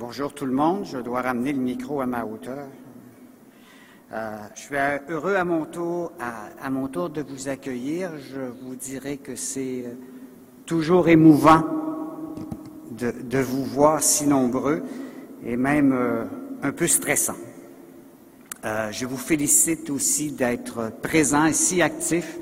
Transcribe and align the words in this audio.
Bonjour 0.00 0.32
tout 0.32 0.46
le 0.46 0.52
monde. 0.52 0.86
Je 0.90 0.96
dois 0.96 1.20
ramener 1.20 1.52
le 1.52 1.58
micro 1.58 2.00
à 2.00 2.06
ma 2.06 2.24
hauteur. 2.24 2.66
Euh, 4.14 4.36
je 4.54 4.60
suis 4.60 4.74
heureux 5.10 5.34
à 5.34 5.44
mon 5.44 5.66
tour, 5.66 6.10
de 7.10 7.20
vous 7.20 7.48
accueillir. 7.50 8.12
Je 8.32 8.40
vous 8.40 8.76
dirais 8.76 9.18
que 9.18 9.36
c'est 9.36 9.84
euh, 9.84 9.92
toujours 10.64 11.10
émouvant 11.10 11.64
de, 12.92 13.38
vous 13.40 13.62
voir 13.62 14.02
si 14.02 14.26
nombreux 14.26 14.82
et 15.44 15.58
même 15.58 15.92
euh, 15.92 16.24
un 16.62 16.72
peu 16.72 16.86
stressant. 16.86 17.36
je 18.64 19.04
vous 19.04 19.18
félicite 19.18 19.90
aussi 19.90 20.32
d'être 20.32 20.92
présent 21.02 21.44
et 21.44 21.52
si 21.52 21.82
actif. 21.82 22.38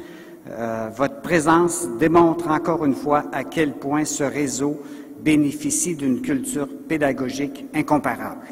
votre 0.96 1.20
présence 1.22 1.88
démontre 1.98 2.50
encore 2.50 2.84
une 2.84 2.94
fois 2.94 3.24
à 3.32 3.42
quel 3.42 3.72
point 3.72 4.04
ce 4.04 4.22
réseau 4.22 4.80
bénéficie 5.22 5.96
d'une 5.96 6.20
culture 6.20 6.68
pédagogique 6.88 7.66
incomparable. 7.74 8.46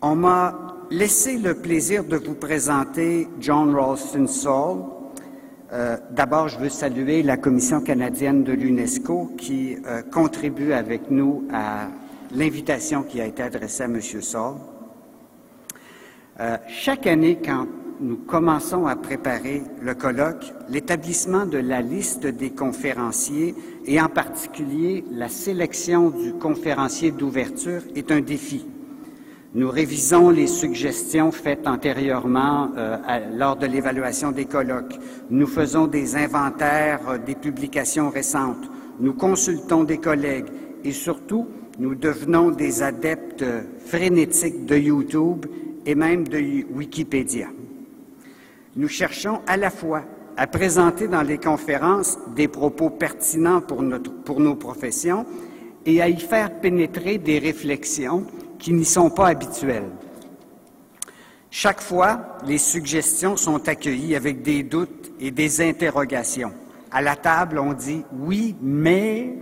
On 0.00 0.14
m'a 0.14 0.76
laissé 0.90 1.38
le 1.38 1.54
plaisir 1.54 2.04
de 2.04 2.16
vous 2.16 2.34
présenter 2.34 3.28
John 3.40 3.74
Ralston 3.74 4.26
Saul. 4.26 4.78
Euh, 5.72 5.96
d'abord, 6.10 6.48
je 6.48 6.58
veux 6.58 6.68
saluer 6.68 7.22
la 7.22 7.36
Commission 7.36 7.80
canadienne 7.80 8.42
de 8.42 8.52
l'UNESCO 8.52 9.32
qui 9.36 9.76
euh, 9.86 10.02
contribue 10.02 10.72
avec 10.72 11.10
nous 11.10 11.46
à 11.52 11.88
l'invitation 12.34 13.02
qui 13.02 13.20
a 13.20 13.26
été 13.26 13.42
adressée 13.42 13.82
à 13.82 13.86
M. 13.86 14.00
Saul. 14.00 14.54
Euh, 16.40 16.56
chaque 16.68 17.06
année, 17.06 17.38
quand 17.44 17.66
nous 18.00 18.16
commençons 18.16 18.86
à 18.86 18.96
préparer 18.96 19.62
le 19.82 19.94
colloque, 19.94 20.52
l'établissement 20.68 21.46
de 21.46 21.58
la 21.58 21.82
liste 21.82 22.26
des 22.26 22.50
conférenciers 22.50 23.54
et 23.86 24.00
en 24.00 24.08
particulier 24.08 25.04
la 25.12 25.28
sélection 25.28 26.10
du 26.10 26.32
conférencier 26.34 27.10
d'ouverture 27.10 27.82
est 27.94 28.12
un 28.12 28.20
défi. 28.20 28.66
Nous 29.54 29.70
révisons 29.70 30.30
les 30.30 30.46
suggestions 30.46 31.32
faites 31.32 31.66
antérieurement 31.66 32.70
euh, 32.76 32.98
lors 33.34 33.56
de 33.56 33.66
l'évaluation 33.66 34.30
des 34.30 34.44
colloques. 34.44 34.94
Nous 35.30 35.46
faisons 35.46 35.86
des 35.86 36.16
inventaires 36.16 37.00
euh, 37.08 37.18
des 37.18 37.34
publications 37.34 38.10
récentes. 38.10 38.70
Nous 39.00 39.14
consultons 39.14 39.84
des 39.84 39.98
collègues 39.98 40.48
et 40.84 40.92
surtout, 40.92 41.46
nous 41.78 41.94
devenons 41.94 42.50
des 42.50 42.82
adeptes 42.82 43.44
frénétiques 43.86 44.66
de 44.66 44.76
YouTube 44.76 45.46
et 45.86 45.94
même 45.94 46.28
de 46.28 46.38
Wikipédia 46.74 47.48
nous 48.78 48.88
cherchons 48.88 49.40
à 49.48 49.56
la 49.56 49.70
fois 49.70 50.04
à 50.36 50.46
présenter 50.46 51.08
dans 51.08 51.22
les 51.22 51.38
conférences 51.38 52.16
des 52.36 52.46
propos 52.46 52.90
pertinents 52.90 53.60
pour, 53.60 53.82
nos 53.82 54.54
professions 54.54 55.26
et 55.84 56.00
à 56.00 56.08
y 56.08 56.20
faire 56.20 56.60
pénétrer 56.60 57.18
des 57.18 57.40
réflexions 57.40 58.24
qui 58.56 58.72
n'y 58.72 58.84
sont 58.84 59.10
pas 59.10 59.26
habituelles. 59.26 59.90
Chaque 61.50 61.80
fois, 61.80 62.38
les 62.46 62.58
suggestions 62.58 63.36
sont 63.36 63.68
accueillies 63.68 64.14
avec 64.14 64.42
des 64.42 64.62
doutes 64.62 65.10
et 65.18 65.32
des 65.32 65.60
interrogations. 65.60 66.52
À 66.92 67.02
la 67.02 67.16
table, 67.16 67.58
on 67.58 67.72
dit 67.72 68.04
oui, 68.12 68.54
mais 68.62 69.34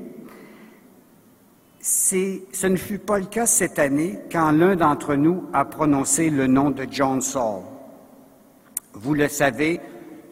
ce 1.82 2.66
ne 2.66 2.76
fut 2.76 3.00
pas 3.00 3.18
le 3.18 3.26
cas 3.26 3.44
cette 3.44 3.78
année 3.78 4.18
quand 4.32 4.50
l'un 4.50 4.76
d'entre 4.76 5.14
nous 5.14 5.44
a 5.52 5.66
prononcé 5.66 6.30
le 6.30 6.46
nom 6.46 6.70
de 6.70 6.86
John 6.90 7.20
Saul. 7.20 7.75
Vous 8.98 9.12
le 9.12 9.28
savez, 9.28 9.78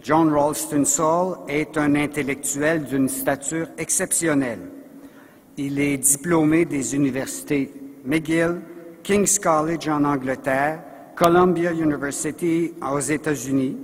John 0.03 0.33
Ralston 0.33 0.87
Saul 0.87 1.37
est 1.49 1.77
un 1.77 1.95
intellectuel 1.97 2.85
d'une 2.85 3.11
stature 3.11 3.69
exceptionnelle. 3.77 4.71
Il 5.59 5.79
est 5.79 5.99
diplômé 5.99 6.65
des 6.65 6.97
universités 6.97 7.71
McGill, 8.07 8.63
King's 9.03 9.39
College 9.39 9.87
en 9.91 10.05
Angleterre, 10.05 10.83
Columbia 11.15 11.73
University 11.73 12.73
aux 12.91 13.01
États-Unis. 13.01 13.77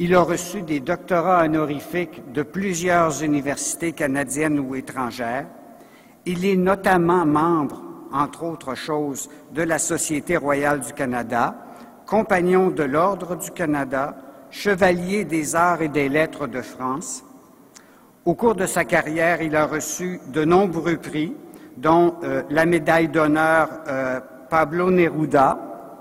Il 0.00 0.12
a 0.16 0.22
reçu 0.22 0.62
des 0.62 0.80
doctorats 0.80 1.44
honorifiques 1.44 2.32
de 2.32 2.42
plusieurs 2.42 3.22
universités 3.22 3.92
canadiennes 3.92 4.58
ou 4.58 4.74
étrangères. 4.74 5.46
Il 6.26 6.44
est 6.44 6.56
notamment 6.56 7.24
membre, 7.24 7.84
entre 8.12 8.42
autres 8.42 8.74
choses, 8.74 9.30
de 9.52 9.62
la 9.62 9.78
Société 9.78 10.36
royale 10.36 10.80
du 10.80 10.92
Canada, 10.92 11.54
compagnon 12.04 12.70
de 12.70 12.82
l'Ordre 12.82 13.36
du 13.36 13.52
Canada, 13.52 14.16
chevalier 14.54 15.24
des 15.24 15.56
arts 15.56 15.82
et 15.82 15.88
des 15.88 16.08
lettres 16.08 16.46
de 16.46 16.62
France. 16.62 17.24
Au 18.24 18.34
cours 18.34 18.54
de 18.54 18.66
sa 18.66 18.84
carrière, 18.84 19.42
il 19.42 19.56
a 19.56 19.66
reçu 19.66 20.20
de 20.28 20.44
nombreux 20.44 20.96
prix, 20.96 21.34
dont 21.76 22.14
euh, 22.22 22.44
la 22.50 22.64
médaille 22.64 23.08
d'honneur 23.08 23.68
euh, 23.88 24.20
Pablo 24.48 24.92
Neruda, 24.92 25.58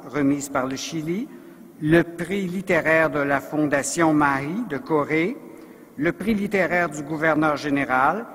remise 0.08 0.50
par 0.50 0.68
le 0.68 0.76
Chili, 0.76 1.28
le 1.82 2.04
prix 2.04 2.48
littéraire 2.48 3.10
de 3.10 3.20
la 3.20 3.42
Fondation 3.42 4.14
Marie 4.14 4.64
de 4.70 4.78
Corée, 4.78 5.36
le 5.98 6.12
prix 6.12 6.36
littéraire 6.36 6.90
du 6.90 7.02
gouverneur 7.02 7.58
général 7.58 8.26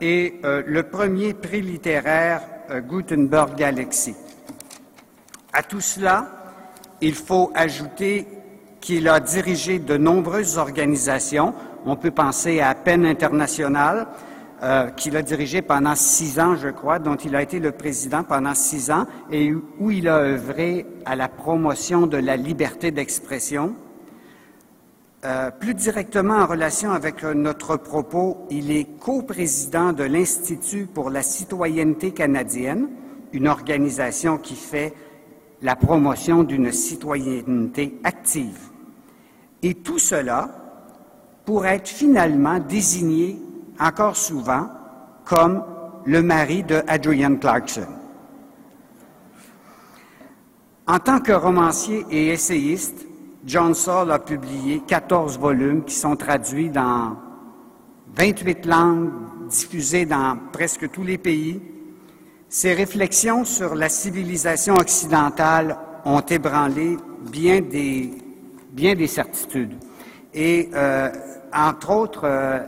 et 0.00 0.40
euh, 0.44 0.62
le 0.66 0.84
premier 0.84 1.34
prix 1.34 1.60
littéraire 1.60 2.40
Gutenberg 2.88 3.54
Galaxy. 3.54 4.16
À 5.52 5.62
tout 5.62 5.82
cela, 5.82 6.26
il 7.02 7.14
faut 7.14 7.52
ajouter 7.54 8.26
qu'il 8.86 9.08
a 9.08 9.18
dirigé 9.18 9.80
de 9.80 9.96
nombreuses 9.96 10.58
organisations. 10.58 11.52
On 11.86 11.96
peut 11.96 12.12
penser 12.12 12.60
à 12.60 12.72
Peine 12.76 13.04
internationale, 13.04 14.06
euh, 14.62 14.90
qu'il 14.90 15.16
a 15.16 15.22
dirigé 15.22 15.60
pendant 15.60 15.96
six 15.96 16.38
ans, 16.38 16.54
je 16.54 16.68
crois, 16.68 17.00
dont 17.00 17.16
il 17.16 17.34
a 17.34 17.42
été 17.42 17.58
le 17.58 17.72
président 17.72 18.22
pendant 18.22 18.54
six 18.54 18.92
ans, 18.92 19.06
et 19.32 19.52
où 19.52 19.90
il 19.90 20.06
a 20.06 20.18
œuvré 20.18 20.86
à 21.04 21.16
la 21.16 21.26
promotion 21.26 22.06
de 22.06 22.16
la 22.16 22.36
liberté 22.36 22.92
d'expression. 22.92 23.74
Euh, 25.24 25.50
plus 25.50 25.74
directement 25.74 26.36
en 26.36 26.46
relation 26.46 26.92
avec 26.92 27.24
notre 27.24 27.76
propos, 27.76 28.46
il 28.50 28.70
est 28.70 29.00
coprésident 29.00 29.94
de 29.94 30.04
l'Institut 30.04 30.86
pour 30.86 31.10
la 31.10 31.24
citoyenneté 31.24 32.12
canadienne, 32.12 32.86
une 33.32 33.48
organisation 33.48 34.38
qui 34.38 34.54
fait 34.54 34.94
la 35.60 35.74
promotion 35.74 36.44
d'une 36.44 36.70
citoyenneté 36.70 37.98
active. 38.04 38.75
Et 39.62 39.74
tout 39.74 39.98
cela 39.98 40.48
pour 41.44 41.66
être 41.66 41.88
finalement 41.88 42.58
désigné 42.58 43.38
encore 43.78 44.16
souvent 44.16 44.68
comme 45.24 45.62
le 46.04 46.22
mari 46.22 46.62
de 46.62 46.82
Adrian 46.86 47.36
Clarkson. 47.36 47.86
En 50.86 50.98
tant 50.98 51.20
que 51.20 51.32
romancier 51.32 52.06
et 52.10 52.28
essayiste, 52.28 53.06
John 53.44 53.74
Saul 53.74 54.12
a 54.12 54.18
publié 54.18 54.82
14 54.86 55.38
volumes 55.38 55.84
qui 55.84 55.94
sont 55.94 56.16
traduits 56.16 56.70
dans 56.70 57.16
28 58.16 58.66
langues, 58.66 59.10
diffusés 59.48 60.06
dans 60.06 60.38
presque 60.52 60.90
tous 60.90 61.02
les 61.02 61.18
pays. 61.18 61.60
Ses 62.48 62.72
réflexions 62.74 63.44
sur 63.44 63.74
la 63.74 63.88
civilisation 63.88 64.74
occidentale 64.74 65.76
ont 66.04 66.20
ébranlé 66.20 66.96
bien 67.30 67.60
des 67.60 68.25
bien 68.76 68.94
des 68.94 69.06
certitudes. 69.06 69.74
Et 70.34 70.68
euh, 70.74 71.10
entre 71.52 71.90
autres, 71.90 72.24
euh, 72.24 72.60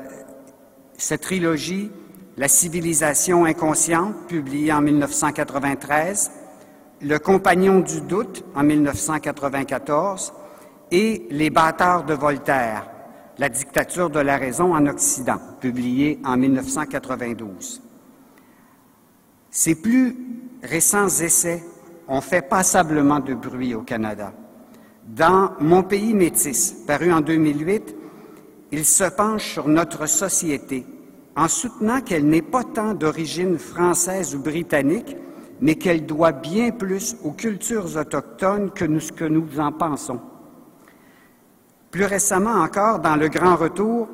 cette 0.96 1.20
trilogie, 1.20 1.92
La 2.38 2.48
civilisation 2.48 3.44
inconsciente, 3.44 4.14
publiée 4.26 4.72
en 4.72 4.80
1993, 4.80 6.30
Le 7.02 7.18
compagnon 7.18 7.80
du 7.80 8.00
doute 8.00 8.44
en 8.54 8.62
1994 8.62 10.32
et 10.90 11.26
Les 11.30 11.50
bâtards 11.50 12.04
de 12.04 12.14
Voltaire, 12.14 12.88
La 13.36 13.50
dictature 13.50 14.08
de 14.08 14.20
la 14.20 14.38
raison 14.38 14.74
en 14.74 14.86
Occident, 14.86 15.38
publié 15.60 16.20
en 16.24 16.36
1992. 16.36 17.82
Ces 19.50 19.74
plus 19.74 20.16
récents 20.62 21.08
essais 21.08 21.62
ont 22.06 22.22
fait 22.22 22.42
passablement 22.42 23.20
de 23.20 23.34
bruit 23.34 23.74
au 23.74 23.82
Canada. 23.82 24.32
Dans 25.08 25.52
Mon 25.58 25.82
pays 25.82 26.12
métis, 26.12 26.76
paru 26.86 27.10
en 27.10 27.22
2008, 27.22 27.96
il 28.72 28.84
se 28.84 29.04
penche 29.04 29.54
sur 29.54 29.66
notre 29.66 30.06
société 30.06 30.84
en 31.34 31.48
soutenant 31.48 32.02
qu'elle 32.02 32.26
n'est 32.26 32.42
pas 32.42 32.62
tant 32.62 32.92
d'origine 32.92 33.56
française 33.56 34.34
ou 34.34 34.40
britannique, 34.40 35.16
mais 35.62 35.76
qu'elle 35.76 36.04
doit 36.04 36.32
bien 36.32 36.72
plus 36.72 37.16
aux 37.24 37.32
cultures 37.32 37.96
autochtones 37.96 38.70
que 38.70 38.84
nous, 38.84 39.00
ce 39.00 39.12
que 39.12 39.24
nous 39.24 39.58
en 39.58 39.72
pensons. 39.72 40.20
Plus 41.90 42.04
récemment 42.04 42.60
encore, 42.62 42.98
dans 42.98 43.16
le 43.16 43.28
Grand 43.28 43.56
Retour, 43.56 44.08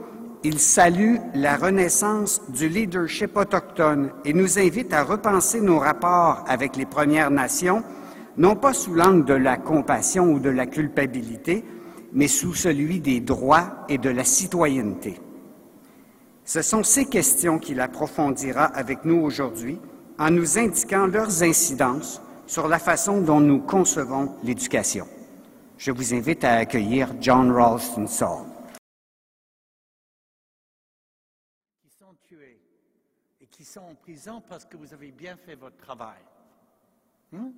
il 0.45 0.61
salue 0.61 1.17
la 1.35 1.57
renaissance 1.57 2.41
du 2.51 2.69
leadership 2.69 3.37
autochtone 3.37 4.11
et 4.25 4.33
nous 4.33 4.61
invite 4.61 4.93
à 4.93 5.03
repenser 5.03 5.61
nos 5.61 5.81
rapports 5.81 6.45
avec 6.47 6.77
les 6.77 6.87
Premières 6.87 7.33
Nations 7.33 7.83
non 8.37 8.57
pas 8.57 8.73
sous 8.73 8.95
l'angle 8.95 9.25
de 9.25 9.35
la 9.35 9.57
compassion 9.57 10.33
ou 10.33 10.39
de 10.39 10.51
la 10.51 10.67
culpabilité, 10.67 11.65
mais 12.13 12.29
sous 12.29 12.55
celui 12.55 13.01
des 13.01 13.21
droits 13.21 13.85
et 13.89 13.99
de 13.99 14.11
la 14.11 14.25
citoyenneté. 14.25 15.21
Ce 16.45 16.63
sont 16.63 16.83
ces 16.83 17.07
questions 17.07 17.59
qu'il 17.59 17.81
approfondira 17.81 18.65
avec 18.65 19.05
nous 19.05 19.21
aujourd'hui 19.21 19.79
en 20.19 20.31
nous 20.31 20.59
indiquant 20.59 21.07
leurs 21.07 21.43
incidences 21.43 22.21
sur 22.47 22.69
la 22.69 22.79
façon 22.79 23.21
dont 23.21 23.41
nous 23.41 23.61
concevons 23.61 24.37
l'éducation. 24.45 25.07
Je 25.79 25.91
vous 25.91 26.15
invite 26.15 26.45
à 26.45 26.55
accueillir 26.55 27.15
John 27.21 27.51
Ralston 27.51 28.07
Saul. 28.07 28.47
Qui 31.83 31.91
sont 31.91 32.15
tués 32.23 32.61
et 33.41 33.47
qui 33.47 33.65
sont 33.65 33.81
en 33.81 33.95
prison 33.95 34.43
parce 34.49 34.65
que 34.65 34.77
vous 34.77 34.93
avez 34.93 35.11
bien 35.11 35.37
fait 35.37 35.57
votre 35.57 35.79
travail. 35.79 36.21
Hmm? 37.33 37.51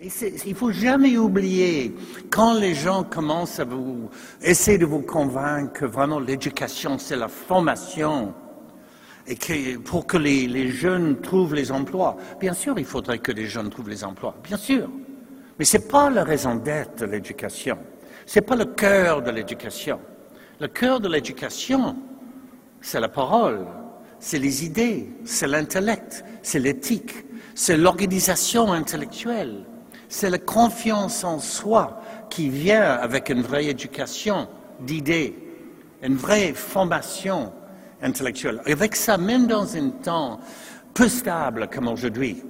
Et 0.00 0.10
il 0.46 0.54
faut 0.54 0.70
jamais 0.70 1.16
oublier, 1.18 1.92
quand 2.30 2.54
les 2.54 2.72
gens 2.72 3.02
commencent 3.02 3.58
à 3.58 3.64
vous 3.64 4.08
essayer 4.40 4.78
de 4.78 4.86
vous 4.86 5.00
convaincre 5.00 5.72
que 5.72 5.86
vraiment 5.86 6.20
l'éducation, 6.20 6.98
c'est 6.98 7.16
la 7.16 7.26
formation, 7.26 8.32
et 9.26 9.34
que 9.34 9.76
pour 9.78 10.06
que 10.06 10.16
les, 10.16 10.46
les, 10.46 10.70
jeunes 10.70 11.20
trouvent 11.20 11.52
les 11.52 11.72
emplois, 11.72 12.16
bien 12.38 12.52
sûr, 12.52 12.78
il 12.78 12.84
faudrait 12.84 13.18
que 13.18 13.32
les 13.32 13.46
jeunes 13.46 13.70
trouvent 13.70 13.88
les 13.88 14.04
emplois, 14.04 14.36
bien 14.44 14.56
sûr. 14.56 14.88
Mais 15.58 15.64
ce 15.64 15.78
n'est 15.78 15.84
pas 15.84 16.10
la 16.10 16.22
raison 16.22 16.54
d'être 16.54 17.00
de 17.00 17.06
l'éducation. 17.06 17.76
Ce 18.24 18.38
n'est 18.38 18.46
pas 18.46 18.54
le 18.54 18.66
cœur 18.66 19.20
de 19.20 19.32
l'éducation. 19.32 19.98
Le 20.60 20.68
cœur 20.68 21.00
de 21.00 21.08
l'éducation, 21.08 21.96
c'est 22.80 23.00
la 23.00 23.08
parole, 23.08 23.66
c'est 24.20 24.38
les 24.38 24.64
idées, 24.64 25.10
c'est 25.24 25.48
l'intellect, 25.48 26.24
c'est 26.42 26.60
l'éthique, 26.60 27.26
c'est 27.56 27.76
l'organisation 27.76 28.72
intellectuelle. 28.72 29.64
C'est 30.08 30.30
la 30.30 30.38
confiance 30.38 31.22
en 31.24 31.38
soi 31.38 32.00
qui 32.30 32.48
vient 32.48 32.92
avec 32.94 33.28
une 33.28 33.42
vraie 33.42 33.66
éducation 33.66 34.48
d'idées, 34.80 35.34
une 36.02 36.16
vraie 36.16 36.54
formation 36.54 37.52
intellectuelle. 38.00 38.60
Avec 38.64 38.96
ça, 38.96 39.18
même 39.18 39.46
dans 39.46 39.76
un 39.76 39.90
temps 39.90 40.40
peu 40.94 41.08
stable 41.08 41.68
comme 41.68 41.88
aujourd'hui, 41.88 42.42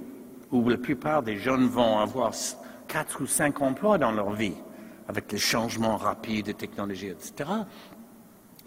où 0.51 0.67
la 0.69 0.77
plupart 0.77 1.21
des 1.21 1.37
jeunes 1.37 1.67
vont 1.67 1.99
avoir 1.99 2.31
quatre 2.87 3.21
ou 3.21 3.27
cinq 3.27 3.61
emplois 3.61 3.97
dans 3.97 4.11
leur 4.11 4.31
vie, 4.31 4.55
avec 5.07 5.31
les 5.31 5.37
changements 5.37 5.97
rapides 5.97 6.45
des 6.45 6.53
technologies, 6.53 7.09
etc., 7.09 7.49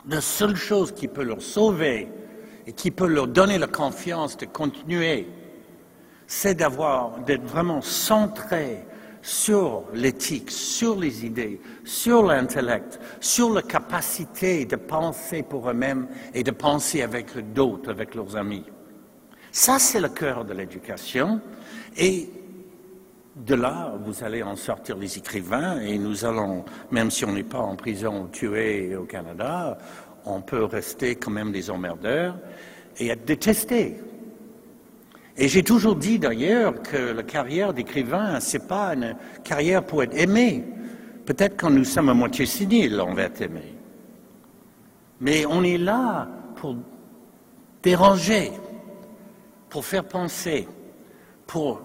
la 0.09 0.21
seule 0.21 0.57
chose 0.57 0.93
qui 0.93 1.09
peut 1.09 1.23
leur 1.23 1.41
sauver 1.41 2.09
et 2.67 2.73
qui 2.73 2.91
peut 2.91 3.07
leur 3.07 3.29
donner 3.29 3.59
la 3.59 3.69
confiance 3.69 4.37
de 4.37 4.47
continuer 4.47 5.29
c'est 6.35 6.55
d'avoir, 6.55 7.19
d'être 7.19 7.45
vraiment 7.45 7.83
centré 7.83 8.79
sur 9.21 9.85
l'éthique, 9.93 10.51
sur 10.51 10.99
les 10.99 11.27
idées, 11.27 11.61
sur 11.85 12.23
l'intellect, 12.23 12.99
sur 13.21 13.53
la 13.53 13.61
capacité 13.61 14.65
de 14.65 14.77
penser 14.77 15.43
pour 15.43 15.69
eux-mêmes 15.69 16.09
et 16.33 16.43
de 16.43 16.51
penser 16.51 17.03
avec 17.03 17.53
d'autres, 17.53 17.91
avec 17.91 18.15
leurs 18.15 18.35
amis. 18.35 18.65
Ça, 19.53 19.79
c'est 19.79 20.01
le 20.01 20.09
cœur 20.09 20.47
de 20.47 20.55
l'éducation. 20.55 21.39
Et 21.99 22.31
de 23.37 23.55
là, 23.55 23.93
vous 24.03 24.25
allez 24.25 24.43
en 24.43 24.57
sortir 24.57 24.97
les 24.97 25.19
écrivains 25.19 25.81
et 25.81 25.99
nous 25.99 26.25
allons, 26.25 26.65
même 26.91 27.11
si 27.11 27.27
on 27.27 27.33
n'est 27.33 27.43
pas 27.43 27.61
en 27.61 27.77
prison 27.77 28.29
tué 28.33 28.97
au 28.97 29.05
Canada, 29.05 29.77
on 30.25 30.41
peut 30.41 30.65
rester 30.65 31.15
quand 31.15 31.31
même 31.31 31.53
des 31.53 31.69
emmerdeurs 31.69 32.37
et 32.99 33.09
être 33.09 33.27
détestés 33.27 33.99
et 35.37 35.49
j'ai 35.49 35.63
toujours 35.63 35.97
dit 35.97 36.19
d'ailleurs 36.19 36.83
que 36.83 36.97
la 36.97 37.23
carrière 37.23 37.73
d'écrivain, 37.73 38.39
c'est 38.41 38.67
pas 38.69 38.95
une 38.95 39.17
carrière 39.45 39.85
pour 39.85 40.03
être 40.03 40.15
aimé. 40.15 40.65
Peut-être 41.25 41.57
quand 41.57 41.71
nous 41.71 41.85
sommes 41.85 42.11
à 42.11 42.15
moitié 42.15 42.45
séniles, 42.45 43.01
on 43.01 43.15
va 43.15 43.23
être 43.23 43.41
aimé. 43.41 43.75
Mais 45.21 45.47
on 45.47 45.63
est 45.63 45.79
là 45.79 46.29
pour 46.57 46.77
déranger, 47.83 48.53
pour 49.71 49.85
faire 49.85 50.05
penser, 50.05 50.69
pour 51.47 51.81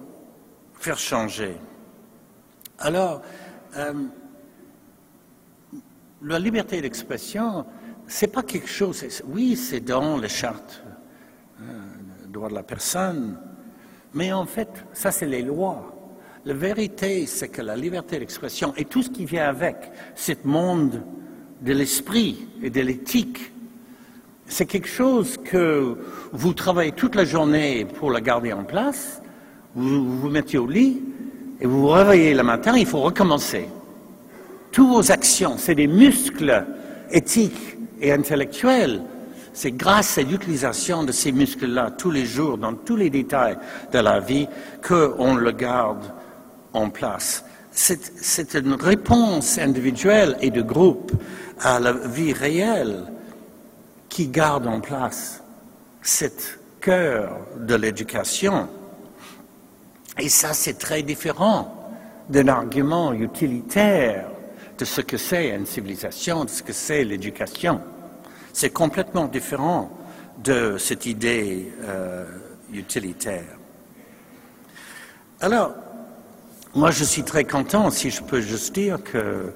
faire 0.73 0.97
changer. 0.97 1.55
Alors, 2.79 3.21
euh, 3.77 3.93
la 6.21 6.39
liberté 6.39 6.81
d'expression, 6.81 7.65
c'est 8.07 8.27
pas 8.27 8.43
quelque 8.43 8.67
chose. 8.67 9.05
Oui, 9.25 9.55
c'est 9.55 9.79
dans 9.79 10.17
les 10.17 10.29
chartes 10.29 10.83
droits 12.37 12.49
de 12.49 12.55
la 12.55 12.63
personne. 12.63 13.37
Mais 14.13 14.31
en 14.31 14.45
fait, 14.45 14.69
ça, 14.93 15.11
c'est 15.11 15.25
les 15.25 15.41
lois. 15.41 15.93
La 16.45 16.53
vérité, 16.53 17.25
c'est 17.25 17.49
que 17.49 17.61
la 17.61 17.75
liberté 17.75 18.19
d'expression 18.19 18.73
et 18.77 18.85
tout 18.85 19.03
ce 19.03 19.09
qui 19.09 19.25
vient 19.25 19.49
avec, 19.49 19.75
ce 20.15 20.31
monde 20.45 21.03
de 21.61 21.73
l'esprit 21.73 22.47
et 22.63 22.69
de 22.69 22.81
l'éthique, 22.81 23.51
c'est 24.45 24.65
quelque 24.65 24.87
chose 24.87 25.37
que 25.37 25.97
vous 26.31 26.53
travaillez 26.53 26.93
toute 26.93 27.15
la 27.15 27.25
journée 27.25 27.85
pour 27.85 28.11
la 28.11 28.21
garder 28.21 28.53
en 28.53 28.63
place, 28.63 29.21
vous 29.75 30.19
vous 30.19 30.29
mettez 30.29 30.57
au 30.57 30.67
lit 30.67 31.01
et 31.59 31.65
vous 31.65 31.81
vous 31.81 31.89
réveillez 31.89 32.33
le 32.33 32.43
matin, 32.43 32.77
il 32.77 32.85
faut 32.85 33.01
recommencer. 33.01 33.67
Toutes 34.71 34.87
vos 34.87 35.11
actions, 35.11 35.57
c'est 35.57 35.75
des 35.75 35.87
muscles 35.87 36.65
éthiques 37.11 37.77
et 37.99 38.11
intellectuels 38.11 39.01
c'est 39.57 39.71
grâce 39.71 40.19
à 40.19 40.21
l'utilisation 40.21 41.03
de 41.03 41.11
ces 41.11 41.31
muscles-là 41.31 41.89
tous 41.89 42.11
les 42.11 42.27
jours, 42.27 42.59
dans 42.59 42.75
tous 42.75 42.95
les 42.95 43.09
détails 43.09 43.57
de 43.91 43.97
la 43.97 44.19
vie, 44.19 44.47
qu'on 44.87 45.33
le 45.33 45.51
garde 45.51 46.13
en 46.73 46.91
place. 46.91 47.43
C'est 47.71 48.53
une 48.53 48.75
réponse 48.75 49.57
individuelle 49.57 50.37
et 50.41 50.51
de 50.51 50.61
groupe 50.61 51.11
à 51.59 51.79
la 51.79 51.91
vie 51.91 52.33
réelle 52.33 53.05
qui 54.09 54.27
garde 54.27 54.67
en 54.67 54.79
place 54.79 55.41
cet 56.03 56.59
cœur 56.79 57.39
de 57.57 57.73
l'éducation. 57.73 58.67
Et 60.19 60.29
ça, 60.29 60.53
c'est 60.53 60.77
très 60.77 61.01
différent 61.01 61.95
d'un 62.29 62.47
argument 62.47 63.11
utilitaire 63.11 64.29
de 64.77 64.85
ce 64.85 65.01
que 65.01 65.17
c'est 65.17 65.49
une 65.49 65.65
civilisation, 65.65 66.45
de 66.45 66.51
ce 66.51 66.61
que 66.61 66.73
c'est 66.73 67.03
l'éducation. 67.03 67.81
C'est 68.59 68.71
complètement 68.71 69.27
différent 69.27 69.91
de 70.43 70.79
cette 70.79 71.05
idée 71.05 71.71
euh, 71.83 72.25
utilitaire. 72.73 73.55
Alors, 75.39 75.75
moi, 76.73 76.89
je 76.89 77.03
suis 77.03 77.21
très 77.21 77.43
content, 77.43 77.91
si 77.91 78.09
je 78.09 78.23
peux 78.23 78.41
juste 78.41 78.73
dire, 78.73 78.97
que, 79.03 79.53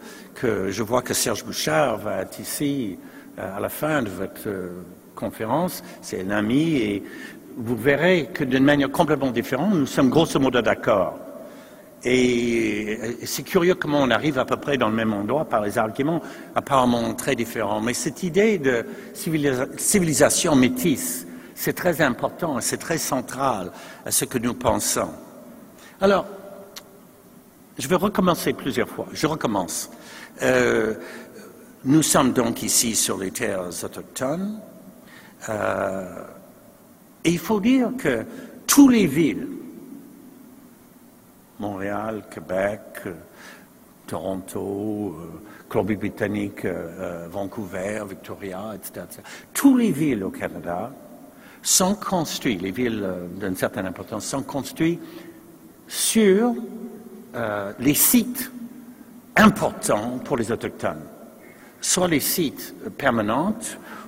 je 0.70 0.84
vois 0.84 1.02
que 1.02 1.16
Serge 1.16 1.44
Bouchard 1.44 1.98
va 1.98 2.22
être 2.22 2.40
ici 2.40 3.00
euh, 3.40 3.58
à 3.58 3.60
la 3.60 3.70
fin 3.70 4.04
de 4.04 4.10
votre 4.10 4.48
euh, 4.48 4.84
conférence. 5.16 5.84
C'est 6.04 6.22
un 6.22 6.30
ami 6.30 6.76
et 6.76 7.04
vous 7.58 7.76
verrez 7.76 8.30
que 8.32 8.44
d'une 8.44 8.66
manière 8.66 8.92
complètement 8.92 9.32
différente, 9.32 9.74
nous 9.74 9.88
sommes 9.88 10.12
grosso 10.12 10.40
modo 10.40 10.62
d'accord. 10.62 11.18
Et 12.04 13.18
c'est 13.26 13.44
curieux 13.44 13.76
comment 13.76 14.00
on 14.00 14.10
arrive 14.10 14.40
à 14.40 14.46
peu 14.46 14.58
près 14.58 14.78
dans 14.78 14.90
le 14.90 14.96
même 14.96 15.14
endroit 15.14 15.46
par 15.46 15.62
les 15.62 15.78
arguments 15.78 16.22
apparemment 16.56 17.14
très 17.14 17.36
différents. 17.36 17.80
Mais 17.80 17.94
cette 17.94 18.24
idée 18.24 18.58
de 18.58 18.86
civilisation 19.14 20.56
métisse, 20.56 21.28
c'est 21.54 21.74
très 21.74 22.02
important 22.02 22.60
c'est 22.60 22.78
très 22.78 22.98
central 22.98 23.72
à 24.04 24.10
ce 24.12 24.26
que 24.26 24.40
nous 24.40 24.56
pensons. 24.56 25.12
Alors, 26.00 26.26
je 27.78 27.88
vais 27.88 27.96
recommencer 27.96 28.54
plusieurs 28.54 28.90
fois. 28.90 29.08
Je 29.14 29.28
recommence. 29.28 29.92
Euh, 30.42 30.96
nous 31.86 32.02
sommes 32.02 32.34
donc 32.34 32.64
ici 32.64 32.96
sur 32.96 33.18
les 33.18 33.30
terres 33.30 33.70
autochtones. 33.84 34.60
Euh, 35.50 36.24
et 37.24 37.30
il 37.30 37.40
faut 37.40 37.60
dire 37.60 37.92
que 37.98 38.26
tous 38.66 38.90
les 38.90 39.06
villes 39.06 39.48
Montréal, 41.62 42.24
Québec, 42.30 42.82
euh, 43.06 43.14
Toronto, 44.08 45.16
euh, 45.16 45.42
Colombie-Britannique, 45.70 46.66
euh, 46.66 47.28
Vancouver, 47.30 48.04
Victoria, 48.10 48.74
etc., 48.74 49.06
Tous 49.54 49.78
les 49.78 49.92
villes 49.92 50.24
au 50.24 50.32
Canada 50.32 50.92
sont 51.62 51.94
construites, 51.94 52.64
les 52.64 52.72
villes 52.72 53.08
d'une 53.40 53.56
certaine 53.56 53.86
importance, 53.86 54.26
sont 54.26 54.42
construites 54.42 55.00
sur 55.88 56.56
les 57.80 57.94
sites 57.94 58.52
importants 59.36 60.18
pour 60.26 60.38
les 60.38 60.52
Autochtones, 60.52 61.06
soit 61.80 62.08
les 62.08 62.20
sites 62.20 62.74
permanents 62.98 63.56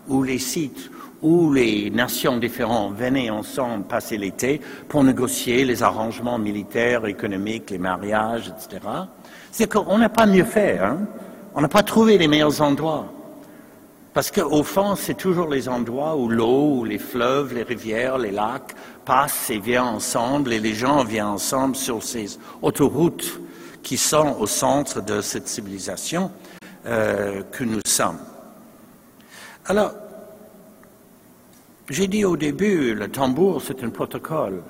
ou 0.08 0.24
les 0.24 0.40
sites 0.40 0.90
où 1.24 1.51
les 1.51 1.89
nations 1.89 2.38
différentes 2.38 2.96
venaient 2.96 3.30
ensemble 3.30 3.86
passer 3.86 4.18
l'été 4.18 4.62
pour 4.89 5.03
négocier 5.03 5.63
les 5.63 5.82
arrangements 5.82 6.38
militaires, 6.38 7.06
économiques, 7.08 7.72
les 7.72 7.77
mariages, 7.77 8.50
etc. 8.50 8.86
C'est 9.50 9.72
qu'on 9.72 9.98
n'a 9.98 10.10
pas 10.10 10.25
mieux 10.25 10.44
fait. 10.44 10.80
Hein. 10.80 11.00
On 11.56 11.62
n'a 11.62 11.70
pas 11.70 11.84
trouvé 11.84 12.18
les 12.18 12.27
meilleurs 12.27 12.62
endroits. 12.62 13.06
Parce 14.13 14.30
qu'au 14.30 14.63
fond, 14.63 14.96
c'est 14.96 15.15
toujours 15.15 15.48
les 15.48 15.68
endroits 15.68 16.15
où 16.15 16.27
l'eau, 16.27 16.80
où 16.80 16.86
les 16.86 17.00
fleuves, 17.00 17.53
les 17.53 17.63
rivières, 17.63 18.20
les 18.20 18.32
lacs 18.32 18.75
passent 19.06 19.50
et 19.50 19.58
viennent 19.58 19.82
ensemble 19.82 20.53
et 20.53 20.60
les 20.60 20.74
gens 20.74 21.03
viennent 21.03 21.25
ensemble 21.25 21.75
sur 21.75 22.03
ces 22.03 22.38
autoroutes 22.62 23.39
qui 23.82 23.98
sont 23.98 24.36
au 24.39 24.46
centre 24.46 25.01
de 25.01 25.22
cette 25.22 25.48
civilisation 25.48 26.32
euh, 26.86 27.42
que 27.51 27.63
nous 27.63 27.82
sommes. 27.86 28.20
Alors, 29.65 29.94
j'ai 31.90 32.08
dit 32.08 32.25
au 32.25 32.38
début, 32.38 32.94
le 32.94 33.10
tambour, 33.10 33.62
c'est 33.62 33.84
un 33.84 33.90
protocole. 33.90 34.62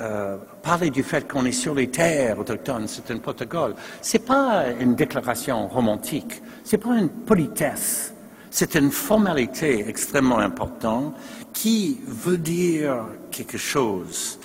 euh, 0.00 0.36
parler 0.62 0.90
du 0.90 1.02
fait 1.02 1.30
qu'on 1.30 1.44
est 1.44 1.52
sur 1.52 1.74
les 1.74 1.88
terres 1.88 2.38
autochtones, 2.38 2.86
c'est 2.86 3.10
un 3.10 3.18
protocole. 3.18 3.74
C'est 4.02 4.24
pas 4.26 4.66
une 4.80 4.94
déclaration 4.94 5.68
romantique, 5.68 6.42
c'est 6.64 6.78
pas 6.78 6.96
une 6.96 7.08
politesse, 7.08 8.14
c'est 8.50 8.74
une 8.74 8.90
formalité 8.90 9.88
extrêmement 9.88 10.38
importante 10.38 11.14
qui 11.52 11.98
veut 12.06 12.38
dire 12.38 13.06
quelque 13.30 13.58
chose 13.58 14.38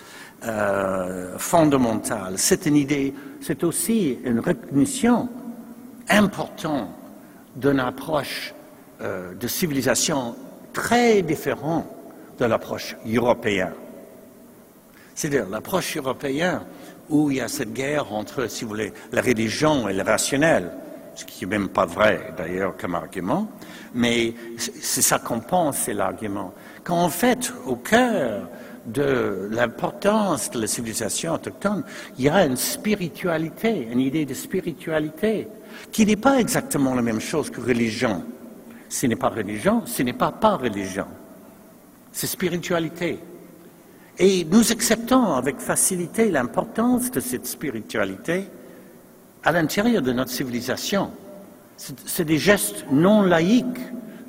euh, 0.46 1.38
fondamental. 1.38 2.34
C'est 2.38 2.66
une 2.66 2.78
idée, 2.78 3.14
c'est 3.42 3.64
aussi 3.64 4.20
une 4.24 4.40
recognition 4.40 5.30
importante 6.10 6.90
d'une 7.56 7.80
approche 7.80 8.54
euh, 9.02 9.34
de 9.34 9.48
civilisation 9.48 10.36
très 10.74 11.22
différente 11.22 11.86
de 12.40 12.46
l'approche 12.46 12.96
européenne. 13.06 13.74
C'est-à-dire 15.16 15.50
l'approche 15.50 15.98
européenne 15.98 16.62
où 17.10 17.30
il 17.30 17.38
y 17.38 17.42
a 17.42 17.48
cette 17.48 17.74
guerre 17.74 18.14
entre, 18.14 18.48
si 18.50 18.64
vous 18.64 18.70
voulez, 18.70 18.94
la 19.12 19.22
religion 19.22 19.88
et 19.90 19.94
le 19.94 20.02
rationnel, 20.02 20.72
ce 21.16 21.26
qui 21.26 21.46
n'est 21.46 21.58
même 21.58 21.70
pas 21.70 21.86
vrai 21.86 22.34
d'ailleurs 22.38 22.76
comme 22.78 22.96
argument, 22.96 23.50
mais 23.94 24.34
c'est 24.58 25.02
ça 25.02 25.20
qu'on 25.20 25.42
pense, 25.42 25.78
c'est 25.78 25.94
l'argument. 25.94 26.54
Quand 26.84 26.98
en 26.98 27.10
fait, 27.10 27.54
au 27.66 27.76
cœur 27.76 28.48
de 28.86 29.50
l'importance 29.52 30.50
de 30.52 30.62
la 30.62 30.68
civilisation 30.68 31.34
autochtone, 31.34 31.84
il 32.18 32.26
y 32.26 32.30
a 32.30 32.46
une 32.46 32.58
spiritualité, 32.58 33.88
une 33.92 34.00
idée 34.00 34.26
de 34.26 34.34
spiritualité, 34.34 35.48
qui 35.92 36.06
n'est 36.06 36.16
pas 36.16 36.40
exactement 36.40 36.96
la 36.96 37.02
même 37.02 37.20
chose 37.20 37.50
que 37.50 37.62
religion. 37.62 38.24
Ce 38.92 39.08
n'est 39.08 39.16
pas 39.16 39.30
religion, 39.30 39.84
ce 39.86 40.04
n'est 40.04 40.12
pas 40.12 40.34
pas 40.34 40.58
religion. 40.58 41.06
C'est 42.12 42.28
spiritualité. 42.28 43.20
Et 44.20 44.44
nous 44.44 44.70
acceptons 44.70 45.32
avec 45.34 45.60
facilité 45.60 46.30
l'importance 46.30 47.10
de 47.10 47.22
cette 47.22 47.46
spiritualité 47.46 48.48
à 49.46 49.54
l'intérieur 49.54 50.02
de 50.02 50.12
notre 50.12 50.30
civilisation. 50.32 51.10
C'est 51.78 52.26
des 52.26 52.38
gestes 52.38 52.86
non 52.92 53.22
laïques 53.22 53.80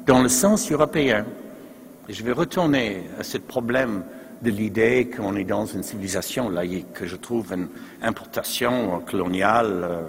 dans 0.06 0.22
le 0.22 0.28
sens 0.28 0.70
européen. 0.70 1.26
Je 2.08 2.22
vais 2.22 2.30
retourner 2.30 3.10
à 3.18 3.24
ce 3.24 3.38
problème 3.38 4.04
de 4.42 4.50
l'idée 4.50 5.10
qu'on 5.10 5.34
est 5.34 5.44
dans 5.44 5.66
une 5.66 5.82
civilisation 5.82 6.48
laïque, 6.48 6.92
que 6.92 7.06
je 7.08 7.16
trouve 7.16 7.52
une 7.52 7.66
importation 8.00 9.00
coloniale 9.00 9.80
euh, 9.82 10.02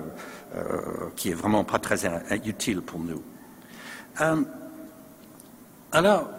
euh, 0.55 0.81
qui 1.15 1.31
est 1.31 1.33
vraiment 1.33 1.63
pas 1.63 1.79
très 1.79 2.05
utile 2.45 2.81
pour 2.81 2.99
nous. 2.99 3.23
Euh, 4.21 4.41
alors, 5.91 6.29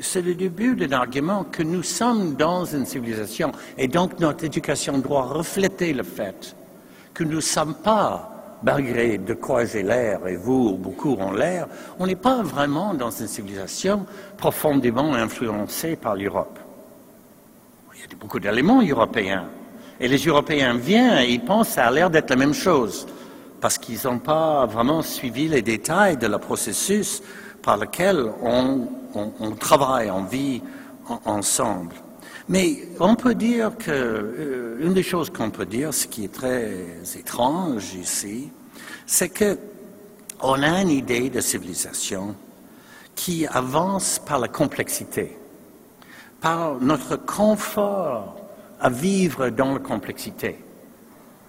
c'est 0.00 0.22
le 0.22 0.34
début 0.34 0.76
d'un 0.76 0.92
argument 0.92 1.44
que 1.44 1.62
nous 1.62 1.82
sommes 1.82 2.34
dans 2.34 2.64
une 2.64 2.86
civilisation 2.86 3.52
et 3.76 3.88
donc 3.88 4.18
notre 4.20 4.44
éducation 4.44 4.98
doit 4.98 5.22
refléter 5.22 5.92
le 5.92 6.02
fait 6.02 6.56
que 7.14 7.24
nous 7.24 7.36
ne 7.36 7.40
sommes 7.40 7.74
pas 7.74 8.32
malgré 8.62 9.18
de 9.18 9.34
croiser 9.34 9.82
l'air, 9.82 10.26
et 10.26 10.36
vous, 10.36 10.76
beaucoup 10.76 11.16
ont 11.18 11.32
l'air, 11.32 11.66
on 11.98 12.06
n'est 12.06 12.14
pas 12.14 12.42
vraiment 12.42 12.94
dans 12.94 13.10
une 13.10 13.26
civilisation 13.26 14.06
profondément 14.36 15.14
influencée 15.14 15.96
par 15.96 16.14
l'Europe. 16.14 16.58
Il 17.94 18.00
y 18.00 18.04
a 18.04 18.16
beaucoup 18.18 18.40
d'éléments 18.40 18.82
européens. 18.82 19.46
Et 20.00 20.08
les 20.08 20.18
Européens 20.18 20.74
viennent 20.74 21.18
et 21.18 21.30
ils 21.30 21.44
pensent 21.44 21.68
que 21.68 21.74
ça 21.74 21.86
a 21.86 21.90
l'air 21.90 22.10
d'être 22.10 22.30
la 22.30 22.36
même 22.36 22.54
chose, 22.54 23.06
parce 23.62 23.78
qu'ils 23.78 24.00
n'ont 24.04 24.18
pas 24.18 24.66
vraiment 24.66 25.02
suivi 25.02 25.46
les 25.46 25.62
détails 25.62 26.16
de 26.16 26.26
le 26.26 26.38
processus 26.38 27.22
par 27.62 27.76
lequel 27.76 28.28
on, 28.42 28.88
travaille, 29.52 30.10
on 30.10 30.24
vit 30.24 30.60
ensemble. 31.24 31.94
Mais 32.48 32.88
on 32.98 33.14
peut 33.14 33.36
dire 33.36 33.70
que, 33.78 33.92
euh, 33.92 34.78
une 34.80 34.92
des 34.92 35.04
choses 35.04 35.30
qu'on 35.30 35.50
peut 35.50 35.64
dire, 35.64 35.94
ce 35.94 36.08
qui 36.08 36.24
est 36.24 36.32
très 36.32 36.74
étrange 37.16 37.94
ici, 37.94 38.50
c'est 39.06 39.28
que 39.28 39.56
on 40.40 40.60
a 40.60 40.82
une 40.82 40.90
idée 40.90 41.30
de 41.30 41.40
civilisation 41.40 42.34
qui 43.14 43.46
avance 43.46 44.20
par 44.26 44.40
la 44.40 44.48
complexité, 44.48 45.38
par 46.40 46.80
notre 46.80 47.14
confort 47.14 48.34
à 48.80 48.90
vivre 48.90 49.50
dans 49.50 49.74
la 49.74 49.78
complexité. 49.78 50.58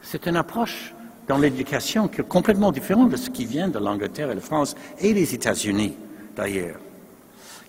C'est 0.03 0.27
une 0.27 0.35
approche 0.35 0.92
dans 1.27 1.37
l'éducation 1.37 2.07
qui 2.07 2.21
est 2.21 2.27
complètement 2.27 2.71
différente 2.71 3.09
de 3.09 3.17
ce 3.17 3.29
qui 3.29 3.45
vient 3.45 3.67
de 3.67 3.79
l'Angleterre 3.79 4.31
et 4.31 4.35
de 4.35 4.39
France 4.39 4.75
et 4.99 5.13
des 5.13 5.33
États-Unis, 5.33 5.93
d'ailleurs 6.35 6.79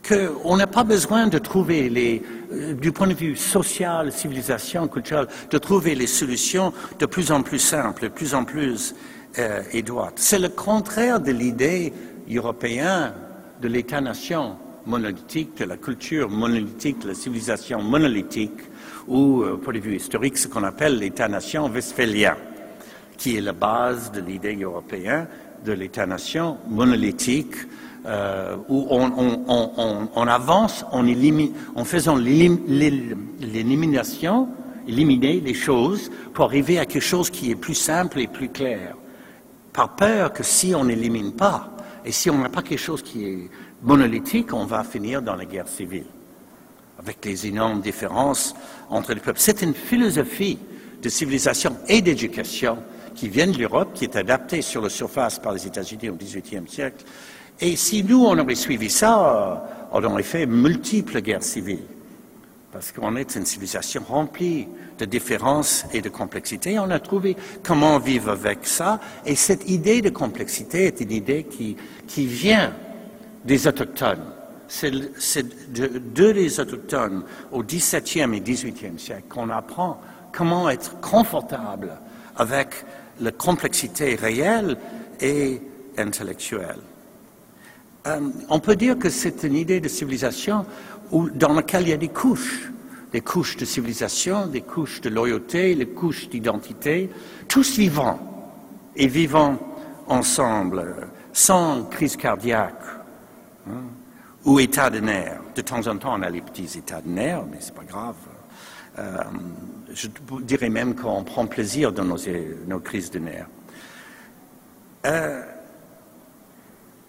qu'on 0.07 0.57
n'a 0.57 0.67
pas 0.67 0.85
besoin 0.85 1.27
de 1.27 1.39
trouver 1.39 1.89
les, 1.89 2.23
euh, 2.53 2.75
du 2.75 2.93
point 2.93 3.07
de 3.07 3.15
vue 3.15 3.37
social, 3.37 4.13
civilisation, 4.13 4.87
culturelle, 4.87 5.29
de 5.51 5.59
trouver 5.59 5.95
les 5.95 6.07
solutions 6.07 6.73
de 6.99 7.07
plus 7.07 7.33
en 7.33 7.43
plus 7.43 7.59
simples, 7.59 8.03
de 8.03 8.09
plus 8.09 8.35
en 8.35 8.45
plus 8.45 8.95
euh, 9.39 9.63
étroites. 9.73 10.15
C'est 10.17 10.39
le 10.39 10.51
contraire 10.51 11.21
de 11.21 11.33
l'idée 11.33 11.93
européenne 12.31 13.13
de 13.61 13.69
l'État-nation 13.69 14.57
monolithique, 14.87 15.57
de 15.57 15.65
la 15.65 15.79
culture 15.79 16.29
monolithique, 16.29 17.01
de 17.01 17.09
la 17.09 17.15
civilisation 17.15 17.81
monolithique, 17.83 18.61
ou, 19.09 19.43
euh, 19.43 19.57
point 19.57 19.73
de 19.73 19.79
vue 19.79 19.97
historique, 19.97 20.37
ce 20.37 20.49
qu'on 20.49 20.65
appelle 20.65 20.99
l'État-nation 20.99 21.71
westphalien, 21.71 22.37
qui 23.17 23.37
est 23.37 23.41
la 23.41 23.53
base 23.53 24.13
de 24.13 24.21
l'idée 24.21 24.57
européenne 24.57 25.27
de 25.65 25.73
l'État-nation 25.73 26.59
monolithique, 26.69 27.55
euh, 28.07 28.57
où 28.69 28.87
on, 28.91 30.27
avance 30.27 30.85
en, 30.93 31.03
en 31.75 31.85
faisant 31.85 32.17
l'élimination, 32.17 34.49
éliminer 34.87 35.41
les 35.41 35.55
choses 35.55 36.11
pour 36.35 36.45
arriver 36.45 36.79
à 36.79 36.85
quelque 36.85 37.03
chose 37.03 37.31
qui 37.31 37.51
est 37.51 37.57
plus 37.57 37.75
simple 37.75 38.21
et 38.21 38.27
plus 38.27 38.51
clair. 38.51 38.95
Par 39.73 39.97
peur 39.97 40.35
que 40.35 40.43
si 40.43 40.75
on 40.75 40.85
n'élimine 40.85 41.33
pas, 41.33 41.71
et 42.05 42.13
si 42.13 42.29
on 42.29 42.37
n'a 42.37 42.51
pas 42.51 42.61
quelque 42.61 42.79
chose 42.79 43.03
qui 43.03 43.25
est 43.25 43.49
monolithique, 43.83 44.53
on 44.53 44.67
va 44.67 44.85
finir 44.85 45.23
dans 45.23 45.37
la 45.37 45.47
guerre 45.47 45.69
civile, 45.69 46.05
avec 46.99 47.25
les 47.25 47.47
énormes 47.47 47.81
différences 47.81 48.55
entre 48.91 49.15
les 49.15 49.21
peuples. 49.21 49.41
C'est 49.41 49.63
une 49.63 49.73
philosophie 49.73 50.59
de 51.03 51.09
civilisation 51.09 51.79
et 51.89 52.03
d'éducation 52.03 52.77
qui 53.15 53.29
vient 53.29 53.47
de 53.47 53.59
l'Europe, 53.59 53.91
qui 53.95 54.05
est 54.05 54.17
adaptée 54.17 54.63
sur 54.63 54.83
la 54.83 54.89
surface 54.89 55.39
par 55.39 55.53
les 55.53 55.67
États-Unis 55.67 56.11
au 56.11 56.15
XVIIIe 56.15 56.69
siècle, 56.69 57.05
et 57.61 57.77
si 57.77 58.03
nous, 58.03 58.25
on 58.25 58.39
aurait 58.39 58.55
suivi 58.55 58.91
ça, 58.91 59.89
on 59.93 60.03
aurait 60.03 60.23
fait 60.23 60.47
multiples 60.47 61.21
guerres 61.21 61.43
civiles. 61.43 61.87
Parce 62.73 62.91
qu'on 62.91 63.15
est 63.15 63.37
une 63.37 63.47
civilisation 63.47 64.03
remplie 64.07 64.67
de 64.99 65.05
différences 65.05 65.87
et 65.93 66.01
de 66.01 66.09
complexité. 66.09 66.77
On 66.81 66.91
a 66.91 66.99
trouvé 66.99 67.37
comment 67.63 68.01
vivre 68.01 68.31
avec 68.31 68.67
ça. 68.67 68.99
Et 69.25 69.37
cette 69.37 69.71
idée 69.71 70.03
de 70.03 70.11
complexité 70.11 70.87
est 70.87 71.01
une 71.01 71.13
idée 71.13 71.45
qui, 71.45 71.77
qui 72.09 72.27
vient 72.27 72.73
des 73.45 73.69
Autochtones. 73.69 74.25
C'est 74.67 74.91
de 74.91 76.31
les 76.31 76.59
Autochtones 76.59 77.23
au 77.53 77.63
XVIIe 77.63 78.35
et 78.35 78.41
XVIIIe 78.41 78.99
siècle 78.99 79.29
qu'on 79.29 79.51
apprend 79.51 80.01
comment 80.33 80.69
être 80.69 81.01
confortable 81.01 81.93
avec 82.37 82.71
la 83.21 83.33
complexité 83.33 84.15
réelle 84.15 84.77
et 85.21 85.61
intellectuelle. 85.97 86.81
Euh, 88.07 88.21
on 88.51 88.61
peut 88.61 88.77
dire 88.77 88.99
que 88.99 89.09
c'est 89.09 89.45
une 89.45 89.55
idée 89.55 89.81
de 89.81 89.89
civilisation 89.89 90.67
dans 91.11 91.53
laquelle 91.53 91.83
il 91.83 91.89
y 91.89 91.93
a 91.93 91.99
des 91.99 92.09
couches, 92.09 92.71
des 93.13 93.21
couches 93.21 93.57
de 93.57 93.65
civilisation, 93.65 94.47
des 94.47 94.61
couches 94.61 95.01
de 95.01 95.09
loyauté, 95.09 95.75
des 95.75 95.87
couches 95.87 96.29
d'identité, 96.29 97.09
tous 97.49 97.77
vivants 97.77 98.19
et 98.97 99.07
vivant 99.07 99.59
ensemble, 100.07 101.09
sans 101.33 101.85
crise 101.85 102.17
cardiaque 102.17 102.83
hein, 103.69 103.85
ou 104.45 104.61
état 104.61 104.91
de 104.91 105.01
nerfs. 105.01 105.41
De 105.55 105.63
temps 105.63 105.87
en 105.87 105.97
temps, 105.97 106.15
on 106.19 106.23
a 106.23 106.31
les 106.31 106.43
petits 106.43 106.79
états 106.79 107.01
de 107.01 107.09
nerfs, 107.09 107.45
mais 107.51 107.59
c'est 107.61 107.75
pas 107.75 107.85
grave. 107.85 108.17
Euh, 108.99 109.19
je 109.95 110.09
dirais 110.43 110.69
même 110.69 110.95
qu'on 110.95 111.23
prend 111.25 111.47
plaisir 111.47 111.93
dans 111.93 112.05
nos, 112.05 112.81
crises 112.81 113.11
de 113.11 113.19
nerfs. 113.19 113.49
Euh, 115.07 115.43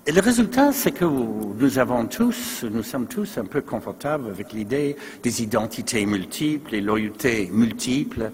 le 0.08 0.22
résultat, 0.22 0.72
c'est 0.72 0.92
que 0.92 1.06
nous 1.06 1.80
avons 1.80 2.06
tous, 2.06 2.64
nous 2.70 2.84
sommes 2.84 3.08
tous 3.08 3.38
un 3.38 3.46
peu 3.46 3.62
confortables 3.62 4.30
avec 4.30 4.54
l'idée 4.54 4.96
des 5.24 5.42
identités 5.42 6.06
multiples, 6.06 6.74
les 6.74 6.82
loyautés 6.82 7.50
multiples. 7.52 8.32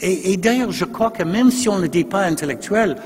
Et, 0.00 0.38
d'ailleurs, 0.38 0.72
je 0.72 0.86
crois 0.86 1.10
que 1.10 1.22
même 1.22 1.50
si 1.50 1.68
on 1.68 1.78
ne 1.78 1.86
dit 1.86 2.04
pas 2.04 2.22
intellectuel, 2.22 2.96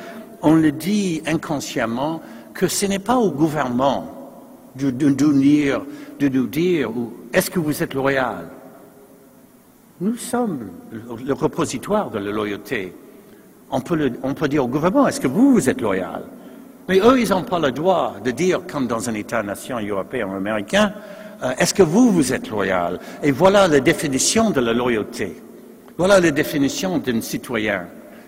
on 0.43 0.55
le 0.55 0.71
dit 0.71 1.23
inconsciemment 1.27 2.23
que 2.53 2.69
ce 2.69 2.87
n'est 2.87 3.01
pas 3.01 3.17
au 3.17 3.33
gouvernement 3.33 4.15
de, 4.77 4.91
nous 4.91 5.33
dire, 5.41 5.85
de 6.21 6.29
nous 6.29 6.47
dire 6.47 6.91
est-ce 7.33 7.51
que 7.51 7.59
vous 7.59 7.83
êtes 7.83 7.95
loyal? 7.95 8.49
Nous 10.01 10.17
sommes 10.17 10.71
le 10.93 11.33
repositoire 11.33 12.11
de 12.11 12.19
la 12.19 12.33
loyauté. 12.33 12.93
On 13.71 13.81
peut, 13.81 14.49
dire 14.49 14.65
au 14.65 14.69
gouvernement 14.69 15.07
est-ce 15.07 15.21
que 15.21 15.29
vous, 15.29 15.53
vous 15.53 15.69
êtes 15.71 15.81
loyal? 15.81 16.25
Mais 16.89 16.99
eux, 16.99 17.21
ils 17.21 17.31
n'ont 17.31 17.45
pas 17.45 17.61
le 17.61 17.71
droit 17.71 18.17
de 18.23 18.31
dire, 18.31 18.61
comme 18.71 18.87
dans 18.87 19.09
un 19.09 19.15
État-nation 19.15 19.79
européen 19.79 20.27
ou 20.27 20.35
américain, 20.35 20.93
euh, 21.43 21.53
est-ce 21.59 21.73
que 21.73 21.83
vous, 21.83 22.11
vous 22.11 22.33
êtes 22.33 22.51
loyal? 22.51 22.99
Et 23.23 23.31
voilà 23.31 23.69
la 23.69 23.81
définition 23.81 24.51
de 24.51 24.61
la 24.61 24.73
loyauté. 24.73 25.41
Voilà 25.97 26.21
la 26.21 26.31
définition 26.33 26.99
d'un 26.99 27.21
citoyen. 27.21 27.87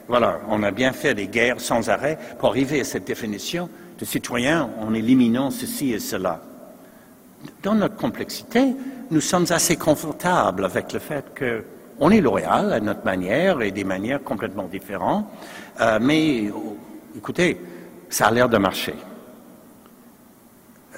Voilà, 0.08 0.40
on 0.48 0.62
a 0.62 0.70
bien 0.70 0.92
fait 0.92 1.14
des 1.14 1.26
guerres 1.26 1.60
sans 1.60 1.90
arrêt 1.90 2.16
pour 2.38 2.50
arriver 2.50 2.80
à 2.80 2.84
cette 2.84 3.06
définition 3.06 3.68
de 3.98 4.04
citoyen 4.04 4.70
en 4.80 4.94
éliminant 4.94 5.50
ceci 5.50 5.92
et 5.92 5.98
cela. 5.98 6.40
Dans 7.62 7.74
notre 7.74 7.96
complexité, 7.96 8.74
nous 9.10 9.20
sommes 9.20 9.46
assez 9.50 9.76
confortables 9.76 10.64
avec 10.64 10.92
le 10.92 10.98
fait 10.98 11.24
qu'on 11.38 12.10
est 12.10 12.20
loyal 12.20 12.72
à 12.72 12.80
notre 12.80 13.04
manière 13.04 13.62
et 13.62 13.70
des 13.70 13.84
manières 13.84 14.22
complètement 14.22 14.64
différentes, 14.64 15.26
euh, 15.80 15.98
mais 16.00 16.50
écoutez, 17.16 17.60
ça 18.08 18.26
a 18.26 18.30
l'air 18.30 18.48
de 18.48 18.58
marcher. 18.58 18.94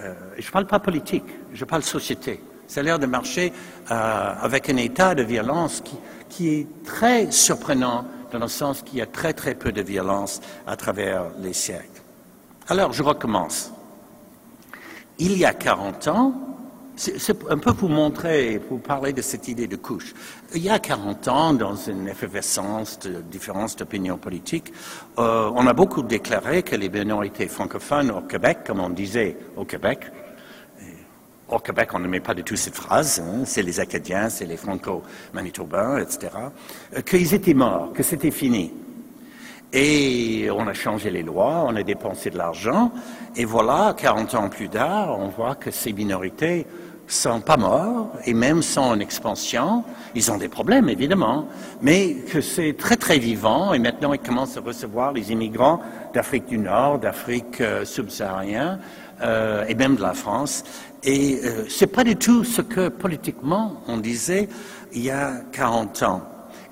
Euh, 0.00 0.15
je 0.38 0.47
ne 0.47 0.53
parle 0.53 0.67
pas 0.67 0.79
politique, 0.79 1.25
je 1.53 1.65
parle 1.65 1.83
société. 1.83 2.41
Ça 2.67 2.81
a 2.81 2.83
l'air 2.83 2.99
de 2.99 3.07
marcher 3.07 3.53
euh, 3.91 4.35
avec 4.41 4.69
un 4.69 4.77
état 4.77 5.15
de 5.15 5.23
violence 5.23 5.81
qui, 5.81 5.97
qui 6.29 6.49
est 6.50 6.67
très 6.85 7.31
surprenant 7.31 8.05
dans 8.31 8.38
le 8.38 8.49
sens 8.49 8.83
qu'il 8.83 8.99
y 8.99 9.03
a 9.03 9.07
très 9.07 9.33
très 9.33 9.55
peu 9.55 9.73
de 9.73 9.81
violence 9.81 10.41
à 10.67 10.77
travers 10.77 11.25
les 11.41 11.55
siècles. 11.55 12.03
Alors, 12.69 12.93
je 12.93 13.03
recommence. 13.03 13.73
Il 15.19 15.37
y 15.37 15.47
a 15.47 15.55
40 15.55 16.09
ans, 16.09 16.48
c'est 16.99 17.49
un 17.49 17.59
peu 17.59 17.75
pour 17.75 17.88
montrer, 17.88 18.61
pour 18.69 18.81
parler 18.81 19.12
de 19.12 19.23
cette 19.23 19.47
idée 19.47 19.69
de 19.69 19.76
couche. 19.76 20.14
Il 20.55 20.62
y 20.62 20.69
a 20.69 20.81
40 20.81 21.28
ans, 21.28 21.52
dans 21.52 21.76
une 21.76 22.09
effervescence 22.09 22.99
de 22.99 23.21
différences 23.21 23.76
d'opinion 23.76 24.19
politique, 24.19 24.73
euh, 25.19 25.49
on 25.55 25.67
a 25.69 25.73
beaucoup 25.73 26.02
déclaré 26.02 26.64
que 26.64 26.75
les 26.75 26.88
minorités 26.88 27.47
francophones 27.47 28.11
au 28.11 28.23
Québec, 28.23 28.59
comme 28.67 28.81
on 28.81 28.90
disait 28.90 29.37
au 29.57 29.64
Québec, 29.64 30.11
au 31.49 31.61
Québec, 31.61 31.90
on 31.95 32.00
met 32.00 32.21
pas 32.21 32.35
du 32.35 32.43
tout 32.43 32.57
cette 32.57 32.75
phrase, 32.75 33.21
hein, 33.25 33.45
c'est 33.45 33.62
les 33.62 33.78
Acadiens, 33.78 34.28
c'est 34.28 34.45
les 34.45 34.57
Franco-Manitobains, 34.57 35.99
etc., 35.99 36.28
euh, 36.97 37.00
qu'ils 37.02 37.33
étaient 37.33 37.55
morts, 37.55 37.93
que 37.95 38.02
c'était 38.02 38.33
fini. 38.33 38.73
Et 39.73 40.49
on 40.50 40.67
a 40.67 40.73
changé 40.73 41.11
les 41.11 41.23
lois, 41.23 41.64
on 41.67 41.76
a 41.76 41.83
dépensé 41.83 42.31
de 42.31 42.38
l'argent, 42.38 42.90
et 43.37 43.45
voilà, 43.45 43.95
40 43.97 44.35
ans 44.35 44.49
plus 44.49 44.69
tard, 44.69 45.19
on 45.19 45.28
voit 45.28 45.55
que 45.55 45.71
ces 45.71 45.93
minorités 45.93 46.67
sont 47.09 47.41
pas 47.41 47.57
morts 47.57 48.12
et 48.25 48.35
même 48.35 48.62
sont 48.62 48.83
en 48.83 49.00
expansion. 49.00 49.83
Ils 50.15 50.31
ont 50.31 50.37
des 50.37 50.49
problèmes, 50.49 50.88
évidemment, 50.88 51.49
mais 51.81 52.15
que 52.31 52.41
c'est 52.41 52.75
très, 52.75 52.97
très 52.97 53.19
vivant 53.19 53.73
et 53.73 53.79
maintenant 53.79 54.12
ils 54.12 54.21
commencent 54.21 54.57
à 54.57 54.61
recevoir 54.61 55.12
les 55.12 55.33
immigrants 55.33 55.81
d'Afrique 56.15 56.47
du 56.47 56.59
Nord, 56.59 56.99
d'Afrique 56.99 57.61
euh, 57.61 57.85
subsaharienne 57.85 58.79
euh, 59.23 59.65
et 59.67 59.75
même 59.75 59.97
de 59.97 60.03
la 60.03 60.15
France. 60.15 60.65
Et 61.03 61.41
euh, 61.45 61.65
c'est 61.69 61.87
pas 61.87 62.05
du 62.05 62.17
tout 62.17 62.45
ce 62.45 62.61
que 62.61 62.88
politiquement 62.88 63.83
on 63.88 63.97
disait 63.97 64.49
il 64.93 65.03
y 65.03 65.11
a 65.11 65.33
40 65.53 66.03
ans. 66.03 66.23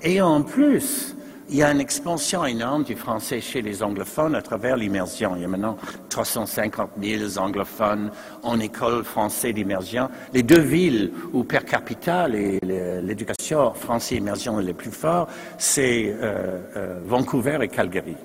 Et 0.03 0.21
en 0.21 0.43
plus, 0.43 1.16
il 1.49 1.55
y 1.55 1.63
a 1.63 1.71
une 1.71 1.79
expansion 1.79 2.45
énorme 2.45 2.83
du 2.83 2.95
français 2.95 3.39
chez 3.39 3.61
les 3.61 3.81
anglophones 3.81 4.35
à 4.35 4.41
travers 4.41 4.75
l'immersion. 4.75 5.35
Il 5.35 5.43
y 5.43 5.45
a 5.45 5.47
maintenant 5.47 5.77
350 6.09 6.91
000 7.01 7.37
anglophones 7.37 8.11
en 8.43 8.59
école 8.59 9.03
française 9.03 9.53
d'immersion. 9.53 10.09
Les 10.33 10.43
deux 10.43 10.59
villes 10.59 11.11
où 11.31 11.43
per 11.43 11.59
capita 11.65 12.27
l'éducation 12.27 13.73
française 13.73 14.17
immersion 14.17 14.59
est 14.59 14.63
le 14.63 14.73
plus 14.73 14.91
fort, 14.91 15.27
c'est 15.57 16.09
euh, 16.09 16.59
euh, 16.75 16.99
Vancouver 17.05 17.59
et 17.61 17.69
Calgary. 17.69 18.15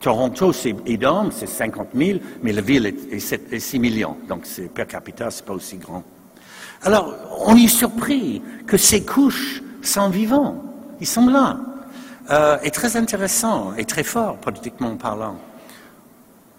Toronto, 0.00 0.52
c'est 0.52 0.74
énorme, 0.86 1.30
c'est 1.30 1.46
50 1.46 1.88
000, 1.94 2.18
mais 2.42 2.52
la 2.52 2.62
ville 2.62 2.86
est, 2.86 3.58
6 3.58 3.78
millions, 3.78 4.16
donc 4.28 4.46
per 4.74 4.86
capita, 4.86 5.30
c'est 5.30 5.44
pas 5.44 5.52
aussi 5.52 5.76
grand. 5.76 6.02
Alors, 6.82 7.14
on 7.46 7.54
est 7.54 7.68
surpris 7.68 8.42
que 8.66 8.78
ces 8.78 9.04
couches 9.04 9.62
sont 9.82 10.08
vivantes. 10.08 10.56
Ils 11.00 11.06
sont 11.06 11.26
là 11.26 11.60
euh, 12.30 12.58
est 12.60 12.74
très 12.74 12.96
intéressant 12.96 13.74
et 13.76 13.84
très 13.84 14.04
fort 14.04 14.36
politiquement 14.36 14.96
parlant. 14.96 15.36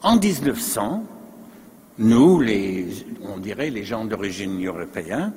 En 0.04 0.18
1900, 0.18 1.04
nous, 2.00 2.44
on 3.24 3.38
dirait 3.38 3.70
les 3.70 3.84
gens 3.84 4.06
d'origine 4.06 4.66
européenne, 4.66 5.34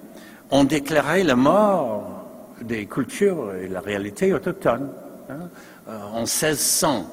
ont 0.51 0.65
déclaré 0.65 1.23
la 1.23 1.37
mort 1.37 2.27
des 2.63 2.87
cultures 2.87 3.55
et 3.55 3.69
la 3.69 3.81
réalité 3.81 4.33
autochtone. 4.33 4.91
Hein. 5.29 5.49
Euh, 5.89 6.01
en 6.15 6.21
1600, 6.21 7.07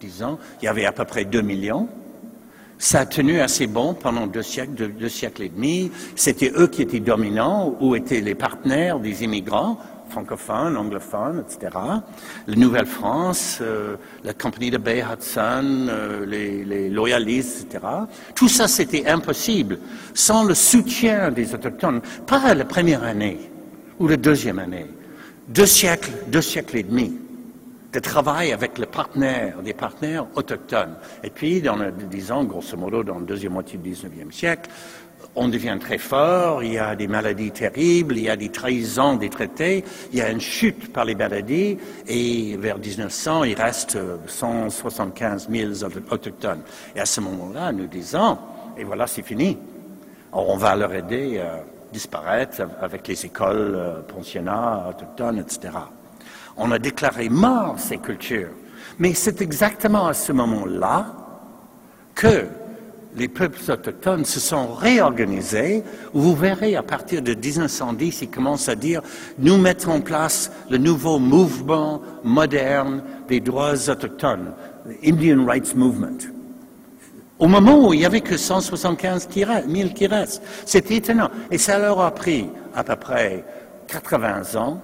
disons, 0.00 0.38
il 0.60 0.66
y 0.66 0.68
avait 0.68 0.84
à 0.84 0.92
peu 0.92 1.04
près 1.04 1.24
2 1.24 1.40
millions. 1.40 1.88
Ça 2.78 3.00
a 3.00 3.06
tenu 3.06 3.40
assez 3.40 3.66
bon 3.66 3.94
pendant 3.94 4.26
deux 4.26 4.42
siècles, 4.42 4.74
deux, 4.74 4.88
deux 4.88 5.08
siècles 5.08 5.42
et 5.42 5.48
demi. 5.48 5.90
C'était 6.14 6.52
eux 6.56 6.68
qui 6.68 6.82
étaient 6.82 7.00
dominants 7.00 7.76
ou 7.80 7.96
étaient 7.96 8.20
les 8.20 8.36
partenaires 8.36 9.00
des 9.00 9.24
immigrants 9.24 9.78
francophones, 10.08 10.76
anglophones, 10.76 11.44
etc. 11.46 11.76
La 12.46 12.56
Nouvelle-France, 12.56 13.58
euh, 13.60 13.96
la 14.24 14.32
compagnie 14.34 14.70
de 14.70 14.78
Bay 14.78 15.02
Hudson, 15.02 15.86
euh, 15.88 16.26
les, 16.26 16.88
loyalistes, 16.88 17.66
etc. 17.66 17.84
Tout 18.34 18.48
ça, 18.48 18.68
c'était 18.68 19.06
impossible 19.06 19.78
sans 20.14 20.44
le 20.44 20.54
soutien 20.54 21.30
des 21.30 21.54
autochtones. 21.54 22.00
Pas 22.26 22.54
la 22.54 22.64
première 22.64 23.04
année 23.04 23.50
ou 23.98 24.08
la 24.08 24.16
deuxième 24.16 24.58
année. 24.58 24.86
Deux 25.48 25.66
siècles, 25.66 26.10
deux 26.28 26.42
siècles 26.42 26.78
et 26.78 26.82
demi 26.82 27.27
de 27.92 27.98
travail 28.00 28.52
avec 28.52 28.78
les 28.78 28.86
partenaires, 28.86 29.62
des 29.62 29.72
partenaires 29.72 30.26
autochtones. 30.34 30.96
Et 31.22 31.30
puis, 31.30 31.60
dans 31.60 31.78
disons, 32.10 32.44
grosso 32.44 32.76
modo, 32.76 33.02
dans 33.02 33.18
la 33.18 33.24
deuxième 33.24 33.52
moitié 33.52 33.78
du 33.78 33.90
XIXe 33.90 34.34
siècle, 34.34 34.70
on 35.34 35.48
devient 35.48 35.78
très 35.80 35.98
fort, 35.98 36.62
il 36.62 36.74
y 36.74 36.78
a 36.78 36.96
des 36.96 37.06
maladies 37.06 37.50
terribles, 37.50 38.16
il 38.16 38.24
y 38.24 38.30
a 38.30 38.36
des 38.36 38.50
trahisons 38.50 39.16
des 39.16 39.30
traités, 39.30 39.84
il 40.12 40.18
y 40.18 40.22
a 40.22 40.30
une 40.30 40.40
chute 40.40 40.92
par 40.92 41.04
les 41.04 41.14
maladies, 41.14 41.78
et 42.06 42.56
vers 42.56 42.78
1900, 42.78 43.44
il 43.44 43.54
reste 43.54 43.98
175 44.26 45.48
000 45.50 45.72
autochtones. 46.10 46.62
Et 46.94 47.00
à 47.00 47.06
ce 47.06 47.20
moment-là, 47.20 47.72
nous 47.72 47.86
disons, 47.86 48.38
et 48.76 48.84
voilà, 48.84 49.06
c'est 49.06 49.22
fini. 49.22 49.58
on 50.32 50.56
va 50.56 50.76
leur 50.76 50.92
aider 50.92 51.38
à 51.38 51.64
disparaître 51.92 52.62
avec 52.80 53.06
les 53.08 53.24
écoles, 53.24 53.74
euh, 53.74 54.00
pensionnats 54.02 54.88
autochtones, 54.90 55.38
etc. 55.38 55.70
On 56.58 56.70
a 56.70 56.78
déclaré 56.78 57.28
mort 57.28 57.76
ces 57.78 57.98
cultures. 57.98 58.50
Mais 58.98 59.14
c'est 59.14 59.40
exactement 59.40 60.06
à 60.06 60.14
ce 60.14 60.32
moment-là 60.32 61.06
que 62.14 62.46
les 63.16 63.28
peuples 63.28 63.70
autochtones 63.70 64.24
se 64.24 64.40
sont 64.40 64.74
réorganisés. 64.74 65.82
Vous 66.12 66.34
verrez 66.34 66.76
à 66.76 66.82
partir 66.82 67.22
de 67.22 67.34
1910, 67.34 68.22
ils 68.22 68.30
commencent 68.30 68.68
à 68.68 68.74
dire 68.74 69.02
nous 69.38 69.56
mettons 69.56 69.92
en 69.92 70.00
place 70.00 70.50
le 70.68 70.78
nouveau 70.78 71.18
mouvement 71.18 72.02
moderne 72.24 73.02
des 73.28 73.40
droits 73.40 73.88
autochtones, 73.88 74.52
Indian 75.04 75.44
Rights 75.44 75.74
Movement. 75.74 76.18
Au 77.38 77.46
moment 77.46 77.88
où 77.88 77.94
il 77.94 78.00
n'y 78.00 78.06
avait 78.06 78.20
que 78.20 78.36
175 78.36 79.28
000 79.32 79.88
qui 79.94 80.06
restent. 80.08 80.42
C'est 80.66 80.90
étonnant. 80.90 81.30
Et 81.52 81.58
ça 81.58 81.78
leur 81.78 82.00
a 82.00 82.10
pris 82.10 82.50
à 82.74 82.82
peu 82.82 82.96
près 82.96 83.44
80 83.86 84.56
ans 84.56 84.82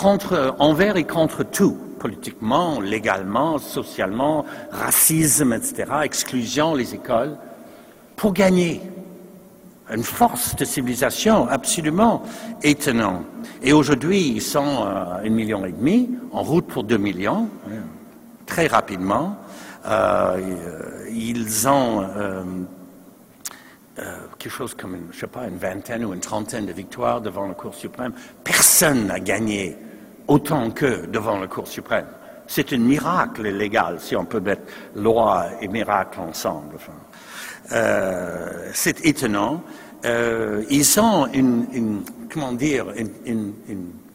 contre, 0.00 0.54
envers 0.58 0.96
et 0.96 1.04
contre 1.04 1.42
tout, 1.42 1.76
politiquement, 1.98 2.80
légalement, 2.80 3.58
socialement, 3.58 4.46
racisme, 4.70 5.52
etc., 5.52 5.84
exclusion, 6.04 6.74
les 6.74 6.94
écoles 6.94 7.36
pour 8.16 8.32
gagner. 8.32 8.80
Une 9.92 10.04
force 10.04 10.54
de 10.54 10.64
civilisation 10.64 11.48
absolument 11.48 12.22
étonnante. 12.62 13.24
Et 13.60 13.72
aujourd'hui, 13.72 14.28
ils 14.28 14.42
sont 14.42 14.84
à 14.84 15.20
un 15.24 15.28
million 15.28 15.66
et 15.66 15.72
demi, 15.72 16.08
en 16.32 16.42
route 16.42 16.66
pour 16.66 16.84
deux 16.84 16.96
millions, 16.96 17.48
très 18.46 18.68
rapidement. 18.68 19.36
Euh, 19.84 21.08
ils 21.10 21.68
ont 21.68 22.02
euh, 22.02 22.42
euh, 23.98 24.16
quelque 24.38 24.52
chose 24.52 24.74
comme, 24.74 24.94
une, 24.94 25.08
je 25.12 25.18
sais 25.18 25.26
pas, 25.26 25.46
une 25.48 25.58
vingtaine 25.58 26.04
ou 26.04 26.14
une 26.14 26.20
trentaine 26.20 26.66
de 26.66 26.72
victoires 26.72 27.20
devant 27.20 27.48
la 27.48 27.54
Cour 27.54 27.74
suprême. 27.74 28.12
Personne 28.44 29.08
n'a 29.08 29.18
gagné 29.18 29.76
autant 30.30 30.70
qu'eux 30.70 31.08
devant 31.08 31.38
la 31.38 31.48
Cour 31.48 31.66
suprême. 31.66 32.06
C'est 32.46 32.72
un 32.72 32.78
miracle 32.78 33.48
légal, 33.48 33.96
si 33.98 34.14
on 34.14 34.24
peut 34.24 34.40
mettre 34.40 34.62
loi 34.94 35.46
et 35.60 35.68
miracle 35.68 36.20
ensemble. 36.20 36.76
Euh, 37.72 38.70
c'est 38.72 39.04
étonnant. 39.04 39.62
Euh, 40.04 40.64
ils 40.70 41.00
ont 41.00 41.26
une, 41.32 42.02
comment 42.32 42.52
dire, 42.52 42.86
un 43.26 43.36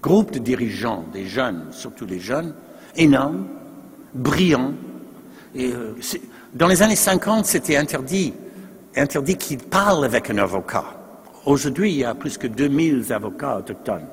groupe 0.01 0.31
de 0.31 0.39
dirigeants, 0.39 1.03
des 1.13 1.25
jeunes, 1.25 1.67
surtout 1.71 2.05
des 2.05 2.19
jeunes, 2.19 2.53
énormes, 2.95 3.47
brillants. 4.13 4.73
Euh, 5.57 5.93
dans 6.53 6.67
les 6.67 6.81
années 6.81 6.95
50, 6.95 7.45
c'était 7.45 7.75
interdit, 7.75 8.33
interdit 8.95 9.35
qu'ils 9.35 9.59
parlent 9.59 10.05
avec 10.05 10.29
un 10.29 10.37
avocat. 10.37 10.85
Aujourd'hui, 11.45 11.91
il 11.91 11.97
y 11.97 12.05
a 12.05 12.15
plus 12.15 12.37
que 12.37 12.47
2000 12.47 13.11
avocats 13.11 13.57
autochtones. 13.57 14.07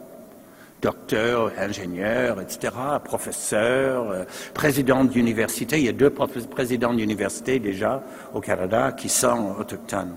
Docteur, 0.83 1.53
ingénieur, 1.57 2.41
etc., 2.41 2.75
professeur, 3.05 4.11
euh, 4.11 4.25
président 4.53 5.05
d'université. 5.05 5.79
Il 5.79 5.85
y 5.85 5.89
a 5.89 5.93
deux 5.93 6.11
présidents 6.11 6.93
d'université 6.93 7.61
déjà 7.61 8.03
au 8.35 8.41
Canada 8.41 8.93
qui 8.93 9.09
sont 9.09 9.55
autochtones. 9.59 10.17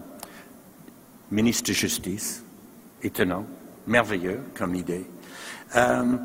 Ministre 1.31 1.69
de 1.69 1.73
Justice, 1.73 2.43
étonnant, 3.03 3.45
merveilleux 3.85 4.39
comme 4.57 4.75
idée. 4.75 5.05
Euh, 5.75 6.17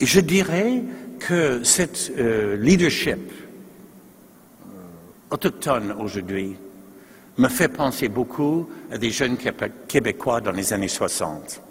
et 0.00 0.06
je 0.06 0.20
dirais 0.20 0.82
que 1.20 1.62
cette 1.62 2.12
euh, 2.18 2.56
leadership 2.56 3.32
autochtone 5.30 5.94
aujourd'hui 5.98 6.56
me 7.36 7.48
fait 7.48 7.68
penser 7.68 8.08
beaucoup 8.08 8.68
à 8.90 8.98
des 8.98 9.10
jeunes 9.10 9.36
Québécois 9.86 10.40
dans 10.40 10.52
les 10.52 10.72
années 10.72 10.88
60. 10.88 11.62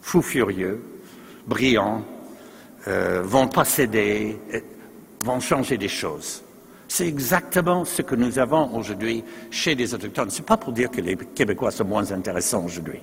Fous 0.00 0.22
furieux, 0.22 0.80
brillants, 1.46 2.02
euh, 2.88 3.22
vont 3.24 3.48
pas 3.48 3.64
céder, 3.64 4.38
euh, 4.54 4.60
vont 5.20 5.40
changer 5.40 5.76
des 5.78 5.88
choses. 5.88 6.42
C'est 6.88 7.06
exactement 7.06 7.84
ce 7.84 8.02
que 8.02 8.14
nous 8.14 8.38
avons 8.38 8.76
aujourd'hui 8.76 9.24
chez 9.50 9.74
les 9.74 9.94
Autochtones. 9.94 10.30
Ce 10.30 10.38
n'est 10.38 10.44
pas 10.44 10.56
pour 10.56 10.72
dire 10.72 10.90
que 10.90 11.00
les 11.00 11.16
Québécois 11.16 11.70
sont 11.70 11.84
moins 11.84 12.10
intéressants 12.12 12.64
aujourd'hui. 12.64 13.00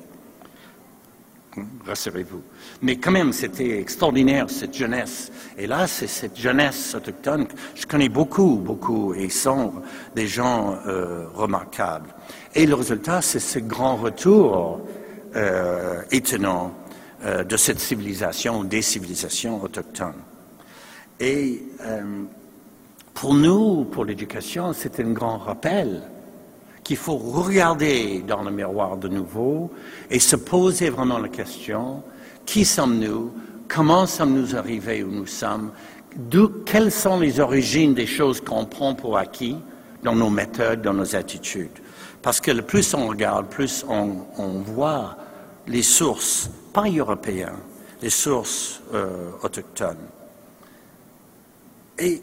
Rassurez-vous. 1.85 2.41
Mais 2.81 2.97
quand 2.97 3.11
même, 3.11 3.33
c'était 3.33 3.79
extraordinaire, 3.79 4.49
cette 4.49 4.75
jeunesse. 4.75 5.31
Et 5.57 5.65
là, 5.65 5.87
c'est 5.87 6.07
cette 6.07 6.37
jeunesse 6.37 6.93
autochtone. 6.93 7.47
Je 7.73 7.85
connais 7.85 8.09
beaucoup, 8.09 8.57
beaucoup, 8.57 9.13
et 9.15 9.23
ils 9.23 9.31
sont 9.31 9.73
des 10.15 10.27
gens 10.27 10.77
euh, 10.85 11.25
remarquables. 11.33 12.13
Et 12.53 12.65
le 12.65 12.75
résultat, 12.75 13.21
c'est 13.21 13.39
ce 13.39 13.59
grand 13.59 13.95
retour 13.95 14.81
étonnant 16.11 16.73
euh, 17.23 17.43
de 17.43 17.57
cette 17.57 17.79
civilisation, 17.79 18.63
des 18.63 18.81
civilisations 18.81 19.61
autochtones. 19.61 20.21
Et 21.19 21.63
pour 23.13 23.33
nous, 23.33 23.83
pour 23.83 24.05
l'éducation, 24.05 24.71
c'est 24.71 25.01
un 25.01 25.11
grand 25.11 25.37
rappel 25.37 26.01
qu'il 26.89 26.97
faut 26.97 27.17
regarder 27.17 28.23
dans 28.27 28.41
le 28.41 28.49
miroir 28.49 28.97
de 28.97 29.07
nouveau 29.07 29.69
et 30.09 30.17
se 30.17 30.35
poser 30.35 30.89
vraiment 30.89 31.19
la 31.19 31.27
question, 31.27 32.01
qui 32.47 32.65
sommes-nous? 32.65 33.31
Comment 33.67 34.07
sommes-nous 34.07 34.55
arrivés 34.55 35.03
où 35.03 35.11
nous 35.11 35.27
sommes? 35.27 35.71
Quelles 36.65 36.91
sont 36.91 37.19
les 37.19 37.39
origines 37.39 37.93
des 37.93 38.07
choses 38.07 38.41
qu'on 38.41 38.65
prend 38.65 38.95
pour 38.95 39.19
acquis 39.19 39.55
dans 40.01 40.15
nos 40.15 40.31
méthodes, 40.31 40.81
dans 40.81 40.95
nos 40.95 41.15
attitudes? 41.15 41.77
Parce 42.23 42.41
que 42.41 42.49
le 42.49 42.63
plus 42.63 42.91
on 42.95 43.05
regarde, 43.05 43.47
plus 43.49 43.85
on, 43.87 44.63
voit 44.65 45.15
les 45.67 45.83
sources, 45.83 46.49
pas 46.79 46.89
européennes, 46.89 47.59
les 48.01 48.09
sources 48.09 48.81
euh, 48.93 49.31
autochtones. 49.43 50.07
Et 51.97 52.21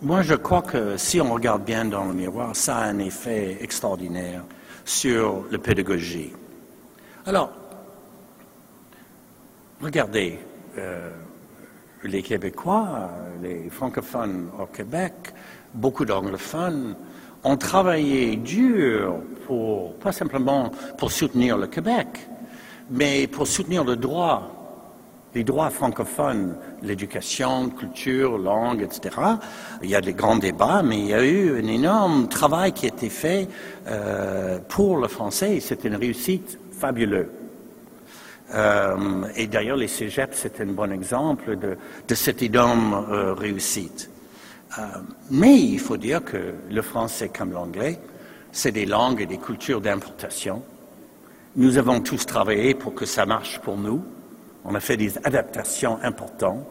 moi, 0.00 0.22
je 0.22 0.34
crois 0.34 0.62
que 0.62 0.96
si 0.96 1.20
on 1.20 1.34
regarde 1.34 1.64
bien 1.64 1.84
dans 1.84 2.06
le 2.06 2.14
miroir, 2.14 2.56
ça 2.56 2.78
a 2.78 2.84
un 2.84 2.98
effet 3.00 3.58
extraordinaire 3.60 4.42
sur 4.86 5.44
la 5.50 5.58
pédagogie. 5.58 6.32
Alors, 7.26 7.52
regardez, 9.82 10.38
euh, 10.78 11.10
les 12.04 12.22
Québécois, 12.22 13.10
les 13.42 13.68
francophones 13.68 14.48
au 14.58 14.64
Québec, 14.64 15.12
beaucoup 15.74 16.06
d'anglophones 16.06 16.96
ont 17.44 17.56
travaillé 17.56 18.36
dur 18.36 19.20
pas 20.00 20.12
simplement 20.12 20.70
pour 20.98 21.10
soutenir 21.10 21.58
le 21.58 21.66
Québec, 21.66 22.06
mais 22.90 23.26
pour 23.26 23.46
soutenir 23.46 23.84
le 23.84 23.96
droit 23.96 24.56
les 25.32 25.44
droits 25.44 25.70
francophones, 25.70 26.56
l'éducation, 26.82 27.70
culture, 27.70 28.36
langue, 28.36 28.82
etc. 28.82 29.14
Il 29.80 29.88
y 29.88 29.94
a 29.94 30.00
des 30.00 30.12
grands 30.12 30.38
débats, 30.38 30.82
mais 30.82 30.98
il 30.98 31.06
y 31.06 31.14
a 31.14 31.24
eu 31.24 31.56
un 31.56 31.68
énorme 31.68 32.26
travail 32.26 32.72
qui 32.72 32.86
a 32.86 32.88
été 32.88 33.08
fait 33.08 33.46
euh, 33.86 34.58
pour 34.68 34.96
le 34.96 35.06
français 35.06 35.60
c'est 35.60 35.84
une 35.84 35.94
réussite 35.94 36.58
fabuleuse. 36.72 37.28
Euh, 38.52 39.22
et 39.36 39.46
d'ailleurs, 39.46 39.76
les 39.76 39.86
cégeps, 39.86 40.36
c'est 40.36 40.60
un 40.60 40.72
bon 40.72 40.90
exemple 40.90 41.56
de, 41.56 41.78
de 42.08 42.14
cette 42.16 42.42
énorme 42.42 43.06
euh, 43.08 43.32
réussite. 43.32 44.10
Mais 45.30 45.58
il 45.58 45.78
faut 45.78 45.96
dire 45.96 46.24
que 46.24 46.54
le 46.70 46.82
français 46.82 47.28
comme 47.28 47.52
l'anglais, 47.52 47.98
c'est 48.52 48.72
des 48.72 48.86
langues 48.86 49.20
et 49.20 49.26
des 49.26 49.38
cultures 49.38 49.80
d'importation. 49.80 50.62
Nous 51.56 51.78
avons 51.78 52.00
tous 52.00 52.26
travaillé 52.26 52.74
pour 52.74 52.94
que 52.94 53.06
ça 53.06 53.26
marche 53.26 53.58
pour 53.60 53.76
nous. 53.76 54.04
On 54.64 54.74
a 54.74 54.80
fait 54.80 54.96
des 54.96 55.18
adaptations 55.24 55.98
importantes. 56.02 56.66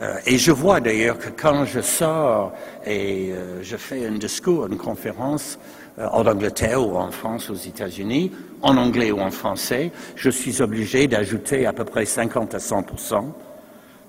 Euh, 0.00 0.16
et 0.26 0.38
je 0.38 0.52
vois 0.52 0.80
d'ailleurs 0.80 1.18
que 1.18 1.28
quand 1.28 1.64
je 1.64 1.80
sors 1.80 2.52
et 2.84 3.32
euh, 3.32 3.62
je 3.62 3.76
fais 3.76 4.06
un 4.06 4.18
discours, 4.18 4.66
une 4.66 4.78
conférence 4.78 5.58
euh, 5.98 6.06
en 6.08 6.26
Angleterre 6.26 6.86
ou 6.86 6.96
en 6.96 7.10
France, 7.10 7.50
aux 7.50 7.54
États-Unis, 7.54 8.32
en 8.62 8.76
anglais 8.76 9.12
ou 9.12 9.20
en 9.20 9.30
français, 9.30 9.92
je 10.16 10.30
suis 10.30 10.62
obligé 10.62 11.06
d'ajouter 11.06 11.66
à 11.66 11.72
peu 11.72 11.84
près 11.84 12.06
50 12.06 12.54
à 12.54 12.58
100 12.58 12.84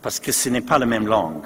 parce 0.01 0.19
que 0.19 0.31
ce 0.31 0.49
n'est 0.49 0.61
pas 0.61 0.79
la 0.79 0.85
même 0.85 1.07
langue. 1.07 1.45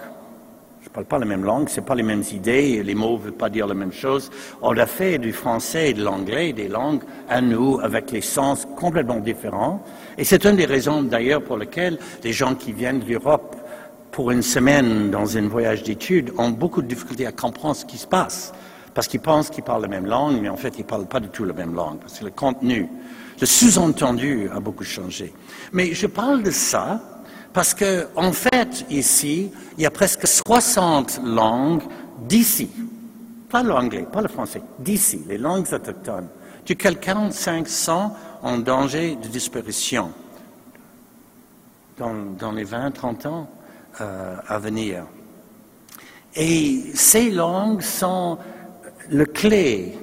Je 0.98 1.02
ne 1.02 1.06
parle 1.06 1.22
pas 1.22 1.26
la 1.26 1.30
même 1.30 1.46
langue, 1.46 1.70
ce 1.70 1.80
pas 1.80 1.94
les 1.94 2.02
mêmes 2.02 2.24
idées, 2.32 2.82
les 2.82 2.96
mots 2.96 3.20
ne 3.20 3.26
veulent 3.26 3.34
pas 3.34 3.52
dire 3.52 3.68
la 3.68 3.76
même 3.76 3.92
chose. 3.92 4.32
On 4.64 4.76
a 4.76 4.88
fait 4.88 5.20
du 5.20 5.32
français 5.32 5.92
et 5.92 5.94
de 5.94 6.04
l'anglais 6.04 6.54
des 6.54 6.68
langues 6.68 7.04
à 7.30 7.40
nous 7.40 7.80
avec 7.84 8.10
les 8.10 8.22
sens 8.22 8.68
complètement 8.76 9.20
différents. 9.20 9.84
Et 10.18 10.24
c'est 10.24 10.44
une 10.44 10.56
des 10.56 10.66
raisons 10.66 11.04
d'ailleurs 11.04 11.44
pour 11.44 11.58
lesquelles 11.58 12.00
les 12.24 12.34
gens 12.34 12.56
qui 12.56 12.72
viennent 12.72 13.02
d'Europe 13.02 13.56
pour 14.10 14.32
une 14.32 14.42
semaine 14.42 15.12
dans 15.12 15.38
un 15.38 15.48
voyage 15.48 15.84
d'études 15.84 16.32
ont 16.40 16.50
beaucoup 16.50 16.82
de 16.82 16.88
difficultés 16.88 17.28
à 17.28 17.32
comprendre 17.32 17.76
ce 17.76 17.86
qui 17.86 18.00
se 18.00 18.08
passe. 18.08 18.52
Parce 18.96 19.08
qu'ils 19.08 19.20
pensent 19.20 19.52
qu'ils 19.52 19.64
parlent 19.64 19.84
la 19.84 19.88
même 19.88 20.08
langue, 20.08 20.40
mais 20.42 20.50
en 20.50 20.58
fait, 20.58 20.80
ils 20.80 20.82
ne 20.82 20.88
parlent 20.88 21.06
pas 21.06 21.20
du 21.20 21.28
tout 21.28 21.46
la 21.46 21.54
même 21.54 21.76
langue. 21.76 22.00
Parce 22.00 22.18
que 22.18 22.26
le 22.26 22.32
contenu, 22.32 22.90
le 23.40 23.46
sous-entendu 23.46 24.50
a 24.52 24.60
beaucoup 24.60 24.84
changé. 24.84 25.32
Mais 25.74 25.94
je 25.94 26.08
parle 26.08 26.42
de 26.42 26.50
ça 26.50 27.00
parce 27.54 27.74
que, 27.74 28.08
en 28.16 28.32
fait, 28.32 28.86
ici, 28.90 29.52
il 29.78 29.84
y 29.84 29.86
a 29.86 29.92
presque 29.92 30.28
60 30.28 31.22
langues 31.24 31.84
d'ici. 32.28 32.70
Pas 33.50 33.64
l'anglais, 33.64 34.06
pas 34.12 34.22
le 34.22 34.28
français, 34.28 34.62
d'ici, 34.80 35.22
les 35.28 35.38
langues 35.38 35.68
autochtones. 35.72 36.28
Duquel 36.66 37.00
45 37.00 37.68
sont 37.68 38.12
en 38.44 38.58
danger 38.58 39.16
de 39.16 39.28
disparition 39.28 40.12
dans, 41.98 42.52
les 42.52 42.66
20-30 42.66 43.28
ans 43.28 43.50
euh, 44.02 44.36
à 44.48 44.60
venir. 44.60 45.06
Et 46.36 46.84
ces 46.94 47.32
langues 47.32 47.82
sont 47.82 48.38
le 49.10 49.26
clé 49.26 49.98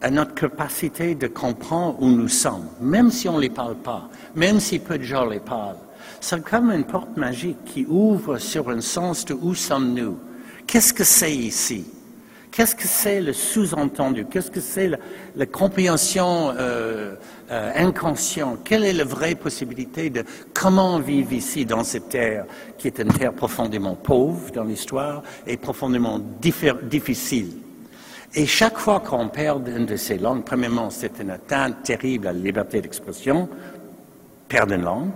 à 0.00 0.10
notre 0.10 0.34
capacité 0.34 1.14
de 1.14 1.26
comprendre 1.26 2.00
où 2.00 2.08
nous 2.08 2.28
sommes, 2.28 2.68
même 2.80 3.10
si 3.10 3.28
on 3.28 3.36
ne 3.36 3.40
les 3.40 3.50
parle 3.50 3.76
pas, 3.76 4.08
même 4.34 4.60
si 4.60 4.78
peu 4.78 4.98
de 4.98 5.02
gens 5.02 5.26
les 5.26 5.40
parlent. 5.40 5.76
C'est 6.20 6.42
comme 6.44 6.70
une 6.70 6.84
porte 6.84 7.16
magique 7.16 7.64
qui 7.64 7.86
ouvre 7.88 8.38
sur 8.38 8.68
un 8.68 8.82
sens 8.82 9.24
de 9.24 9.34
où 9.34 9.54
sommes-nous. 9.54 10.18
Qu'est-ce 10.66 10.92
que 10.92 11.04
c'est 11.04 11.34
ici? 11.34 11.86
Qu'est-ce 12.50 12.74
que 12.74 12.86
c'est 12.86 13.20
le 13.20 13.32
sous-entendu? 13.32 14.26
Qu'est-ce 14.26 14.50
que 14.50 14.60
c'est 14.60 14.90
la, 15.36 15.46
compréhension 15.46 16.52
euh, 16.58 17.14
euh, 17.50 17.72
inconsciente 17.76 18.58
Quelle 18.64 18.84
est 18.84 18.92
la 18.92 19.04
vraie 19.04 19.36
possibilité 19.36 20.10
de 20.10 20.24
comment 20.52 20.98
vivre 20.98 21.32
ici 21.32 21.64
dans 21.64 21.84
cette 21.84 22.08
terre 22.08 22.44
qui 22.76 22.88
est 22.88 22.98
une 22.98 23.12
terre 23.12 23.32
profondément 23.32 23.94
pauvre 23.94 24.50
dans 24.52 24.64
l'histoire 24.64 25.22
et 25.46 25.56
profondément 25.56 26.20
difficile? 26.40 27.52
Et 28.34 28.46
chaque 28.46 28.78
fois 28.78 29.00
qu'on 29.00 29.28
perd 29.28 29.66
une 29.68 29.86
de 29.86 29.96
ces 29.96 30.18
langues, 30.18 30.44
premièrement, 30.44 30.90
c'est 30.90 31.20
une 31.20 31.30
atteinte 31.30 31.82
terrible 31.82 32.26
à 32.26 32.32
la 32.32 32.38
liberté 32.38 32.80
d'expression, 32.80 33.48
perdre 34.48 34.74
une 34.74 34.82
langue. 34.82 35.12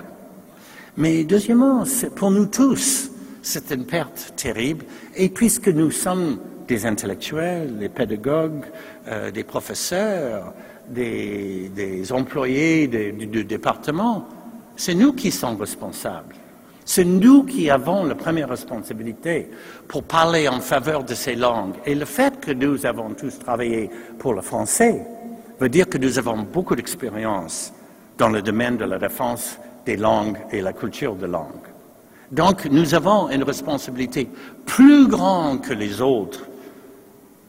Mais 0.97 1.25
deuxièmement, 1.25 1.85
pour 2.15 2.31
nous 2.31 2.47
tous, 2.47 3.11
c'est 3.43 3.71
une 3.73 3.85
perte 3.85 4.33
terrible. 4.37 4.85
Et 5.17 5.29
puisque 5.29 5.69
nous 5.69 5.91
sommes 5.91 6.39
des 6.69 6.87
intellectuels, 6.87 7.79
des 7.79 7.89
pédagogues, 7.89 8.65
euh, 9.09 9.31
des 9.31 9.45
professeurs, 9.45 10.55
des, 10.89 12.13
employés 12.13 12.87
du, 12.87 13.45
département. 13.45 14.29
C'est 14.77 14.95
nous 14.95 15.13
qui 15.13 15.31
sommes 15.31 15.61
responsables. 15.61 16.35
C'est 16.85 17.05
nous 17.05 17.45
qui 17.45 17.71
avons 17.71 18.05
la 18.05 18.15
première 18.15 18.51
responsabilité 18.51 19.49
pour 19.89 20.03
parler 20.03 20.49
en 20.49 20.61
faveur 20.61 21.03
de 21.03 21.15
ces 21.15 21.35
langues. 21.35 21.77
Et 21.87 21.95
le 21.95 22.05
fait 22.05 22.41
que 22.41 22.53
nous 22.53 22.85
avons 22.85 23.15
tous 23.15 23.39
travaillé 23.39 23.91
pour 24.19 24.35
le 24.35 24.43
français 24.43 25.07
veut 25.59 25.71
dire 25.71 25.89
que 25.89 25.97
nous 25.97 26.19
avons 26.19 26.43
beaucoup 26.43 26.77
d'expérience 26.77 27.73
dans 28.19 28.29
le 28.29 28.43
domaine 28.43 28.77
de 28.77 28.85
la 28.85 28.99
défense 28.99 29.59
des 29.87 29.97
langues 29.97 30.39
et 30.51 30.61
la 30.61 30.73
culture 30.73 31.15
de 31.15 31.27
langue. 31.27 31.69
Donc 32.33 32.67
nous 32.67 32.95
avons 32.95 33.31
une 33.31 33.43
responsabilité 33.43 34.29
plus 34.67 35.07
grande 35.07 35.61
que 35.61 35.75
les 35.75 36.01
autres 36.01 36.47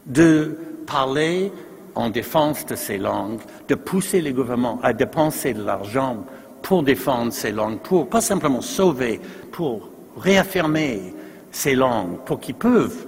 de 0.05 0.57
parler 0.85 1.51
en 1.95 2.09
défense 2.09 2.65
de 2.65 2.75
ces 2.75 2.97
langues, 2.97 3.39
de 3.67 3.75
pousser 3.75 4.21
les 4.21 4.33
gouvernements 4.33 4.79
à 4.83 4.93
dépenser 4.93 5.53
de 5.53 5.63
l'argent 5.63 6.25
pour 6.61 6.83
défendre 6.83 7.31
ces 7.31 7.51
langues, 7.51 7.79
pour 7.79 8.09
pas 8.09 8.21
simplement 8.21 8.61
sauver, 8.61 9.21
pour 9.51 9.89
réaffirmer 10.17 11.13
ces 11.51 11.73
langues, 11.73 12.17
pour 12.25 12.39
qu'ils 12.39 12.55
peuvent 12.55 13.05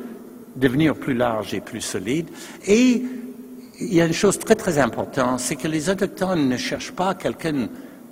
devenir 0.55 0.95
plus 0.95 1.13
larges 1.13 1.53
et 1.53 1.61
plus 1.61 1.81
solides. 1.81 2.29
Et 2.65 3.03
il 3.79 3.93
y 3.93 4.01
a 4.01 4.05
une 4.05 4.13
chose 4.13 4.39
très 4.39 4.55
très 4.55 4.79
importante, 4.79 5.39
c'est 5.39 5.55
que 5.55 5.67
les 5.67 5.89
autochtones 5.89 6.49
ne 6.49 6.57
cherchent 6.57 6.93
pas 6.93 7.13
quelqu'un 7.13 7.67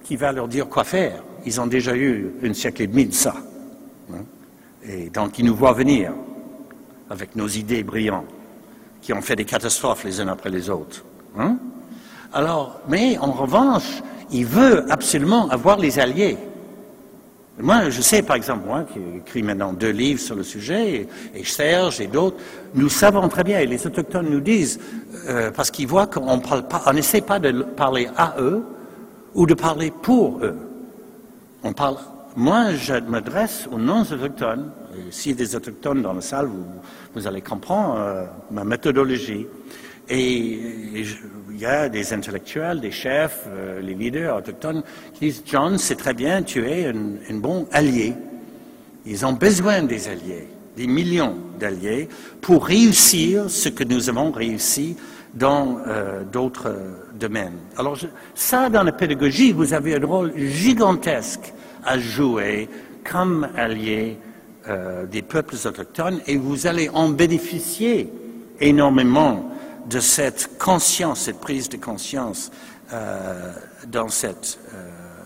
qui 0.06 0.16
va 0.16 0.32
leur 0.32 0.48
dire 0.48 0.70
quoi 0.70 0.84
faire. 0.84 1.24
Ils 1.46 1.60
ont 1.60 1.66
déjà 1.66 1.96
eu 1.96 2.32
un 2.44 2.54
siècle 2.54 2.84
et 2.84 2.88
demi 2.88 3.08
de 3.08 3.14
ça. 3.14 3.36
Hein. 4.14 4.24
Et 4.88 5.10
donc 5.10 5.40
ils 5.40 5.46
nous 5.46 5.56
voient 5.56 5.74
venir 5.74 6.14
avec 7.10 7.36
nos 7.36 7.48
idées 7.48 7.84
brillantes, 7.84 8.30
qui 9.02 9.14
ont 9.14 9.22
fait 9.22 9.36
des 9.36 9.46
catastrophes 9.46 10.04
les 10.04 10.22
unes 10.22 10.30
après 10.30 10.50
les 10.50 10.70
autres. 10.70 11.04
Hein. 11.38 11.58
Alors, 12.34 12.82
mais 12.88 13.18
en 13.18 13.32
revanche, 13.32 14.02
il 14.32 14.46
veut 14.46 14.92
absolument 14.92 15.50
avoir 15.50 15.78
les 15.80 16.00
alliés. 16.00 16.38
Moi, 17.58 17.90
je 17.90 18.02
sais, 18.02 18.22
par 18.22 18.36
exemple, 18.36 18.66
moi, 18.66 18.84
qui 18.84 19.00
écrit 19.18 19.42
maintenant 19.42 19.72
deux 19.72 19.92
livres 19.92 20.20
sur 20.20 20.36
le 20.36 20.44
sujet, 20.44 21.08
et, 21.34 21.44
Serge 21.46 22.02
et 22.02 22.08
d'autres, 22.08 22.38
nous 22.74 22.90
savons 22.90 23.30
très 23.30 23.44
bien, 23.44 23.60
et 23.60 23.66
les 23.66 23.88
autochtones 23.88 24.30
nous 24.30 24.42
disent, 24.42 24.80
euh, 25.30 25.52
parce 25.52 25.72
qu'ils 25.72 25.88
voient 25.88 26.08
qu'on 26.08 26.42
n'essaie 26.94 27.22
pas 27.22 27.40
de 27.40 27.64
parler 27.64 28.10
à 28.18 28.36
eux 28.40 28.64
ou 29.36 29.46
de 29.46 29.54
parler 29.54 29.92
pour 29.92 30.40
eux. 30.44 30.58
On 31.64 31.74
parle, 31.74 31.98
moi, 32.36 32.74
je 32.74 32.94
m'adresse 32.94 33.68
aux 33.72 33.78
non-autochtones. 33.78 34.72
S'il 35.12 35.34
y 35.34 35.36
a 35.36 35.38
des 35.38 35.56
autochtones 35.56 36.02
dans 36.02 36.14
la 36.14 36.22
salle, 36.22 36.50
vous, 37.14 37.28
allez 37.28 37.42
comprendre 37.42 37.96
euh, 37.98 38.26
ma 38.50 38.64
méthodologie. 38.64 39.46
Et, 40.10 41.04
il 41.52 41.62
y 41.62 41.66
a 41.66 41.88
des 41.88 42.14
intellectuels, 42.14 42.82
des 42.82 42.92
chefs, 42.92 43.46
euh, 43.48 43.80
les 43.82 43.94
leaders 43.94 44.38
autochtones 44.38 44.84
qui 45.14 45.28
disent 45.28 45.44
John, 45.46 45.78
c'est 45.78 45.96
très 45.96 46.14
bien, 46.14 46.44
tu 46.44 46.68
es 46.68 46.88
un, 46.88 47.36
bon 47.36 47.68
allié. 47.72 48.14
Ils 49.06 49.26
ont 49.26 49.34
besoin 49.34 49.84
des 49.84 50.08
alliés, 50.10 50.48
des 50.76 50.88
millions 50.88 51.36
d'alliés, 51.58 52.10
pour 52.42 52.66
réussir 52.66 53.50
ce 53.50 53.70
que 53.70 53.84
nous 53.84 54.10
avons 54.10 54.32
réussi 54.32 54.98
dans 55.34 55.78
euh, 55.88 56.24
d'autres 56.24 56.76
domaines. 57.16 57.58
Alors, 57.78 57.98
ça, 58.34 58.70
dans 58.70 58.84
la 58.84 58.92
pédagogie, 58.92 59.52
vous 59.52 59.74
avez 59.74 59.96
un 59.96 60.06
rôle 60.06 60.34
gigantesque 60.38 61.54
à 61.84 61.98
jouer 62.00 62.70
comme 63.10 63.48
allié 63.56 64.18
euh, 64.68 65.06
des 65.06 65.22
peuples 65.22 65.56
autochtones 65.66 66.20
et 66.28 66.38
vous 66.38 66.68
allez 66.68 66.90
en 66.90 67.10
bénéficier 67.10 68.12
énormément 68.60 69.52
de 69.88 70.00
cette 70.00 70.58
conscience, 70.58 71.22
cette 71.22 71.40
prise 71.40 71.70
de 71.70 71.78
conscience 71.78 72.52
euh, 72.92 73.52
dans 73.88 74.10
ce 74.10 74.28
euh, 74.28 74.32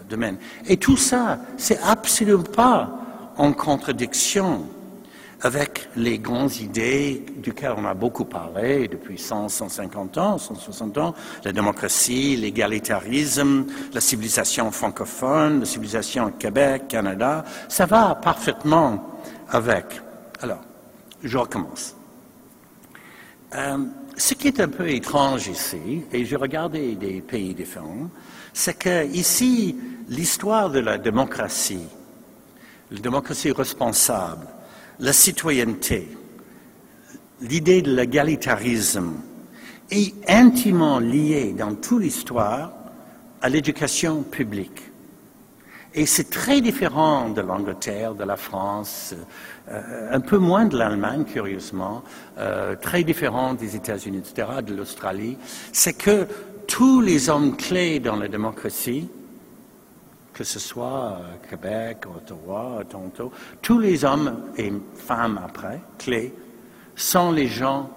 domaine. 0.10 0.38
Et 0.68 0.78
tout 0.78 0.98
ça, 0.98 1.40
c'est 1.58 1.80
absolument 1.82 2.44
pas 2.44 2.90
en 3.38 3.54
contradiction 3.54 4.66
avec 5.42 5.90
les 5.96 6.20
grandes 6.20 6.56
idées 6.58 7.26
duquel 7.38 7.74
on 7.78 7.86
a 7.86 7.94
beaucoup 7.94 8.26
parlé 8.26 8.88
depuis 8.88 9.18
100, 9.18 9.50
150 9.50 10.18
ans, 10.18 10.38
160 10.38 10.98
ans, 10.98 11.14
la 11.44 11.52
démocratie, 11.52 12.36
l'égalitarisme, 12.36 13.66
la 13.94 14.02
civilisation 14.02 14.70
francophone, 14.72 15.62
la 15.62 15.66
civilisation 15.66 16.32
Québec, 16.32 16.90
Canada, 16.90 17.46
ça 17.70 17.86
va 17.86 18.16
parfaitement 18.16 19.20
avec. 19.50 20.02
Alors, 20.42 20.62
je 21.24 21.38
recommence. 21.38 21.96
Euh, 23.56 23.78
ce 24.16 24.34
qui 24.34 24.50
est 24.50 24.60
un 24.60 24.68
peu 24.68 24.90
étrange 24.90 25.48
ici, 25.48 26.04
et 26.12 26.26
j'ai 26.26 26.36
regardé 26.36 26.96
des 26.96 27.22
pays 27.22 27.54
différents, 27.54 28.10
c'est 28.54 28.78
que 28.78 29.08
ici, 29.08 29.78
l'histoire 30.10 30.70
de 30.70 30.80
la 30.80 30.98
démocratie, 30.98 31.88
la 32.92 33.00
démocratie 33.00 33.52
responsable, 33.52 34.46
la 35.00 35.14
citoyenneté, 35.14 36.08
l'idée 37.42 37.82
de 37.82 37.94
l'égalitarisme 37.96 39.14
est 39.92 40.14
intimement 40.30 41.00
liée 41.00 41.54
dans 41.58 41.74
toute 41.76 42.02
l'histoire 42.02 42.72
à 43.42 43.50
l'éducation 43.50 44.24
publique. 44.24 44.84
Et 45.96 46.06
c'est 46.06 46.30
très 46.30 46.62
différent 46.62 47.30
de 47.30 47.42
l'Angleterre, 47.42 48.14
de 48.14 48.24
la 48.24 48.36
France, 48.36 49.16
euh, 49.70 50.16
un 50.16 50.20
peu 50.20 50.38
moins 50.38 50.66
de 50.66 50.78
l'Allemagne, 50.78 51.24
curieusement, 51.24 52.04
euh, 52.38 52.76
très 52.76 53.04
différent 53.04 53.56
des 53.56 53.76
États-Unis, 53.76 54.20
etc., 54.20 54.50
de 54.66 54.76
l'Australie. 54.76 55.38
C'est 55.72 55.94
que 55.94 56.28
tous 56.68 57.02
les 57.02 57.30
hommes 57.30 57.58
clés 57.58 58.00
dans 58.00 58.18
la 58.18 58.28
démocratie, 58.28 59.10
que 60.40 60.46
ce 60.46 60.58
soit 60.58 61.18
à 61.18 61.48
Québec, 61.50 62.06
Ottawa, 62.08 62.82
Toronto, 62.90 63.30
tous 63.62 63.78
les 63.78 64.06
hommes 64.06 64.46
et 64.56 64.72
femmes 64.96 65.38
après, 65.44 65.82
clés, 65.98 66.34
sont 66.96 67.34
les 67.34 67.48
gens 67.48 67.90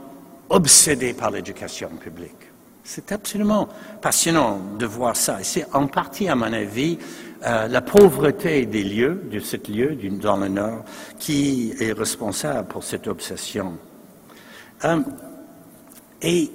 obsédés 0.48 1.12
par 1.12 1.30
l'éducation 1.30 1.90
publique. 1.90 2.50
C'est 2.82 3.12
absolument 3.12 3.68
passionnant 4.00 4.58
de 4.76 4.86
voir 4.86 5.14
ça. 5.14 5.40
Et 5.40 5.44
c'est 5.44 5.66
en 5.72 5.86
partie, 5.86 6.28
à 6.28 6.34
mon 6.34 6.52
avis, 6.52 6.98
euh, 7.46 7.68
la 7.68 7.80
pauvreté 7.80 8.66
des 8.66 8.82
lieux, 8.82 9.22
de 9.30 9.38
ce 9.38 9.56
lieu 9.70 9.94
dans 9.94 10.36
le 10.36 10.48
Nord, 10.48 10.84
qui 11.20 11.74
est 11.78 11.92
responsable 11.92 12.66
pour 12.66 12.82
cette 12.82 13.06
obsession. 13.06 13.78
Euh, 14.84 14.98
et 16.20 16.50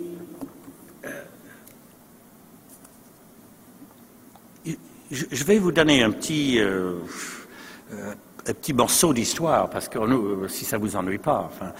je 5.11 5.43
vais 5.43 5.59
vous 5.59 5.71
donner 5.71 6.03
un 6.03 6.11
petit, 6.11 6.59
un 6.59 8.53
petit 8.53 8.73
morceau 8.73 9.13
d'histoire, 9.13 9.69
parce 9.69 9.87
que 9.87 9.99
si 10.47 10.65
ça 10.65 10.77
vous 10.77 10.95
ennuie 10.95 11.17
pas, 11.17 11.49
enfin, 11.51 11.71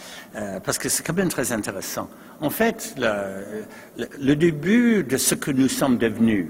parce 0.63 0.77
que 0.77 0.89
c'est 0.89 1.03
quand 1.05 1.15
même 1.15 1.29
très 1.29 1.51
intéressant. 1.51 2.09
En 2.39 2.49
fait, 2.49 2.95
le 2.97 4.35
début 4.35 5.03
de 5.03 5.17
ce 5.17 5.35
que 5.35 5.51
nous 5.51 5.67
sommes 5.67 5.97
devenus 5.97 6.47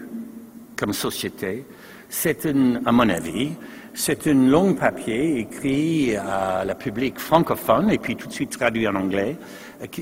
comme 0.75 0.93
société, 0.93 1.65
c'est, 2.09 2.45
à 2.45 2.91
mon 2.91 3.09
avis, 3.09 3.51
c'est 3.93 4.27
un 4.27 4.33
long 4.33 4.75
papier 4.75 5.39
écrit 5.39 6.15
à 6.15 6.63
la 6.63 6.75
public 6.75 7.19
francophone 7.19 7.89
et 7.89 7.97
puis 7.97 8.15
tout 8.15 8.27
de 8.27 8.33
suite 8.33 8.51
traduit 8.51 8.87
en 8.87 8.95
anglais 8.95 9.35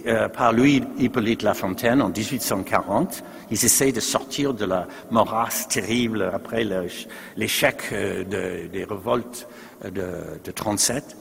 euh, 0.06 0.30
par 0.30 0.54
Louis-Hippolyte 0.54 1.44
Lafontaine 1.44 2.02
en 2.02 2.10
1840. 2.10 3.24
Ils 3.52 3.66
essaient 3.66 3.92
de 3.92 4.00
sortir 4.00 4.54
de 4.54 4.66
la 4.66 4.88
morasse 5.12 5.68
terrible 5.68 6.30
après 6.34 6.66
l'échec 7.36 7.78
euh, 7.92 8.24
des 8.24 8.84
révoltes 8.84 9.48
de, 9.84 10.40
de 10.44 10.52
37. 10.52 11.18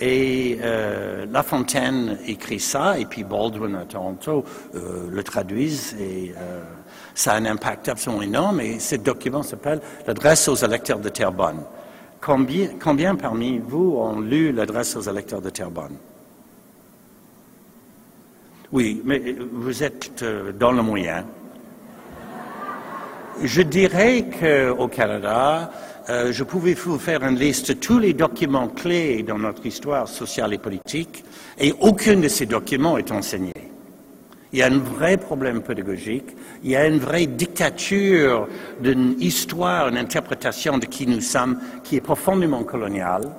Et 0.00 0.58
euh, 0.62 1.26
La 1.30 1.42
Fontaine 1.42 2.18
écrit 2.26 2.58
ça, 2.58 2.98
et 2.98 3.04
puis 3.04 3.22
Baldwin 3.22 3.74
à 3.74 3.84
Toronto 3.84 4.44
euh, 4.74 5.08
le 5.10 5.22
traduisent, 5.22 5.94
et 6.00 6.32
euh, 6.38 6.62
ça 7.14 7.32
a 7.32 7.36
un 7.36 7.44
impact 7.44 7.90
absolument 7.90 8.22
énorme. 8.22 8.60
Et 8.62 8.80
ce 8.80 8.96
document 8.96 9.42
s'appelle 9.42 9.80
L'adresse 10.06 10.48
aux 10.48 10.54
électeurs 10.54 11.00
de 11.00 11.10
Terrebonne. 11.10 11.62
Combien, 12.18 12.70
combien 12.82 13.14
parmi 13.14 13.58
vous 13.58 13.96
ont 13.98 14.20
lu 14.20 14.52
l'adresse 14.52 14.96
aux 14.96 15.02
électeurs 15.02 15.42
de 15.42 15.50
Terrebonne? 15.50 15.96
Oui, 18.72 19.02
mais 19.04 19.34
vous 19.52 19.82
êtes 19.82 20.22
euh, 20.22 20.52
dans 20.52 20.70
le 20.70 20.82
moyen. 20.82 21.24
Je 23.42 23.62
dirais 23.62 24.26
qu'au 24.38 24.86
Canada, 24.86 25.72
euh, 26.08 26.32
je 26.32 26.44
pouvais 26.44 26.74
vous 26.74 26.98
faire 26.98 27.24
une 27.24 27.36
liste 27.36 27.68
de 27.68 27.72
tous 27.72 27.98
les 27.98 28.12
documents 28.12 28.68
clés 28.68 29.24
dans 29.24 29.38
notre 29.38 29.66
histoire 29.66 30.06
sociale 30.06 30.54
et 30.54 30.58
politique, 30.58 31.24
et 31.58 31.74
aucun 31.80 32.16
de 32.18 32.28
ces 32.28 32.46
documents 32.46 32.96
est 32.96 33.10
enseigné. 33.10 33.52
Il 34.52 34.60
y 34.60 34.62
a 34.62 34.66
un 34.66 34.78
vrai 34.78 35.16
problème 35.16 35.62
pédagogique, 35.62 36.36
il 36.62 36.70
y 36.70 36.76
a 36.76 36.86
une 36.86 36.98
vraie 36.98 37.26
dictature 37.26 38.46
d'une 38.80 39.16
histoire, 39.20 39.88
une 39.88 39.96
interprétation 39.96 40.78
de 40.78 40.86
qui 40.86 41.08
nous 41.08 41.20
sommes 41.20 41.60
qui 41.82 41.96
est 41.96 42.00
profondément 42.00 42.62
coloniale, 42.62 43.30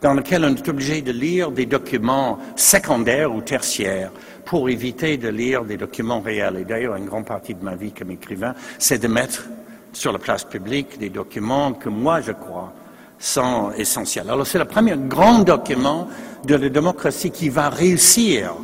dans 0.00 0.14
laquelle 0.14 0.44
on 0.44 0.54
est 0.54 0.68
obligé 0.68 1.02
de 1.02 1.12
lire 1.12 1.50
des 1.50 1.66
documents 1.66 2.38
secondaires 2.56 3.34
ou 3.34 3.40
tertiaires 3.40 4.10
pour 4.44 4.68
éviter 4.68 5.16
de 5.16 5.28
lire 5.28 5.64
des 5.64 5.76
documents 5.76 6.20
réels. 6.20 6.58
Et 6.60 6.64
d'ailleurs, 6.64 6.96
une 6.96 7.06
grande 7.06 7.26
partie 7.26 7.54
de 7.54 7.64
ma 7.64 7.74
vie 7.74 7.92
comme 7.92 8.10
écrivain, 8.10 8.54
c'est 8.78 8.98
de 8.98 9.08
mettre 9.08 9.46
sur 9.92 10.12
la 10.12 10.18
place 10.18 10.44
publique 10.44 10.98
des 10.98 11.08
documents 11.08 11.72
que 11.72 11.88
moi, 11.88 12.20
je 12.20 12.32
crois, 12.32 12.72
sont 13.18 13.72
essentiels. 13.76 14.28
Alors, 14.28 14.46
c'est 14.46 14.58
le 14.58 14.64
premier 14.64 14.96
grand 14.96 15.40
document 15.40 16.08
de 16.44 16.56
la 16.56 16.68
démocratie 16.68 17.30
qui 17.30 17.48
va 17.48 17.70
réussir. 17.70 18.54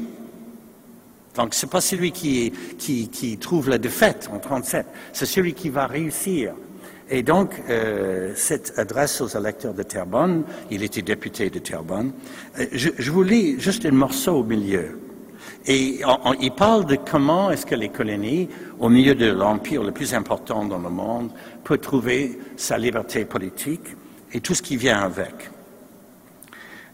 Donc, 1.35 1.55
ce 1.55 1.65
n'est 1.65 1.71
pas 1.71 1.81
celui 1.81 2.13
qui, 2.13 2.53
qui, 2.79 3.39
trouve 3.39 3.71
la 3.71 3.79
défaite 3.79 4.29
en 4.33 4.39
37, 4.39 4.87
c'est 5.13 5.27
celui 5.27 5.55
qui 5.55 5.69
va 5.69 5.87
réussir. 5.87 6.53
Et 7.11 7.25
donc, 7.25 7.61
euh, 7.69 8.33
cette 8.37 8.79
adresse 8.79 9.21
aux 9.21 9.27
électeurs 9.27 9.75
de 9.75 9.83
Terrebonne, 9.83 10.45
il 10.71 10.85
était 10.85 11.03
député 11.03 11.51
de 11.51 11.59
Terrebonne, 11.59 12.13
euh, 12.59 12.67
je, 12.73 13.11
vous 13.11 13.25
lis 13.25 13.59
juste 13.59 13.85
un 13.85 13.91
morceau 13.91 14.37
au 14.37 14.45
milieu. 14.45 15.01
Et 15.67 16.01
il 16.41 16.53
parle 16.53 16.87
de 16.87 16.97
comment 16.97 17.51
est-ce 17.51 17.67
que 17.67 17.75
les 17.75 17.91
colonies, 17.91 18.49
au 18.79 18.89
milieu 18.89 19.15
de 19.15 19.27
l'empire 19.27 19.83
le 19.83 19.91
plus 19.93 20.15
important 20.15 20.65
dans 20.65 20.79
le 20.79 20.89
monde, 20.89 21.33
peuvent 21.65 21.79
trouver 21.79 22.39
sa 22.57 22.79
liberté 22.79 23.25
politique 23.25 23.97
et 24.33 24.41
tout 24.41 24.55
ce 24.55 24.63
qui 24.63 24.77
vient 24.77 25.01
avec. 25.01 25.51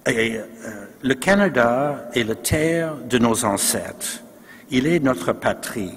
Et, 0.09 0.39
euh, 0.39 0.43
le 1.03 1.15
Canada 1.15 2.09
est 2.15 2.25
la 2.25 2.35
terre 2.35 2.97
de 2.97 3.19
nos 3.19 3.45
ancêtres. 3.45 4.23
Il 4.71 4.87
est 4.87 4.99
notre 4.99 5.33
patrie 5.33 5.95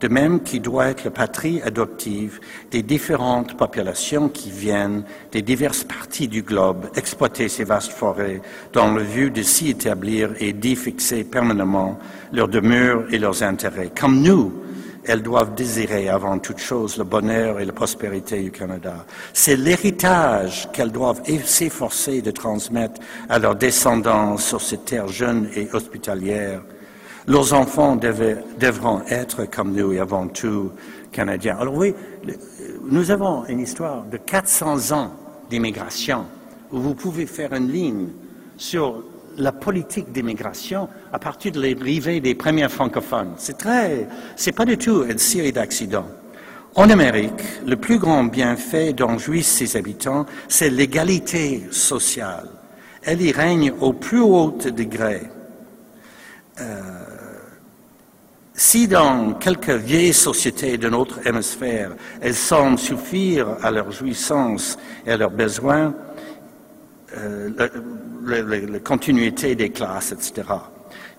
de 0.00 0.08
même 0.08 0.40
qu'il 0.42 0.62
doit 0.62 0.88
être 0.88 1.04
la 1.04 1.10
patrie 1.10 1.60
adoptive 1.62 2.40
des 2.70 2.82
différentes 2.82 3.56
populations 3.56 4.28
qui 4.28 4.50
viennent 4.50 5.04
des 5.32 5.42
diverses 5.42 5.84
parties 5.84 6.28
du 6.28 6.42
globe 6.42 6.86
exploiter 6.94 7.48
ces 7.48 7.64
vastes 7.64 7.92
forêts 7.92 8.40
dans 8.72 8.92
le 8.92 9.02
but 9.02 9.30
de 9.30 9.42
s'y 9.42 9.70
établir 9.70 10.30
et 10.40 10.52
d'y 10.52 10.76
fixer 10.76 11.24
permanemment 11.24 11.98
leurs 12.32 12.48
demeures 12.48 13.04
et 13.12 13.18
leurs 13.18 13.42
intérêts. 13.42 13.90
Comme 13.98 14.22
nous, 14.22 14.52
elles 15.04 15.22
doivent 15.22 15.54
désirer 15.54 16.08
avant 16.08 16.38
toute 16.38 16.58
chose 16.58 16.98
le 16.98 17.04
bonheur 17.04 17.60
et 17.60 17.64
la 17.64 17.72
prospérité 17.72 18.42
du 18.42 18.50
Canada. 18.50 19.06
C'est 19.32 19.56
l'héritage 19.56 20.68
qu'elles 20.72 20.92
doivent 20.92 21.22
s'efforcer 21.44 22.20
de 22.20 22.30
transmettre 22.30 23.00
à 23.28 23.38
leurs 23.38 23.56
descendants 23.56 24.36
sur 24.36 24.60
ces 24.60 24.78
terres 24.78 25.08
jeunes 25.08 25.48
et 25.56 25.68
hospitalières 25.72 26.60
leurs 27.28 27.52
enfants 27.52 27.94
devront 27.96 29.02
être 29.08 29.44
comme 29.44 29.72
nous 29.72 29.92
et 29.92 30.00
avant 30.00 30.26
tout 30.28 30.72
canadiens. 31.12 31.58
Alors 31.60 31.74
oui, 31.74 31.94
nous 32.90 33.10
avons 33.10 33.44
une 33.46 33.60
histoire 33.60 34.04
de 34.04 34.16
400 34.16 34.92
ans 34.96 35.12
d'immigration 35.50 36.24
où 36.72 36.78
vous 36.80 36.94
pouvez 36.94 37.26
faire 37.26 37.52
une 37.52 37.70
ligne 37.70 38.08
sur 38.56 39.04
la 39.36 39.52
politique 39.52 40.10
d'immigration 40.10 40.88
à 41.12 41.18
partir 41.18 41.52
de 41.52 41.60
l'arrivée 41.60 42.20
des 42.20 42.34
premiers 42.34 42.68
francophones. 42.68 43.34
C'est 43.36 43.58
très, 43.58 44.08
c'est 44.34 44.52
pas 44.52 44.64
du 44.64 44.78
tout 44.78 45.04
une 45.04 45.18
série 45.18 45.52
d'accidents. 45.52 46.08
En 46.74 46.90
Amérique, 46.90 47.42
le 47.66 47.76
plus 47.76 47.98
grand 47.98 48.24
bienfait 48.24 48.92
dont 48.92 49.18
jouissent 49.18 49.52
ses 49.52 49.76
habitants, 49.76 50.26
c'est 50.48 50.70
l'égalité 50.70 51.66
sociale. 51.70 52.48
Elle 53.02 53.20
y 53.22 53.32
règne 53.32 53.72
au 53.80 53.92
plus 53.92 54.20
haut 54.20 54.50
degré. 54.50 55.22
Euh, 56.60 56.97
si 58.58 58.88
dans 58.88 59.34
quelques 59.34 59.70
vieilles 59.70 60.12
sociétés 60.12 60.78
de 60.78 60.88
notre 60.88 61.24
hémisphère, 61.24 61.92
elles 62.20 62.34
semblent 62.34 62.76
suffire 62.76 63.46
à 63.62 63.70
leurs 63.70 63.92
jouissances 63.92 64.76
et 65.06 65.12
à 65.12 65.16
leurs 65.16 65.30
besoins, 65.30 65.94
euh, 67.16 67.50
la, 68.26 68.80
continuité 68.80 69.54
des 69.54 69.70
classes, 69.70 70.10
etc. 70.10 70.42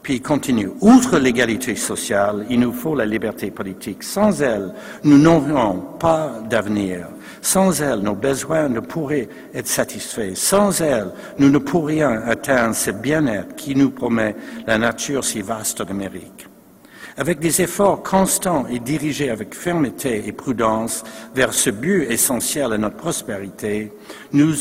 Puis 0.04 0.20
continue. 0.20 0.70
Outre 0.82 1.18
l'égalité 1.18 1.78
sociale, 1.78 2.46
il 2.50 2.60
nous 2.60 2.74
faut 2.74 2.94
la 2.94 3.06
liberté 3.06 3.52
politique. 3.52 4.04
Sans 4.04 4.42
elle, 4.42 4.74
nous 5.06 5.18
n'aurons 5.18 5.80
pas 5.98 6.42
d'avenir. 6.50 7.08
Sans 7.42 7.82
elle, 7.82 8.00
nos 8.00 8.16
besoins 8.16 8.68
ne 8.68 8.82
pourraient 8.82 9.30
être 9.54 9.68
satisfaits. 9.68 10.36
Sans 10.36 10.82
elle, 10.82 11.14
nous 11.38 11.50
ne 11.50 11.58
pourrions 11.58 12.22
atteindre 12.26 12.76
ce 12.76 12.92
bien-être 12.92 13.56
qui 13.56 13.76
nous 13.76 13.92
promet 13.92 14.36
la 14.68 14.78
nature 14.78 15.24
si 15.24 15.42
vaste 15.42 15.82
d'Amérique. 15.84 16.50
Avec 17.20 17.40
des 17.40 17.62
efforts 17.62 18.02
constants 18.02 18.66
et 18.70 18.80
dirigés 18.80 19.30
avec 19.30 19.54
fermeté 19.54 20.24
et 20.26 20.32
prudence 20.32 21.04
vers 21.36 21.54
ce 21.54 21.70
but 21.70 22.10
essentiel 22.10 22.72
à 22.72 22.78
notre 22.78 22.96
prospérité, 22.96 23.92
nous 24.32 24.56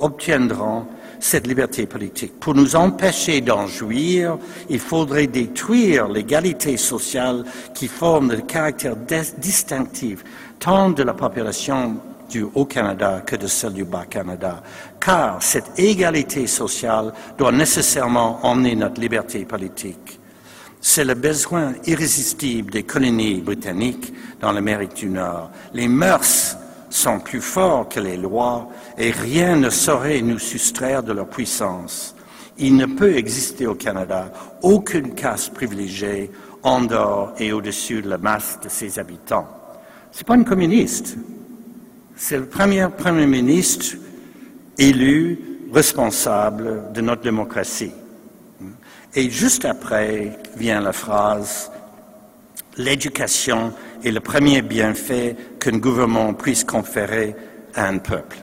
obtiendrons 0.00 0.86
cette 1.20 1.46
liberté 1.46 1.86
politique. 1.86 2.40
Pour 2.40 2.56
nous 2.56 2.74
empêcher 2.74 3.42
d'en 3.42 3.68
jouir, 3.68 4.38
il 4.68 4.80
faudrait 4.80 5.28
détruire 5.28 6.08
l'égalité 6.08 6.76
sociale 6.76 7.44
qui 7.74 7.86
forme 7.86 8.32
le 8.32 8.40
caractère 8.40 8.96
distinctif 9.38 10.24
tant 10.58 10.90
de 10.90 11.04
la 11.04 11.14
population 11.14 11.94
du 12.28 12.44
Haut-Canada 12.56 13.22
que 13.24 13.36
de 13.36 13.46
celle 13.46 13.74
du 13.74 13.84
Bas-Canada, 13.84 14.64
car 14.98 15.40
cette 15.40 15.78
égalité 15.78 16.48
sociale 16.48 17.12
doit 17.38 17.52
nécessairement 17.52 18.40
emmener 18.44 18.74
notre 18.74 19.00
liberté 19.00 19.44
politique 19.44 20.18
c'est 20.86 21.06
le 21.06 21.14
besoin 21.14 21.72
irrésistible 21.86 22.70
des 22.70 22.82
colonies 22.82 23.40
britanniques 23.40 24.12
dans 24.38 24.52
l'Amérique 24.52 24.92
du 24.92 25.06
Nord. 25.08 25.50
Les 25.72 25.88
mœurs 25.88 26.58
sont 26.90 27.20
plus 27.20 27.40
forts 27.40 27.88
que 27.88 28.00
les 28.00 28.18
lois 28.18 28.68
et 28.98 29.10
rien 29.10 29.56
ne 29.56 29.70
saurait 29.70 30.20
nous 30.20 30.38
soustraire 30.38 31.02
de 31.02 31.14
leur 31.14 31.26
puissance. 31.26 32.14
Il 32.58 32.76
ne 32.76 32.84
peut 32.84 33.16
exister 33.16 33.66
au 33.66 33.74
Canada 33.74 34.30
aucune 34.60 35.14
caste 35.14 35.54
privilégiée 35.54 36.30
en 36.62 36.82
dehors 36.82 37.32
et 37.38 37.54
au-dessus 37.54 38.02
de 38.02 38.10
la 38.10 38.18
masse 38.18 38.58
de 38.62 38.68
ses 38.68 38.98
habitants. 38.98 39.48
C'est 40.12 40.26
pas 40.26 40.34
un 40.34 40.44
communiste. 40.44 41.16
C'est 42.14 42.36
le 42.36 42.44
premier 42.44 42.88
Premier 42.94 43.26
ministre 43.26 43.96
élu 44.76 45.38
responsable 45.72 46.92
de 46.92 47.00
notre 47.00 47.22
démocratie. 47.22 47.92
Et 49.16 49.30
juste 49.30 49.64
après 49.64 50.38
vient 50.56 50.80
la 50.80 50.92
phrase 50.92 51.70
L'éducation 52.76 53.72
est 54.02 54.10
le 54.10 54.20
premier 54.20 54.60
bienfait 54.60 55.36
qu'un 55.60 55.78
gouvernement 55.78 56.34
puisse 56.34 56.64
conférer 56.64 57.36
à 57.74 57.86
un 57.86 57.98
peuple. 57.98 58.38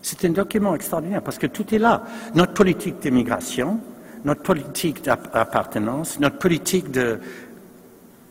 C'est 0.00 0.24
un 0.24 0.30
document 0.30 0.74
extraordinaire 0.74 1.22
parce 1.22 1.38
que 1.38 1.48
tout 1.48 1.74
est 1.74 1.78
là. 1.78 2.04
Notre 2.34 2.54
politique 2.54 3.00
d'immigration, 3.00 3.80
notre 4.24 4.42
politique 4.42 5.02
d'appartenance, 5.04 6.20
notre 6.20 6.38
politique 6.38 6.90
de... 6.90 7.18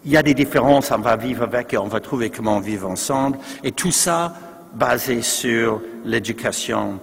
Il 0.06 0.12
y 0.12 0.18
a 0.18 0.24
des 0.24 0.34
différences, 0.34 0.92
on 0.92 1.00
va 1.00 1.18
vivre 1.18 1.44
avec 1.44 1.74
et 1.74 1.78
on 1.78 1.88
va 1.88 2.00
trouver 2.00 2.30
comment 2.30 2.62
vivre 2.62 2.90
ensemble. 2.90 3.38
Et 3.64 3.74
tout 3.74 3.92
ça 3.92 4.34
basé 4.74 5.22
sur 5.22 5.82
l'éducation 6.06 7.00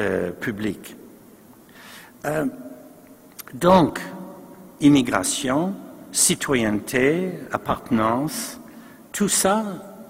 euh, 0.00 0.32
publique. 0.32 0.96
Euh, 2.24 2.46
donc, 3.54 4.00
immigration, 4.80 5.74
citoyenneté, 6.12 7.30
appartenance, 7.52 8.60
tout 9.12 9.28
ça, 9.28 9.64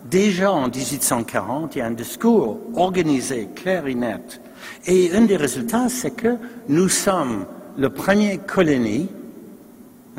déjà 0.05 0.53
en 0.53 0.68
1840, 0.68 1.76
il 1.76 1.79
y 1.79 1.83
a 1.83 1.87
un 1.87 1.92
discours 1.92 2.59
organisé, 2.74 3.48
clair 3.55 3.87
et 3.87 3.94
net. 3.94 4.40
Et 4.87 5.12
un 5.14 5.22
des 5.22 5.37
résultats, 5.37 5.88
c'est 5.88 6.12
que 6.12 6.37
nous 6.68 6.88
sommes 6.88 7.46
le 7.76 7.90
premier 7.90 8.38
colonie. 8.38 9.09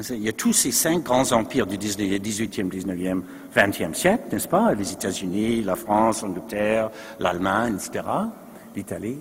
Il 0.09 0.23
y 0.23 0.29
a 0.29 0.33
tous 0.33 0.53
ces 0.53 0.71
cinq 0.71 1.03
grands 1.03 1.31
empires 1.31 1.67
du 1.67 1.77
18e, 1.77 2.19
19e, 2.19 3.21
20e 3.55 3.93
siècle, 3.93 4.23
n'est-ce 4.31 4.47
pas? 4.47 4.73
Les 4.73 4.93
États-Unis, 4.93 5.61
la 5.63 5.75
France, 5.75 6.23
l'Angleterre, 6.23 6.89
l'Allemagne, 7.19 7.75
etc., 7.75 8.03
l'Italie. 8.75 9.17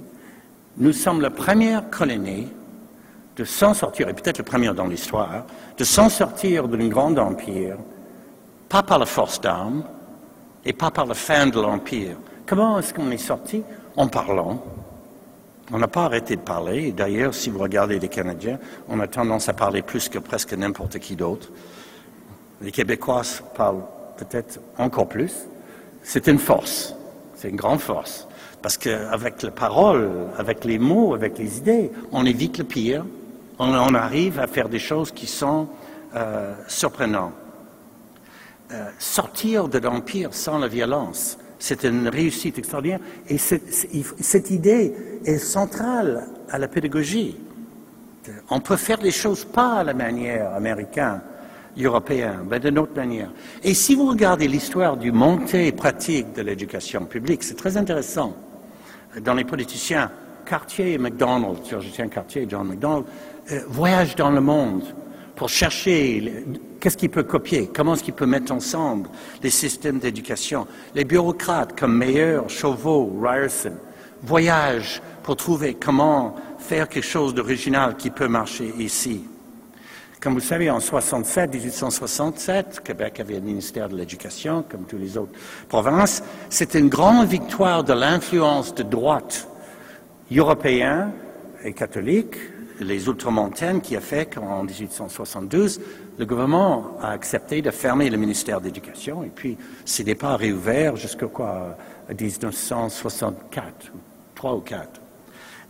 Nous 0.78 0.92
sommes 0.92 1.20
la 1.20 1.30
première 1.30 1.90
colonie 1.90 2.46
de 3.40 3.44
s'en 3.46 3.72
sortir, 3.72 4.06
et 4.06 4.12
peut-être 4.12 4.36
le 4.36 4.44
premier 4.44 4.70
dans 4.74 4.86
l'histoire, 4.86 5.46
de 5.78 5.82
s'en 5.82 6.10
sortir 6.10 6.68
d'un 6.68 6.88
grand 6.88 7.16
empire, 7.16 7.78
pas 8.68 8.82
par 8.82 8.98
la 8.98 9.06
force 9.06 9.40
d'armes 9.40 9.82
et 10.62 10.74
pas 10.74 10.90
par 10.90 11.06
la 11.06 11.14
fin 11.14 11.46
de 11.46 11.58
l'empire. 11.58 12.16
Comment 12.44 12.78
est-ce 12.78 12.92
qu'on 12.92 13.10
est 13.10 13.16
sorti? 13.16 13.62
En 13.96 14.08
parlant. 14.08 14.62
On 15.72 15.78
n'a 15.78 15.88
pas 15.88 16.04
arrêté 16.04 16.36
de 16.36 16.42
parler. 16.42 16.92
D'ailleurs, 16.92 17.32
si 17.32 17.48
vous 17.48 17.60
regardez 17.60 17.98
les 17.98 18.08
Canadiens, 18.08 18.58
on 18.90 19.00
a 19.00 19.06
tendance 19.06 19.48
à 19.48 19.54
parler 19.54 19.80
plus 19.80 20.10
que 20.10 20.18
presque 20.18 20.52
n'importe 20.52 20.98
qui 20.98 21.16
d'autre. 21.16 21.48
Les 22.60 22.72
Québécois 22.72 23.22
parlent 23.56 23.84
peut-être 24.18 24.60
encore 24.76 25.08
plus. 25.08 25.32
C'est 26.02 26.26
une 26.26 26.38
force. 26.38 26.94
C'est 27.36 27.48
une 27.48 27.56
grande 27.56 27.80
force. 27.80 28.28
Parce 28.60 28.76
qu'avec 28.76 29.42
la 29.42 29.50
parole, 29.50 30.10
avec 30.36 30.66
les 30.66 30.78
mots, 30.78 31.14
avec 31.14 31.38
les 31.38 31.56
idées, 31.56 31.90
on 32.12 32.26
évite 32.26 32.58
le 32.58 32.64
pire, 32.64 33.04
on, 33.60 33.94
arrive 33.94 34.40
à 34.40 34.46
faire 34.46 34.68
des 34.68 34.78
choses 34.78 35.12
qui 35.12 35.26
sont 35.26 35.68
euh, 36.16 36.54
surprenantes. 36.66 37.34
Euh, 38.72 38.88
sortir 38.98 39.68
de 39.68 39.78
l'Empire 39.78 40.32
sans 40.32 40.58
la 40.58 40.68
violence, 40.68 41.38
c'est 41.58 41.84
une 41.84 42.08
réussite 42.08 42.58
extraordinaire. 42.58 43.00
Et 43.28 43.36
cette 43.38 44.50
idée 44.50 44.94
est 45.24 45.38
centrale 45.38 46.28
à 46.50 46.58
la 46.58 46.68
pédagogie. 46.68 47.36
On 48.48 48.60
peut 48.60 48.76
faire 48.76 49.00
les 49.02 49.10
choses 49.10 49.44
pas 49.44 49.78
à 49.78 49.84
la 49.84 49.92
manière 49.92 50.54
américaine, 50.54 51.20
européenne, 51.78 52.46
mais 52.48 52.60
d'une 52.60 52.78
autre 52.78 52.94
manière. 52.94 53.30
Et 53.62 53.74
si 53.74 53.94
vous 53.94 54.06
regardez 54.06 54.46
l'histoire 54.46 54.96
du 54.96 55.10
montée 55.10 55.72
pratique 55.72 56.32
de 56.32 56.42
l'éducation 56.42 57.04
publique, 57.06 57.42
c'est 57.42 57.56
très 57.56 57.76
intéressant. 57.76 58.36
Dans 59.20 59.34
les 59.34 59.44
politiciens, 59.44 60.10
Cartier 60.50 60.94
et 60.94 60.98
MacDonald, 60.98 61.58
tiens 61.62 62.08
Cartier 62.08 62.42
et 62.42 62.46
John 62.48 62.66
MacDonald, 62.66 63.04
euh, 63.04 63.39
voyage 63.68 64.16
dans 64.16 64.30
le 64.30 64.40
monde 64.40 64.82
pour 65.36 65.48
chercher 65.48 66.44
qu'est-ce 66.80 66.96
qu'il 66.96 67.10
peut 67.10 67.22
copier, 67.22 67.70
comment 67.74 67.94
est-ce 67.94 68.04
qu'il 68.04 68.14
peut 68.14 68.26
mettre 68.26 68.52
ensemble 68.52 69.08
les 69.42 69.50
systèmes 69.50 69.98
d'éducation. 69.98 70.66
Les 70.94 71.04
bureaucrates 71.04 71.78
comme 71.78 71.96
Meyer, 71.96 72.40
Chauveau, 72.48 73.18
Ryerson 73.20 73.72
voyagent 74.22 75.00
pour 75.22 75.36
trouver 75.36 75.74
comment 75.74 76.36
faire 76.58 76.88
quelque 76.88 77.06
chose 77.06 77.34
d'original 77.34 77.96
qui 77.96 78.10
peut 78.10 78.28
marcher 78.28 78.72
ici. 78.78 79.22
Comme 80.20 80.34
vous 80.34 80.40
savez, 80.40 80.70
en 80.70 80.80
67, 80.80 81.54
1867, 81.54 82.80
Québec 82.84 83.20
avait 83.20 83.38
un 83.38 83.40
ministère 83.40 83.88
de 83.88 83.96
l'Éducation, 83.96 84.62
comme 84.68 84.84
tous 84.84 84.98
les 84.98 85.16
autres 85.16 85.32
provinces. 85.66 86.22
C'était 86.50 86.78
une 86.78 86.90
grande 86.90 87.26
victoire 87.26 87.84
de 87.84 87.94
l'influence 87.94 88.74
de 88.74 88.82
droite 88.82 89.48
européen 90.30 91.12
et 91.64 91.72
catholique, 91.72 92.36
les 92.80 93.06
ultramontaines, 93.06 93.80
qui 93.80 93.96
a 93.96 94.00
fait 94.00 94.34
qu'en 94.34 94.64
1872, 94.64 95.80
le 96.18 96.26
gouvernement 96.26 96.96
a 97.00 97.10
accepté 97.10 97.62
de 97.62 97.70
fermer 97.70 98.10
le 98.10 98.16
ministère 98.16 98.60
d'éducation 98.60 99.22
et 99.22 99.30
puis 99.34 99.56
ce 99.84 100.02
n'est 100.02 100.14
pas 100.14 100.36
réouvert 100.36 100.96
jusqu'à 100.96 101.26
quoi 101.26 101.76
1964, 102.18 103.92
3 104.34 104.54
ou 104.54 104.60
4. 104.60 105.00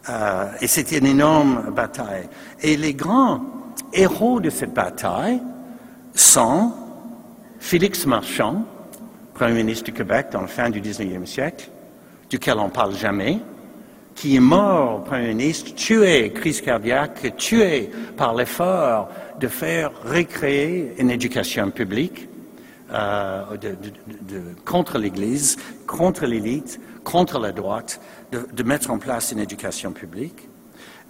Euh, 0.09 0.47
et 0.61 0.67
c'était 0.67 0.99
une 0.99 1.07
énorme 1.07 1.71
bataille. 1.75 2.29
Et 2.63 2.77
les 2.77 2.95
grands 2.95 3.43
héros 3.93 4.41
de 4.41 4.51
cette 4.51 4.73
bataille 4.73 5.41
sont 6.15 6.73
Félix 7.59 8.07
Marchand, 8.07 8.65
Premier 9.35 9.55
ministre 9.55 9.85
du 9.85 9.93
Québec 9.93 10.29
dans 10.33 10.41
la 10.43 10.47
fin 10.47 10.71
du 10.71 10.81
19e 10.81 11.27
siècle, 11.27 11.71
duquel 12.29 12.59
on 12.59 12.67
ne 12.67 12.71
parle 12.71 12.95
jamais, 12.95 13.41
qui 14.15 14.37
est 14.37 14.41
mort, 14.41 15.05
Premier 15.05 15.29
ministre, 15.29 15.75
tué, 15.75 16.31
crise 16.33 16.61
cardiaque, 16.61 17.37
tué 17.37 17.91
par 18.17 18.35
l'effort 18.35 19.09
de 19.39 19.49
faire 19.49 19.91
recréer 20.05 20.95
une 20.99 21.11
éducation 21.11 21.71
publique 21.71 22.29
euh, 22.93 23.45
contre 24.65 24.99
l'Église, 24.99 25.57
contre 25.87 26.27
l'élite, 26.27 26.81
contre 27.05 27.39
la 27.39 27.53
droite, 27.53 28.01
de, 28.33 28.63
mettre 28.63 28.91
en 28.91 28.99
place 28.99 29.33
une 29.33 29.39
éducation 29.39 29.93
publique. 29.93 30.49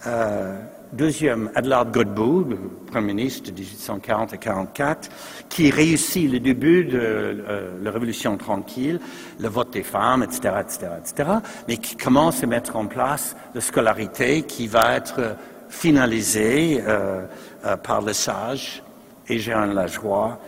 Euh, 0.06 0.60
deuxième, 0.92 1.50
Adelaide 1.54 1.90
Godbout, 1.92 2.46
Premier 2.86 3.14
ministre 3.14 3.50
de 3.50 3.58
1840 3.58 4.32
à 4.32 4.36
44, 4.36 5.08
qui 5.48 5.70
réussit 5.70 6.30
le 6.30 6.40
début 6.40 6.84
de 6.84 6.98
euh, 6.98 7.70
la 7.82 7.90
Révolution 7.90 8.36
tranquille, 8.36 9.00
le 9.38 9.48
vote 9.48 9.72
des 9.72 9.82
femmes, 9.82 10.22
etc., 10.22 10.54
etc., 10.60 10.86
etc., 10.98 11.30
mais 11.68 11.76
qui 11.76 11.96
commence 11.96 12.42
à 12.42 12.46
mettre 12.46 12.76
en 12.76 12.86
place 12.86 13.36
la 13.54 13.60
scolarité 13.60 14.42
qui 14.42 14.66
va 14.66 14.96
être 14.96 15.36
finalisée 15.68 16.82
euh, 16.86 17.24
euh, 17.64 17.76
par 17.76 18.02
le 18.02 18.12
sage 18.12 18.82
et 19.28 19.38
Jean 19.38 19.66
Lajoie 19.66 20.38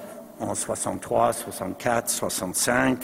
en 0.40 0.54
63, 0.54 1.32
64, 1.32 2.10
65, 2.10 2.98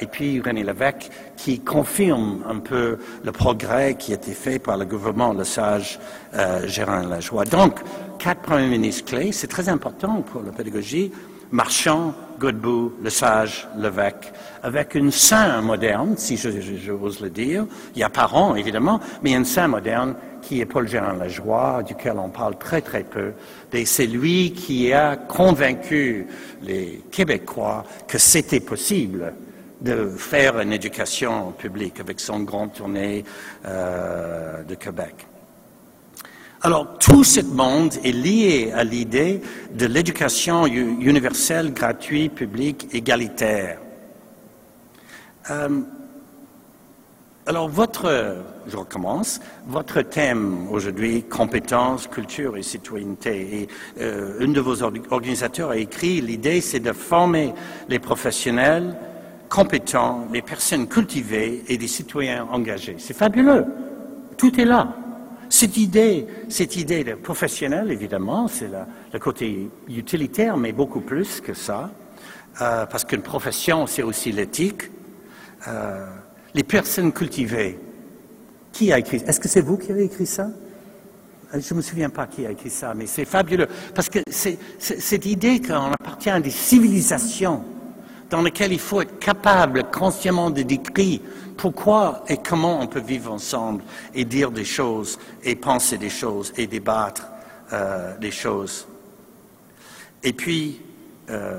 et 0.00 0.06
puis 0.06 0.40
René 0.40 0.64
Lévesque 0.64 1.10
qui 1.36 1.60
confirme 1.60 2.42
un 2.48 2.58
peu 2.58 2.98
le 3.24 3.32
progrès 3.32 3.94
qui 3.94 4.12
a 4.12 4.16
été 4.16 4.32
fait 4.32 4.58
par 4.58 4.76
le 4.76 4.84
gouvernement, 4.84 5.32
le 5.32 5.44
sage 5.44 5.98
euh, 6.34 6.66
Gérard 6.66 7.04
Lajoie. 7.04 7.44
Donc, 7.44 7.80
quatre 8.18 8.42
premiers 8.42 8.68
ministres 8.68 9.04
clés, 9.04 9.32
c'est 9.32 9.46
très 9.46 9.68
important 9.68 10.22
pour 10.22 10.42
la 10.42 10.52
pédagogie. 10.52 11.12
Marchand, 11.50 12.12
Godbout, 12.38 12.92
Le 13.02 13.08
Sage, 13.08 13.66
Lévesque, 13.78 14.32
avec 14.62 14.94
une 14.94 15.10
saint 15.10 15.62
moderne, 15.62 16.14
si 16.18 16.36
j'ose 16.36 17.20
le 17.20 17.30
dire. 17.30 17.64
Il 17.94 18.00
y 18.00 18.04
a 18.04 18.10
parents, 18.10 18.54
évidemment, 18.54 19.00
mais 19.22 19.32
une 19.32 19.46
saint 19.46 19.68
moderne 19.68 20.14
qui 20.42 20.60
est 20.60 20.66
Paul 20.66 20.86
Gérard 20.86 21.16
Lajoie, 21.16 21.82
duquel 21.82 22.18
on 22.18 22.28
parle 22.28 22.58
très 22.58 22.82
très 22.82 23.02
peu. 23.02 23.32
Et 23.72 23.86
c'est 23.86 24.06
lui 24.06 24.52
qui 24.52 24.92
a 24.92 25.16
convaincu 25.16 26.26
les 26.62 27.02
Québécois 27.10 27.84
que 28.06 28.18
c'était 28.18 28.60
possible 28.60 29.32
de 29.80 30.08
faire 30.16 30.58
une 30.58 30.72
éducation 30.72 31.52
publique 31.52 32.00
avec 32.00 32.20
son 32.20 32.40
grand 32.40 32.68
tournée 32.68 33.24
euh, 33.64 34.62
de 34.64 34.74
Québec. 34.74 35.26
Alors, 36.62 36.98
tout 36.98 37.22
ce 37.22 37.40
monde 37.40 37.94
est 38.02 38.10
lié 38.10 38.72
à 38.74 38.82
l'idée 38.82 39.40
de 39.72 39.86
l'éducation 39.86 40.66
universelle, 40.66 41.72
gratuite, 41.72 42.34
publique, 42.34 42.88
égalitaire. 42.92 43.78
Euh, 45.50 45.80
alors, 47.46 47.68
votre, 47.68 48.42
je 48.66 48.76
recommence, 48.76 49.40
votre 49.68 50.02
thème 50.02 50.68
aujourd'hui, 50.68 51.22
compétences, 51.22 52.08
culture 52.08 52.56
et 52.56 52.62
citoyenneté. 52.64 53.62
Et 53.62 53.68
euh, 54.00 54.40
une 54.40 54.52
de 54.52 54.60
vos 54.60 54.82
organisateurs 54.82 55.70
a 55.70 55.76
écrit, 55.76 56.20
l'idée 56.20 56.60
c'est 56.60 56.80
de 56.80 56.92
former 56.92 57.54
les 57.88 58.00
professionnels 58.00 58.96
compétents, 59.48 60.26
les 60.32 60.42
personnes 60.42 60.88
cultivées 60.88 61.64
et 61.68 61.78
des 61.78 61.88
citoyens 61.88 62.46
engagés. 62.50 62.96
C'est 62.98 63.16
fabuleux. 63.16 63.64
Tout 64.36 64.60
est 64.60 64.64
là. 64.64 64.94
Cette 65.48 65.76
idée, 65.76 66.26
cette 66.48 66.76
idée 66.76 67.04
de 67.04 67.14
professionnel, 67.14 67.90
évidemment, 67.90 68.48
c'est 68.48 68.70
le 69.12 69.18
côté 69.18 69.70
utilitaire, 69.88 70.56
mais 70.56 70.72
beaucoup 70.72 71.00
plus 71.00 71.40
que 71.40 71.54
ça, 71.54 71.90
euh, 72.60 72.86
parce 72.86 73.04
qu'une 73.04 73.22
profession, 73.22 73.86
c'est 73.86 74.02
aussi 74.02 74.30
l'éthique. 74.30 74.90
Euh, 75.66 76.06
les 76.54 76.62
personnes 76.62 77.12
cultivées. 77.12 77.78
Qui 78.72 78.92
a 78.92 78.98
écrit 78.98 79.22
Est-ce 79.26 79.40
que 79.40 79.48
c'est 79.48 79.60
vous 79.60 79.76
qui 79.76 79.90
avez 79.90 80.04
écrit 80.04 80.26
ça? 80.26 80.50
Euh, 81.54 81.60
Je 81.60 81.72
ne 81.72 81.78
me 81.78 81.82
souviens 81.82 82.10
pas 82.10 82.26
qui 82.26 82.46
a 82.46 82.50
écrit 82.50 82.70
ça, 82.70 82.94
mais 82.94 83.06
c'est 83.06 83.24
fabuleux. 83.24 83.68
Parce 83.94 84.08
que 84.08 84.18
c'est 84.30 84.58
cette 84.78 85.26
idée 85.26 85.60
qu'on 85.60 85.92
appartient 85.92 86.30
à 86.30 86.40
des 86.40 86.50
civilisations 86.50 87.64
dans 88.30 88.42
lesquelles 88.42 88.72
il 88.72 88.78
faut 88.78 89.00
être 89.00 89.18
capable 89.18 89.84
consciemment 89.84 90.50
de 90.50 90.62
décrire 90.62 91.20
pourquoi 91.56 92.24
et 92.28 92.36
comment 92.36 92.80
on 92.80 92.86
peut 92.86 93.00
vivre 93.00 93.32
ensemble 93.32 93.82
et 94.14 94.24
dire 94.24 94.50
des 94.50 94.64
choses 94.64 95.18
et 95.44 95.56
penser 95.56 95.98
des 95.98 96.10
choses 96.10 96.52
et 96.56 96.66
débattre 96.66 97.26
euh, 97.72 98.16
des 98.18 98.30
choses. 98.30 98.86
Et 100.22 100.32
puis, 100.32 100.80
euh, 101.30 101.56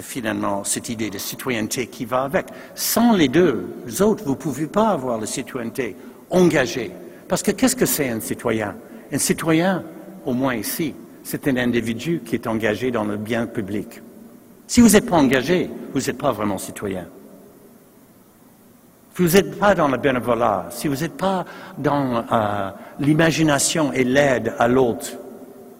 finalement 0.00 0.64
cette 0.64 0.88
idée 0.88 1.10
de 1.10 1.18
citoyenneté 1.18 1.86
qui 1.86 2.04
va 2.04 2.22
avec. 2.22 2.46
Sans 2.74 3.12
les 3.12 3.28
deux 3.28 3.66
autres, 4.00 4.24
vous 4.24 4.32
ne 4.32 4.36
pouvez 4.36 4.66
pas 4.66 4.88
avoir 4.88 5.20
la 5.20 5.26
citoyenneté 5.26 5.96
engagée. 6.30 6.90
Parce 7.28 7.42
que 7.42 7.50
qu'est-ce 7.50 7.76
que 7.76 7.86
c'est 7.86 8.08
un 8.08 8.20
citoyen? 8.20 8.76
Un 9.12 9.18
citoyen, 9.18 9.84
au 10.24 10.32
moins 10.32 10.54
ici, 10.54 10.94
c'est 11.22 11.46
un 11.48 11.56
individu 11.56 12.22
qui 12.24 12.34
est 12.34 12.46
engagé 12.46 12.90
dans 12.90 13.04
le 13.04 13.16
bien 13.16 13.46
public. 13.46 14.00
Si 14.68 14.82
vous 14.82 14.90
n'êtes 14.90 15.08
pas 15.08 15.16
engagé, 15.16 15.70
vous 15.94 16.00
n'êtes 16.00 16.18
pas 16.18 16.30
vraiment 16.30 16.58
citoyen. 16.58 17.06
Si 19.16 19.22
vous 19.22 19.34
n'êtes 19.34 19.58
pas 19.58 19.74
dans 19.74 19.88
le 19.88 19.96
bénévolat, 19.96 20.66
si 20.70 20.86
vous 20.88 20.96
n'êtes 20.96 21.16
pas 21.16 21.44
dans 21.78 22.24
euh, 22.30 22.70
l'imagination 23.00 23.92
et 23.92 24.04
l'aide 24.04 24.52
à 24.58 24.68
l'autre, 24.68 25.08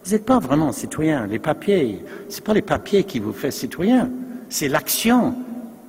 vous 0.03 0.11
n'êtes 0.11 0.25
pas 0.25 0.39
vraiment 0.39 0.71
citoyen. 0.71 1.27
Les 1.27 1.37
papiers, 1.37 2.03
ce 2.29 2.37
n'est 2.37 2.41
pas 2.41 2.53
les 2.53 2.63
papiers 2.63 3.03
qui 3.03 3.19
vous 3.19 3.31
font 3.31 3.51
citoyen, 3.51 4.09
c'est 4.49 4.67
l'action 4.67 5.35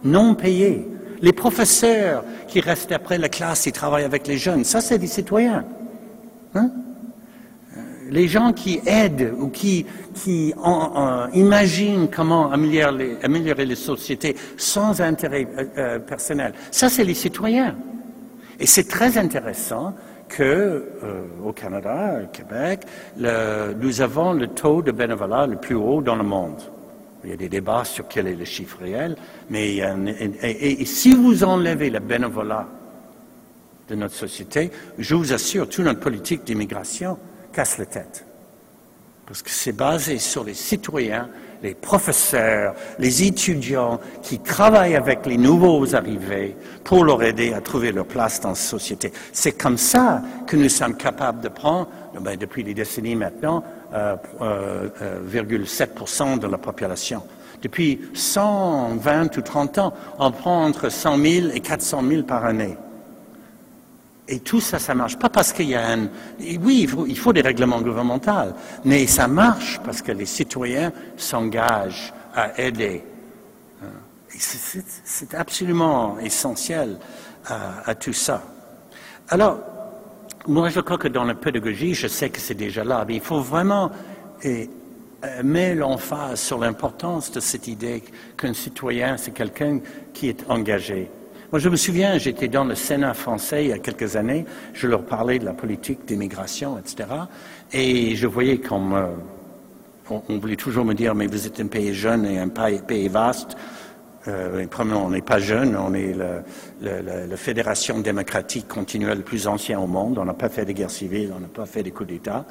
non 0.05 0.35
payée. 0.35 0.87
Les 1.23 1.33
professeurs 1.33 2.23
qui 2.49 2.61
restent 2.61 2.93
après 2.93 3.17
la 3.17 3.31
classe 3.31 3.67
et 3.67 3.73
travaillent 3.73 4.05
avec 4.05 4.27
les 4.27 4.37
jeunes, 4.37 4.65
ça 4.65 4.83
c'est 4.83 4.99
des 4.99 5.07
citoyens. 5.07 5.65
Hein? 6.55 6.71
Les 8.11 8.27
gens 8.27 8.53
qui 8.53 8.81
aident 8.87 9.33
ou 9.39 9.49
qui, 9.49 9.87
imaginent 11.33 12.09
comment 12.09 12.51
améliorer, 12.51 13.65
les 13.65 13.75
sociétés 13.77 14.37
sans 14.57 15.01
intérêt 15.01 15.47
euh, 15.57 15.65
euh, 15.79 15.99
personnel, 16.01 16.53
ça 16.71 16.89
c'est 16.89 17.05
les 17.05 17.15
citoyens. 17.15 17.77
Et 18.59 18.67
c'est 18.67 18.89
très 18.89 19.17
intéressant 19.17 19.95
que 20.29 20.43
euh, 20.43 21.23
au 21.45 21.53
Canada, 21.53 22.21
au 22.25 22.27
Québec, 22.27 22.81
nous 23.17 24.01
avons 24.01 24.33
le 24.33 24.49
taux 24.49 24.83
de 24.83 24.91
bénévolat 24.93 25.47
le 25.47 25.57
plus 25.57 25.77
haut 25.77 26.03
dans 26.03 26.17
le 26.17 26.25
monde. 26.25 26.61
Il 27.23 27.31
y 27.31 27.33
a 27.33 27.37
des 27.37 27.49
débats 27.49 27.85
sur 27.85 28.09
quel 28.09 28.27
est 28.27 28.35
le 28.35 28.45
chiffre 28.45 28.79
réel, 28.81 29.15
mais 29.51 29.81
si 30.85 31.15
vous 31.15 31.45
enlevez 31.45 31.91
le 31.91 32.01
bénévolat 32.01 32.67
de 33.89 33.95
notre 33.95 34.15
société, 34.15 34.71
je 34.99 35.15
vous 35.15 35.33
assure, 35.33 35.69
toute 35.69 35.85
notre 35.85 36.01
politique 36.01 36.45
d'immigration 36.45 37.19
casse 37.53 37.79
la 37.79 37.87
tête. 37.87 38.25
Parce 39.27 39.43
que 39.43 39.51
c'est 39.51 39.73
basé 39.73 40.19
sur 40.19 40.45
les 40.45 40.55
citoyens 40.55 41.29
les 41.63 41.75
professeurs, 41.75 42.75
les 42.99 43.23
étudiants 43.23 44.01
qui 44.23 44.39
travaillent 44.39 44.97
avec 44.97 45.27
les 45.27 45.37
nouveaux 45.37 45.95
arrivés 45.95 46.57
pour 46.85 47.05
leur 47.05 47.23
aider 47.23 47.53
à 47.53 47.61
trouver 47.61 47.93
leur 47.93 48.07
place 48.07 48.41
dans 48.41 48.51
la 48.51 48.55
société. 48.55 49.13
C'est 49.33 49.53
comme 49.53 49.79
ça 49.79 50.23
que 50.47 50.57
nous 50.57 50.69
sommes 50.69 50.97
capables 50.97 51.41
de 51.41 51.49
prendre, 51.49 51.89
ben, 52.21 52.37
depuis 52.37 52.65
des 52.65 52.75
décennies 52.75 53.17
maintenant, 53.17 53.63
euh, 53.93 54.17
euh, 54.41 54.89
euh 55.03 56.37
de 56.37 56.47
la 56.47 56.59
population. 56.59 57.23
Depuis 57.63 58.01
120 58.15 59.37
ou 59.37 59.43
30 59.43 59.79
ans, 59.79 59.93
on 60.19 60.31
prend 60.31 60.65
entre 60.65 60.89
100 60.89 61.19
000 61.19 61.49
et 61.53 61.61
400 61.61 62.03
000 62.09 62.23
par 62.23 62.45
année. 62.45 62.77
Et 64.33 64.39
tout 64.39 64.61
ça, 64.61 64.79
ça 64.79 64.95
marche 64.95 65.19
pas 65.19 65.29
parce 65.29 65.53
qu'il 65.53 65.69
y 65.69 65.75
a 65.75 65.91
un... 65.91 66.09
Oui, 66.63 66.89
il 67.09 67.19
faut, 67.19 67.33
des 67.33 67.41
règlements 67.41 67.81
gouvernementaux, 67.81 68.55
mais 68.85 69.09
ça 69.09 69.27
marche 69.27 69.81
parce 69.85 70.03
que 70.03 70.13
les 70.13 70.25
citoyens 70.25 70.93
s'engagent 71.17 72.15
à 72.33 72.61
aider. 72.63 73.03
C'est 74.39 75.35
absolument 75.35 76.17
essentiel 76.21 76.97
à, 77.45 77.93
tout 77.97 78.13
ça. 78.13 78.45
Alors, 79.31 79.59
moi, 80.47 80.69
je 80.69 80.79
crois 80.79 80.97
que 80.97 81.09
dans 81.09 81.25
la 81.25 81.35
pédagogie, 81.35 81.95
je 81.95 82.07
sais 82.07 82.31
que 82.31 82.39
c'est 82.39 82.55
déjà 82.55 82.85
là, 82.85 83.05
mais 83.09 83.17
il 83.17 83.21
faut 83.21 83.41
vraiment 83.41 83.91
euh, 84.45 84.65
met 85.43 85.75
l'emphase 85.75 86.39
sur 86.39 86.59
l'importance 86.59 87.33
de 87.33 87.41
cette 87.41 87.67
idée 87.67 88.05
qu'un 88.37 88.55
citoyen, 88.55 89.17
c'est 89.17 89.33
quelqu'un 89.33 89.81
qui 90.15 90.29
est 90.29 90.49
engagé. 90.49 91.11
Moi, 91.53 91.59
je 91.59 91.69
me 91.69 91.75
souviens, 91.75 92.17
j'étais 92.17 92.47
dans 92.47 92.63
le 92.63 92.77
Sénat 92.77 93.13
français 93.13 93.65
il 93.65 93.71
y 93.71 93.73
a 93.73 93.79
quelques 93.81 94.15
années, 94.15 94.45
je 94.73 94.87
leur 94.87 95.05
parlais 95.05 95.41
de 95.41 95.45
la 95.45 95.53
politique 95.53 96.07
d'immigration, 96.07 96.79
etc. 96.79 97.09
Et 97.73 98.15
je 98.15 98.29
voyais. 98.29 98.61
Euh, 98.71 99.07
on, 100.11 100.39
voulait 100.39 100.55
toujours 100.55 100.85
me 100.85 100.95
dire, 100.95 101.17
mais 101.17 101.27
vous 101.27 101.49
êtes 101.49 101.59
un 101.59 101.67
pays 101.67 101.93
jeune 101.93 102.25
et 102.25 102.39
un 102.39 102.49
pays 102.49 103.09
vaste. 103.09 103.57
Euh, 104.29 104.65
premièrement, 104.71 105.07
on 105.07 105.11
n'est 105.11 105.23
pas 105.23 105.41
jeune, 105.41 105.77
on 105.77 105.93
est 105.93 106.15
la 106.15 107.37
fédération 107.37 107.99
démocratique 107.99 108.69
continuelle 108.69 109.19
le 109.19 109.25
plus 109.25 109.49
ancienne 109.49 109.79
au 109.79 109.89
monde. 109.89 110.19
On 110.19 110.25
n'a 110.25 110.35
pas 110.35 110.51
fait 110.51 110.65
de 110.65 110.73
guerre 110.73 110.91
civile, 110.91 111.33
on 111.37 111.41
n'a 111.41 111.49
pas 111.49 111.67
fait 111.67 111.83
de 111.83 111.91
coups 111.91 112.11
d'État. 112.11 112.45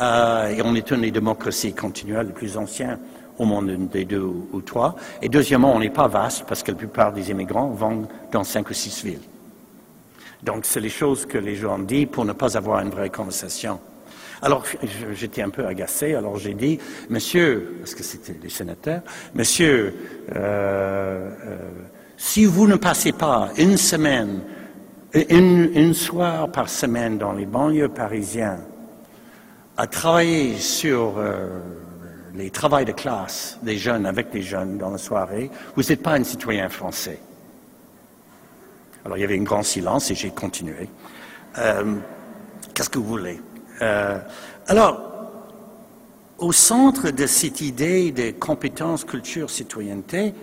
Euh, 0.00 0.48
et 0.48 0.62
on 0.62 0.74
est 0.74 0.90
une 0.90 1.02
des 1.02 1.10
démocraties 1.10 1.74
continuelles 1.74 2.28
les 2.28 2.32
plus 2.32 2.56
anciennes 2.56 2.98
au 3.38 3.44
monde 3.44 3.88
des 3.90 4.04
deux 4.04 4.20
ou, 4.20 4.60
trois. 4.60 4.96
Et 5.22 5.28
deuxièmement, 5.28 5.74
on 5.74 5.78
n'est 5.78 5.90
pas 5.90 6.08
vaste 6.08 6.44
parce 6.46 6.62
que 6.62 6.72
la 6.72 6.76
plupart 6.76 7.12
des 7.12 7.30
immigrants 7.30 7.68
vont 7.68 8.08
dans 8.32 8.44
cinq 8.44 8.70
ou 8.70 8.74
six 8.74 9.04
villes. 9.04 9.20
Donc, 10.42 10.64
c'est 10.64 10.80
les 10.80 10.88
choses 10.88 11.26
que 11.26 11.38
les 11.38 11.56
gens 11.56 11.78
disent 11.78 12.08
pour 12.10 12.24
ne 12.24 12.32
pas 12.32 12.56
avoir 12.56 12.80
une 12.80 12.90
vraie 12.90 13.10
conversation. 13.10 13.80
Alors, 14.40 14.64
j'étais 15.14 15.42
un 15.42 15.50
peu 15.50 15.66
agacé, 15.66 16.14
alors 16.14 16.38
j'ai 16.38 16.54
dit, 16.54 16.78
monsieur, 17.10 17.76
parce 17.80 17.94
que 17.94 18.04
c'était 18.04 18.36
les 18.40 18.48
sénateurs, 18.48 19.02
monsieur, 19.34 19.94
euh, 20.36 21.30
euh, 21.44 21.58
si 22.16 22.44
vous 22.44 22.68
ne 22.68 22.76
passez 22.76 23.12
pas 23.12 23.50
une 23.56 23.76
semaine, 23.76 24.40
une, 25.12 25.70
une 25.74 25.94
soir 25.94 26.52
par 26.52 26.68
semaine 26.68 27.18
dans 27.18 27.32
les 27.32 27.46
banlieues 27.46 27.88
parisiennes, 27.88 28.62
à 29.76 29.86
travailler 29.86 30.56
sur 30.56 31.14
euh, 31.18 31.60
les 32.34 32.50
travaux 32.50 32.84
de 32.84 32.92
classe 32.92 33.58
des 33.62 33.78
jeunes 33.78 34.06
avec 34.06 34.32
les 34.32 34.42
jeunes 34.42 34.78
dans 34.78 34.90
la 34.90 34.98
soirée, 34.98 35.50
vous 35.76 35.82
n'êtes 35.82 36.02
pas 36.02 36.14
un 36.14 36.24
citoyen 36.24 36.68
français. 36.68 37.18
Alors 39.04 39.16
il 39.16 39.20
y 39.20 39.24
avait 39.24 39.38
un 39.38 39.42
grand 39.42 39.62
silence 39.62 40.10
et 40.10 40.14
j'ai 40.14 40.30
continué. 40.30 40.88
Qu'est-ce 42.74 42.90
que 42.90 42.98
vous 42.98 43.06
voulez? 43.06 43.40
Euh, 43.82 44.18
alors, 44.68 45.00
au 46.38 46.52
centre 46.52 47.10
de 47.10 47.26
cette 47.26 47.60
idée 47.60 48.12
de 48.12 48.30
compétence, 48.30 49.04
culture, 49.04 49.50
citoyenneté, 49.50 50.34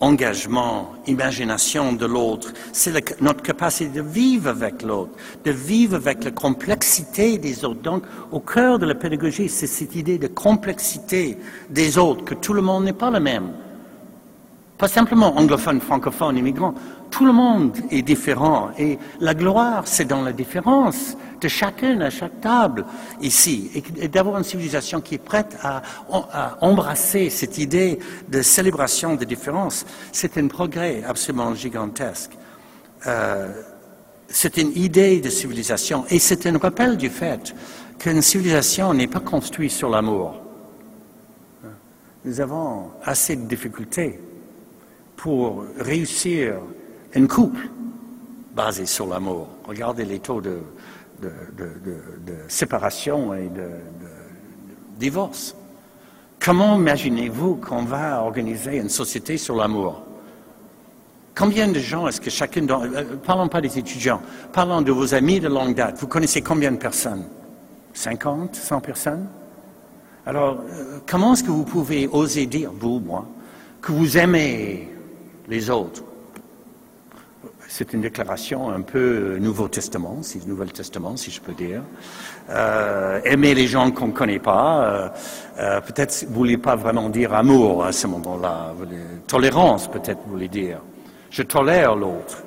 engagement, 0.00 0.92
imagination 1.06 1.92
de 1.92 2.06
l'autre, 2.06 2.52
c'est 2.72 3.20
notre 3.20 3.42
capacité 3.42 3.90
de 3.90 4.02
vivre 4.02 4.48
avec 4.48 4.82
l'autre, 4.82 5.12
de 5.44 5.50
vivre 5.50 5.96
avec 5.96 6.24
la 6.24 6.30
complexité 6.30 7.36
des 7.38 7.64
autres. 7.64 7.82
Donc, 7.82 8.04
au 8.32 8.40
cœur 8.40 8.78
de 8.78 8.86
la 8.86 8.94
pédagogie, 8.94 9.48
c'est 9.48 9.66
cette 9.66 9.94
idée 9.94 10.18
de 10.18 10.26
complexité 10.26 11.36
des 11.68 11.98
autres, 11.98 12.24
que 12.24 12.34
tout 12.34 12.54
le 12.54 12.62
monde 12.62 12.84
n'est 12.84 12.94
pas 12.94 13.10
le 13.10 13.20
même. 13.20 13.52
Pas 14.78 14.88
simplement 14.88 15.38
anglophone, 15.38 15.80
francophone, 15.80 16.38
immigrant. 16.38 16.74
Tout 17.10 17.26
le 17.26 17.32
monde 17.32 17.76
est 17.90 18.02
différent. 18.02 18.70
Et 18.78 18.98
la 19.20 19.34
gloire, 19.34 19.86
c'est 19.86 20.04
dans 20.04 20.22
la 20.22 20.32
différence 20.32 21.16
de 21.40 21.48
chacun 21.48 22.00
à 22.00 22.10
chaque 22.10 22.40
table 22.40 22.84
ici, 23.20 23.70
et 23.96 24.08
d'avoir 24.08 24.38
une 24.38 24.44
civilisation 24.44 25.00
qui 25.00 25.14
est 25.16 25.18
prête 25.18 25.56
à, 25.62 25.82
embrasser 26.60 27.30
cette 27.30 27.58
idée 27.58 27.98
de 28.28 28.42
célébration 28.42 29.14
des 29.14 29.26
différences, 29.26 29.86
c'est 30.12 30.36
un 30.38 30.48
progrès 30.48 31.02
absolument 31.06 31.54
gigantesque. 31.54 32.32
Euh, 33.06 33.48
c'est 34.28 34.58
une 34.58 34.72
idée 34.76 35.20
de 35.20 35.30
civilisation, 35.30 36.04
et 36.10 36.18
c'est 36.18 36.46
un 36.46 36.58
rappel 36.58 36.96
du 36.96 37.08
fait 37.08 37.54
qu'une 37.98 38.22
civilisation 38.22 38.94
n'est 38.94 39.08
pas 39.08 39.20
construite 39.20 39.72
sur 39.72 39.88
l'amour. 39.88 40.40
Nous 42.24 42.40
avons 42.40 42.90
assez 43.02 43.34
de 43.34 43.46
difficultés 43.46 44.20
pour 45.16 45.64
réussir 45.78 46.60
une 47.14 47.28
couple 47.28 47.68
basée 48.54 48.86
sur 48.86 49.06
l'amour. 49.06 49.48
Regardez 49.64 50.04
les 50.04 50.18
taux 50.18 50.40
de, 50.40 50.60
séparation 52.48 53.34
et 53.34 53.48
de, 53.48 53.68
divorce. 54.98 55.54
Comment 56.40 56.76
imaginez-vous 56.76 57.56
qu'on 57.56 57.84
va 57.84 58.22
organiser 58.22 58.76
une 58.76 58.88
société 58.88 59.36
sur 59.36 59.56
l'amour? 59.56 60.02
Combien 61.34 61.68
de 61.68 61.78
gens 61.78 62.06
est-ce 62.08 62.20
que 62.20 62.30
chacun... 62.30 62.66
Euh, 62.68 63.16
parlons 63.24 63.48
pas 63.48 63.60
des 63.60 63.78
étudiants, 63.78 64.20
parlons 64.52 64.82
de 64.82 64.92
vos 64.92 65.14
amis 65.14 65.40
de 65.40 65.48
longue 65.48 65.74
date. 65.74 65.98
Vous 65.98 66.06
connaissez 66.06 66.42
combien 66.42 66.72
de 66.72 66.76
personnes? 66.76 67.24
50, 67.94 68.56
100 68.56 68.80
personnes? 68.80 69.26
Alors, 70.26 70.60
euh, 70.60 70.98
comment 71.06 71.32
est-ce 71.32 71.44
que 71.44 71.50
vous 71.50 71.64
pouvez 71.64 72.08
oser 72.08 72.46
dire, 72.46 72.72
vous, 72.78 73.00
moi, 73.00 73.26
que 73.80 73.92
vous 73.92 74.18
aimez 74.18 74.88
les 75.48 75.70
autres? 75.70 76.02
C'est 77.70 77.92
une 77.92 78.00
déclaration 78.00 78.68
un 78.68 78.80
peu 78.80 79.38
Nouveau 79.38 79.68
Testament, 79.68 80.18
si 80.22 80.40
Nouveau 80.44 80.64
Testament, 80.64 81.16
si 81.16 81.30
je 81.30 81.40
peux 81.40 81.52
dire. 81.52 81.82
Euh, 82.50 83.20
aimer 83.24 83.54
les 83.54 83.68
gens 83.68 83.92
qu'on 83.92 84.08
ne 84.08 84.12
connaît 84.12 84.40
pas. 84.40 84.84
Euh, 84.84 85.08
euh, 85.60 85.80
peut-être 85.80 86.26
vous 86.28 86.34
voulez 86.34 86.58
pas 86.58 86.74
vraiment 86.74 87.08
dire 87.08 87.32
amour 87.32 87.84
à 87.84 87.92
ce 87.92 88.08
moment-là. 88.08 88.74
Tolérance, 89.28 89.88
peut-être 89.88 90.18
vous 90.26 90.32
voulez 90.32 90.48
dire. 90.48 90.80
Je 91.30 91.44
tolère 91.44 91.94
l'autre. 91.94 92.42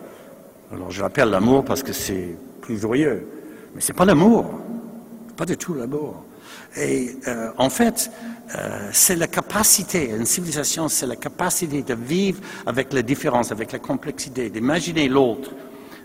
Alors 0.73 0.91
je 0.91 1.01
l'appelle 1.01 1.29
l'amour 1.29 1.63
parce 1.63 1.83
que 1.83 1.93
c'est 1.93 2.35
plus 2.59 2.77
joyeux. 2.77 3.25
Mais 3.73 3.79
c'est 3.79 3.93
pas 3.93 4.05
l'amour. 4.05 4.45
Pas 5.37 5.45
du 5.45 5.55
tout 5.55 5.73
l'amour. 5.73 6.21
Et 6.75 7.15
euh, 7.29 7.49
en 7.57 7.69
fait, 7.69 8.11
euh, 8.55 8.89
c'est 8.91 9.15
la 9.15 9.27
capacité, 9.27 10.09
une 10.09 10.25
civilisation, 10.25 10.87
c'est 10.87 11.07
la 11.07 11.15
capacité 11.15 11.81
de 11.81 11.93
vivre 11.93 12.41
avec 12.65 12.93
la 12.93 13.01
différence, 13.01 13.51
avec 13.51 13.71
la 13.71 13.79
complexité, 13.79 14.49
d'imaginer 14.49 15.07
l'autre, 15.07 15.51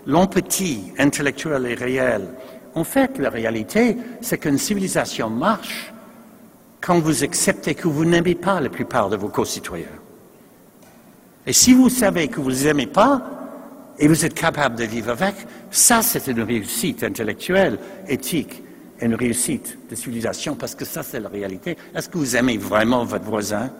l'empathie 0.05 0.93
intellectuelle 0.97 1.65
et 1.65 1.75
réelle. 1.75 2.29
En 2.75 2.83
fait, 2.83 3.17
la 3.17 3.29
réalité, 3.29 3.97
c'est 4.21 4.37
qu'une 4.37 4.57
civilisation 4.57 5.29
marche 5.29 5.93
quand 6.81 6.99
vous 6.99 7.23
acceptez 7.23 7.75
que 7.75 7.87
vous 7.87 8.05
n'aimez 8.05 8.35
pas 8.35 8.61
la 8.61 8.69
plupart 8.69 9.09
de 9.09 9.17
vos 9.17 9.27
concitoyens. 9.27 9.87
Et 11.45 11.53
si 11.53 11.73
vous 11.73 11.89
savez 11.89 12.29
que 12.29 12.39
vous 12.39 12.49
ne 12.49 12.55
les 12.55 12.67
aimez 12.67 12.87
pas, 12.87 13.21
et 13.99 14.07
vous 14.07 14.25
êtes 14.25 14.33
capable 14.33 14.75
de 14.77 14.85
vivre 14.85 15.11
avec, 15.11 15.35
ça 15.71 16.01
c'est 16.01 16.27
une 16.27 16.41
réussite 16.41 17.03
intellectuelle, 17.03 17.77
éthique 18.07 18.63
une 19.01 19.15
réussite 19.15 19.77
de 19.89 19.95
civilisation, 19.95 20.55
parce 20.55 20.75
que 20.75 20.85
ça, 20.85 21.03
c'est 21.03 21.19
la 21.19 21.29
réalité. 21.29 21.77
Est-ce 21.95 22.09
que 22.09 22.17
vous 22.17 22.35
aimez 22.35 22.57
vraiment 22.57 23.05
votre 23.05 23.25
voisin? 23.25 23.71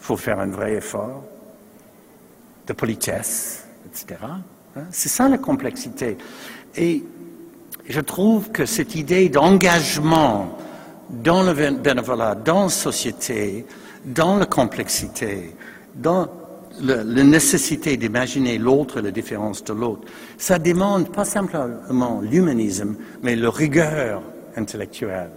Il 0.00 0.04
faut 0.04 0.16
faire 0.16 0.40
un 0.40 0.48
vrai 0.48 0.74
effort 0.74 1.24
de 2.66 2.72
politesse, 2.72 3.64
etc. 3.86 4.20
Hein? 4.22 4.82
C'est 4.90 5.08
ça 5.08 5.28
la 5.28 5.38
complexité. 5.38 6.16
Et 6.76 7.04
je 7.88 8.00
trouve 8.00 8.50
que 8.50 8.66
cette 8.66 8.94
idée 8.94 9.28
d'engagement 9.28 10.56
dans 11.10 11.42
le 11.42 11.52
bénévolat, 11.52 12.34
dans 12.34 12.64
la 12.64 12.68
société, 12.68 13.66
dans 14.04 14.36
la 14.36 14.46
complexité, 14.46 15.54
dans 15.94 16.28
la, 16.80 17.04
nécessité 17.04 17.96
d'imaginer 17.96 18.58
l'autre, 18.58 19.00
la 19.00 19.10
différence 19.10 19.64
de 19.64 19.72
l'autre, 19.72 20.02
ça 20.38 20.58
demande 20.58 21.10
pas 21.10 21.24
simplement 21.24 22.20
l'humanisme, 22.20 22.96
mais 23.22 23.36
la 23.36 23.50
rigueur 23.50 24.22
intellectuelle. 24.60 25.30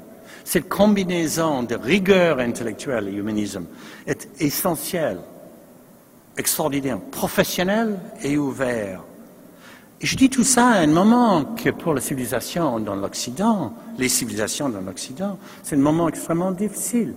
Cette 0.44 0.70
combinaison 0.70 1.64
de 1.64 1.76
rigueur 1.76 2.40
intellectuelle 2.40 3.08
et 3.08 3.14
humanisme 3.14 3.66
est 4.06 4.30
essentielle, 4.40 5.20
extraordinaire, 6.38 7.00
professionnelle 7.00 7.98
et 8.22 8.38
ouverte. 8.38 9.04
Et 10.02 10.06
je 10.06 10.18
dis 10.18 10.30
tout 10.30 10.44
ça 10.44 10.68
à 10.68 10.80
un 10.80 10.88
moment 10.88 11.46
que 11.56 11.70
pour 11.70 11.94
la 11.94 12.02
civilisation 12.02 12.80
dans 12.82 12.96
l'Occident, 12.96 13.74
les 13.98 14.10
civilisations 14.10 14.68
dans 14.68 14.82
l'Occident, 14.82 15.38
c'est 15.64 15.76
un 15.76 15.80
moment 15.80 16.10
extrêmement 16.10 16.52
difficile. 16.52 17.14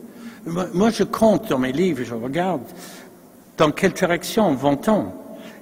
Moi, 0.47 0.91
je 0.91 1.03
compte 1.03 1.49
dans 1.49 1.59
mes 1.59 1.73
livres, 1.73 2.05
je 2.05 2.15
regarde 2.15 2.63
dans 3.57 3.73
quelle 3.73 3.93
direction 3.93 4.55
vont-on. 4.55 5.07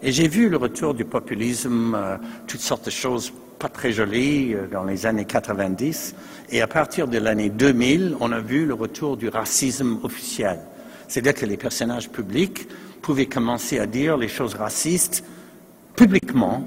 Et 0.02 0.12
j'ai 0.12 0.28
vu 0.28 0.50
le 0.50 0.58
retour 0.58 0.92
du 0.92 1.06
populisme, 1.06 1.94
euh, 1.94 2.18
toutes 2.46 2.60
sortes 2.60 2.84
de 2.84 2.90
choses 2.90 3.32
pas 3.58 3.68
très 3.68 3.92
joli 3.92 4.54
euh, 4.54 4.66
dans 4.70 4.84
les 4.84 5.06
années 5.06 5.24
90. 5.24 6.14
Et 6.50 6.62
à 6.62 6.66
partir 6.66 7.08
de 7.08 7.18
l'année 7.18 7.50
2000, 7.50 8.16
on 8.20 8.32
a 8.32 8.40
vu 8.40 8.66
le 8.66 8.74
retour 8.74 9.16
du 9.16 9.28
racisme 9.28 9.98
officiel. 10.02 10.60
C'est-à-dire 11.08 11.34
que 11.34 11.46
les 11.46 11.56
personnages 11.56 12.10
publics 12.10 12.68
pouvaient 13.02 13.26
commencer 13.26 13.78
à 13.78 13.86
dire 13.86 14.16
les 14.16 14.28
choses 14.28 14.54
racistes 14.54 15.24
publiquement 15.96 16.66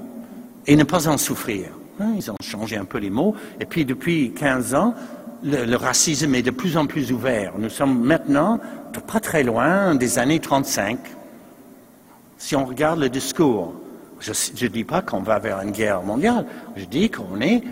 et 0.66 0.76
ne 0.76 0.84
pas 0.84 1.08
en 1.08 1.18
souffrir. 1.18 1.66
Hein, 2.00 2.12
ils 2.16 2.30
ont 2.30 2.36
changé 2.40 2.76
un 2.76 2.84
peu 2.84 2.98
les 2.98 3.10
mots. 3.10 3.34
Et 3.60 3.66
puis 3.66 3.84
depuis 3.84 4.32
15 4.32 4.74
ans, 4.74 4.94
le, 5.42 5.64
le, 5.64 5.76
racisme 5.76 6.34
est 6.34 6.42
de 6.42 6.50
plus 6.50 6.76
en 6.76 6.86
plus 6.86 7.12
ouvert. 7.12 7.54
Nous 7.58 7.70
sommes 7.70 8.02
maintenant 8.02 8.60
pas 9.06 9.20
très 9.20 9.42
loin 9.42 9.94
des 9.94 10.18
années 10.18 10.40
35. 10.40 10.98
Si 12.36 12.56
on 12.56 12.64
regarde 12.64 13.00
le 13.00 13.08
discours 13.08 13.74
je 14.20 14.32
ne 14.64 14.68
dis 14.68 14.84
pas 14.84 15.02
qu'on 15.02 15.20
va 15.20 15.38
vers 15.38 15.60
une 15.60 15.70
guerre 15.70 16.02
mondiale. 16.02 16.44
Je 16.76 16.84
dis 16.84 17.10
qu'on 17.10 17.40
est, 17.40 17.62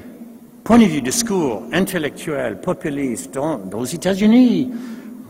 point 0.64 0.78
de 0.78 0.84
vue 0.84 1.01
discours 1.01 1.62
intellectuel, 1.72 2.61
populiste, 2.61 3.34
dans, 3.34 3.61
aux 3.72 3.84
États-Unis, 3.84 4.70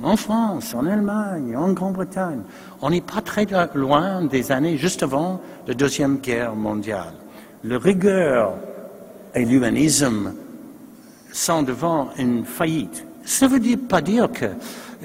en 0.02 0.16
France, 0.16 0.74
en 0.74 0.86
Allemagne, 0.86 1.56
en 1.56 1.72
Grande-Bretagne. 1.72 2.40
On 2.82 2.90
n'est 2.90 3.00
pas 3.00 3.20
très 3.20 3.46
loin 3.74 4.22
des 4.24 4.52
années 4.52 4.76
juste 4.76 5.02
avant 5.02 5.40
la 5.66 5.74
Deuxième 5.74 6.18
Guerre 6.18 6.54
mondiale. 6.54 7.14
Le 7.62 7.76
rigueur 7.76 8.54
et 9.34 9.44
l'humanisme 9.44 10.34
sont 11.32 11.62
devant 11.62 12.08
une 12.18 12.44
faillite. 12.44 13.06
Ça 13.24 13.48
ne 13.48 13.56
veut 13.56 13.76
pas 13.76 14.00
dire 14.00 14.30
que 14.30 14.46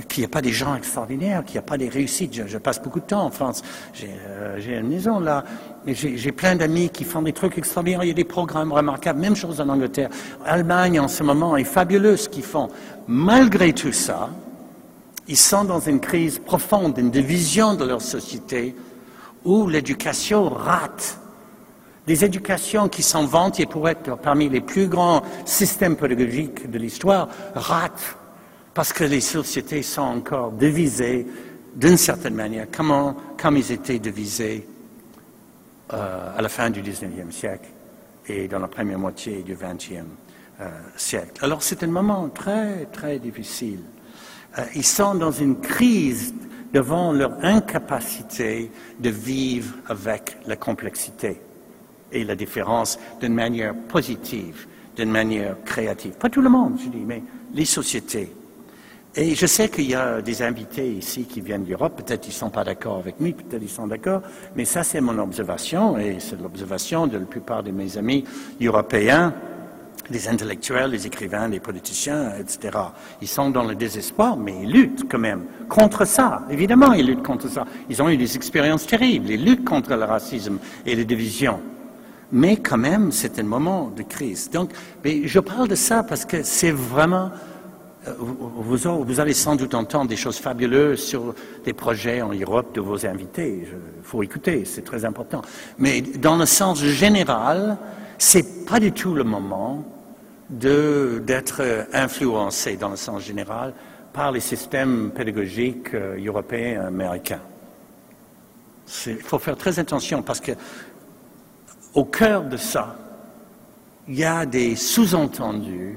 qu'il 0.08 0.22
n'y 0.22 0.26
a 0.26 0.30
pas 0.30 0.42
des 0.42 0.52
gens 0.52 0.76
extraordinaires, 0.76 1.44
qu'il 1.44 1.54
n'y 1.54 1.60
a 1.60 1.64
pas 1.64 1.78
des 1.78 1.90
réussites. 1.90 2.48
Je, 2.48 2.58
passe 2.58 2.82
beaucoup 2.82 3.00
de 3.00 3.06
temps 3.06 3.26
en 3.26 3.32
France. 3.32 3.62
J'ai 3.94 4.10
euh, 4.28 4.80
une 4.82 4.90
maison 4.90 5.20
là. 5.20 5.44
J'ai 5.88 6.32
plein 6.32 6.56
d'amis 6.56 6.90
qui 6.90 7.04
font 7.04 7.22
des 7.22 7.34
trucs 7.34 7.58
extraordinaires. 7.58 8.04
Il 8.04 8.08
y 8.08 8.12
a 8.12 8.16
des 8.16 8.24
programmes 8.24 8.72
remarquables. 8.72 9.20
Même 9.20 9.36
chose 9.36 9.60
en 9.60 9.70
Angleterre. 9.70 10.10
Allemagne 10.46 11.00
en 11.00 11.08
ce 11.08 11.24
moment 11.24 11.58
est 11.58 11.64
fabuleux 11.64 12.18
ce 12.18 12.30
qu'ils 12.30 12.44
font. 12.44 12.70
Malgré 13.08 13.74
tout 13.74 13.92
ça, 13.92 14.30
ils 15.28 15.38
sont 15.38 15.64
dans 15.64 15.80
une 15.80 16.00
crise 16.00 16.40
profonde, 16.40 16.98
une 16.98 17.12
division 17.12 17.74
de 17.74 17.86
leur 17.86 18.02
société 18.02 18.76
où 19.44 19.68
l'éducation 19.68 20.50
rate. 20.50 21.18
Des 22.08 22.26
éducations 22.26 22.90
qui 22.90 23.04
sont 23.04 23.26
vantées 23.26 23.68
pour 23.68 23.88
être 23.88 24.18
parmi 24.18 24.50
les 24.50 24.62
plus 24.62 24.88
grands 24.88 25.22
systèmes 25.46 25.96
pédagogiques 25.96 26.70
de 26.70 26.78
l'histoire 26.78 27.28
ratent 27.54 28.18
parce 28.74 28.94
que 28.94 29.04
les 29.04 29.22
sociétés 29.22 29.84
sont 29.84 30.02
encore 30.02 30.52
divisées 30.52 31.26
d'une 31.76 31.98
certaine 31.98 32.36
manière, 32.36 32.68
comment, 32.72 33.16
comme 33.38 33.58
ils 33.58 33.72
étaient 33.72 34.00
divisés 34.00 34.68
euh, 35.94 36.38
à 36.38 36.42
la 36.42 36.50
fin 36.50 36.70
du 36.70 36.82
XIXe 36.82 37.36
siècle 37.36 37.70
et 38.28 38.48
dans 38.48 38.60
la 38.60 38.68
première 38.68 39.00
moitié 39.00 39.42
du 39.42 39.56
XXe 39.56 40.06
euh, 40.62 40.70
siècle. 40.96 41.44
Alors 41.44 41.64
c'est 41.64 41.84
un 41.84 41.88
moment 41.88 42.30
très, 42.30 42.86
très 42.86 43.20
difficile. 43.20 43.80
Euh, 44.58 44.64
ils 44.76 44.86
sont 44.86 45.16
dans 45.16 45.32
une 45.32 45.60
crise 45.60 46.34
devant 46.74 47.12
leur 47.12 47.44
incapacité 47.44 48.72
de 49.00 49.10
vivre 49.10 49.76
avec 49.88 50.38
la 50.46 50.56
complexité 50.56 51.42
et 52.12 52.24
la 52.24 52.36
différence 52.36 53.00
d'une 53.20 53.34
manière 53.34 53.74
positive, 53.74 54.68
d'une 54.96 55.12
manière 55.12 55.56
créative. 55.66 56.14
Pas 56.14 56.30
tout 56.30 56.42
le 56.42 56.50
monde, 56.50 56.78
je 56.82 56.90
dis, 56.90 57.04
mais 57.06 57.24
les 57.54 57.66
sociétés. 57.66 58.32
Et 59.14 59.36
je 59.36 59.46
sais 59.46 59.68
qu'il 59.68 59.90
y 59.90 59.96
a 59.96 60.22
des 60.22 60.42
invités 60.42 60.88
ici 60.88 61.26
qui 61.26 61.42
viennent 61.42 61.66
d'Europe, 61.66 61.98
peut-être 61.98 62.28
ils 62.28 62.32
ne 62.32 62.36
sont 62.36 62.50
pas 62.50 62.64
d'accord 62.64 63.00
avec 63.00 63.20
moi, 63.20 63.32
peut-être 63.34 63.62
ils 63.62 63.70
sont 63.70 63.88
d'accord, 63.88 64.22
mais 64.56 64.64
ça 64.64 64.84
c'est 64.84 65.02
mon 65.02 65.18
observation, 65.20 65.98
et 65.98 66.18
c'est 66.20 66.40
l'observation 66.40 67.08
de 67.08 67.18
la 67.18 67.26
plupart 67.26 67.62
de 67.62 67.72
mes 67.72 67.98
amis 67.98 68.24
européens, 68.62 69.34
les 70.10 70.30
intellectuels, 70.30 70.92
les 70.92 71.08
écrivains, 71.08 71.50
les 71.50 71.60
politiciens, 71.60 72.36
etc. 72.40 72.78
Ils 73.22 73.28
sont 73.28 73.50
dans 73.50 73.66
le 73.66 73.76
désespoir, 73.76 74.38
mais 74.38 74.56
ils 74.64 74.72
luttent 74.72 75.04
quand 75.10 75.20
même 75.20 75.44
contre 75.68 76.06
ça. 76.06 76.44
Évidemment, 76.50 76.94
ils 76.94 77.06
luttent 77.06 77.24
contre 77.24 77.50
ça. 77.50 77.66
Ils 77.90 78.02
ont 78.02 78.10
eu 78.10 78.16
des 78.16 78.38
expériences 78.38 78.88
terribles, 78.88 79.30
ils 79.30 79.44
luttent 79.44 79.66
contre 79.66 79.94
le 79.94 80.06
racisme 80.06 80.58
et 80.86 80.96
les 80.96 81.06
divisions. 81.06 81.60
Mais 82.32 82.56
quand 82.56 82.78
même, 82.78 83.12
c'est 83.12 83.40
un 83.40 83.44
moment 83.44 83.92
de 83.94 84.04
crise. 84.04 84.50
Donc, 84.50 84.72
mais 85.04 85.28
je 85.28 85.40
parle 85.40 85.68
de 85.68 85.76
ça 85.76 86.04
parce 86.04 86.24
que 86.24 86.44
c'est 86.44 86.72
vraiment 86.72 87.30
vous, 88.18 88.78
vous, 89.06 89.20
allez 89.20 89.34
sans 89.34 89.56
doute 89.56 89.76
entendre 89.76 90.10
des 90.10 90.16
choses 90.16 90.38
fabuleuses 90.38 91.04
sur 91.04 91.36
des 91.64 91.74
projets 91.74 92.22
en 92.22 92.34
Europe 92.34 92.74
de 92.74 92.82
vos 92.82 93.06
invités. 93.06 93.68
Il 93.68 94.04
faut 94.04 94.24
écouter, 94.24 94.66
c'est 94.66 94.84
très 94.84 95.06
important. 95.06 95.42
Mais 95.78 96.02
dans 96.02 96.36
le 96.36 96.48
sens 96.48 96.84
général, 96.84 97.78
c'est 98.18 98.66
pas 98.66 98.80
du 98.80 98.92
tout 98.92 99.14
le 99.14 99.24
moment 99.24 99.86
d'être 100.50 101.88
influencé, 101.94 102.76
dans 102.76 102.90
le 102.90 102.96
sens 102.96 103.22
général, 103.22 103.74
par 104.14 104.32
les 104.32 104.40
systèmes 104.40 105.12
pédagogiques 105.16 105.94
euh, 105.94 106.20
européens 106.26 106.84
et 106.84 106.86
américains. 106.86 107.40
Il 109.06 109.22
faut 109.22 109.40
faire 109.40 109.56
très 109.56 109.80
attention 109.80 110.22
parce 110.22 110.42
que 110.42 110.52
au 111.94 112.04
cœur 112.04 112.44
de 112.44 112.58
ça, 112.58 112.98
il 114.08 114.16
y 114.16 114.26
a 114.26 114.46
des 114.46 114.76
sous-entendus 114.76 115.96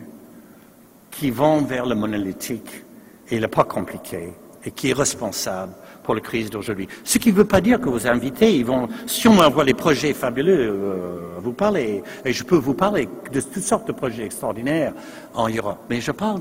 qui 1.14 1.30
vont 1.30 1.62
vers 1.62 1.86
le 1.86 1.94
monolithique 1.94 2.82
et 3.30 3.38
le 3.38 3.48
pas 3.48 3.64
compliqué 3.64 4.32
et 4.64 4.70
qui 4.70 4.90
est 4.90 4.94
responsable 4.94 5.72
pour 6.02 6.14
la 6.14 6.20
crise 6.20 6.50
d'aujourd'hui. 6.50 6.88
Ce 7.04 7.18
qui 7.18 7.30
ne 7.30 7.36
veut 7.36 7.44
pas 7.44 7.60
dire 7.60 7.80
que 7.80 7.88
vos 7.88 8.06
invités, 8.06 8.56
ils 8.56 8.64
vont 8.64 8.88
sûrement 9.06 9.42
avoir 9.42 9.64
des 9.64 9.74
projets 9.74 10.12
fabuleux 10.12 10.70
euh, 10.70 11.38
vous 11.38 11.52
parler. 11.52 12.02
Et 12.24 12.32
je 12.32 12.44
peux 12.44 12.56
vous 12.56 12.74
parler 12.74 13.08
de 13.32 13.40
toutes 13.40 13.62
sortes 13.62 13.86
de 13.86 13.92
projets 13.92 14.24
extraordinaires 14.24 14.92
en 15.34 15.48
Europe. 15.48 15.78
Mais 15.88 16.00
je 16.00 16.12
parle 16.12 16.40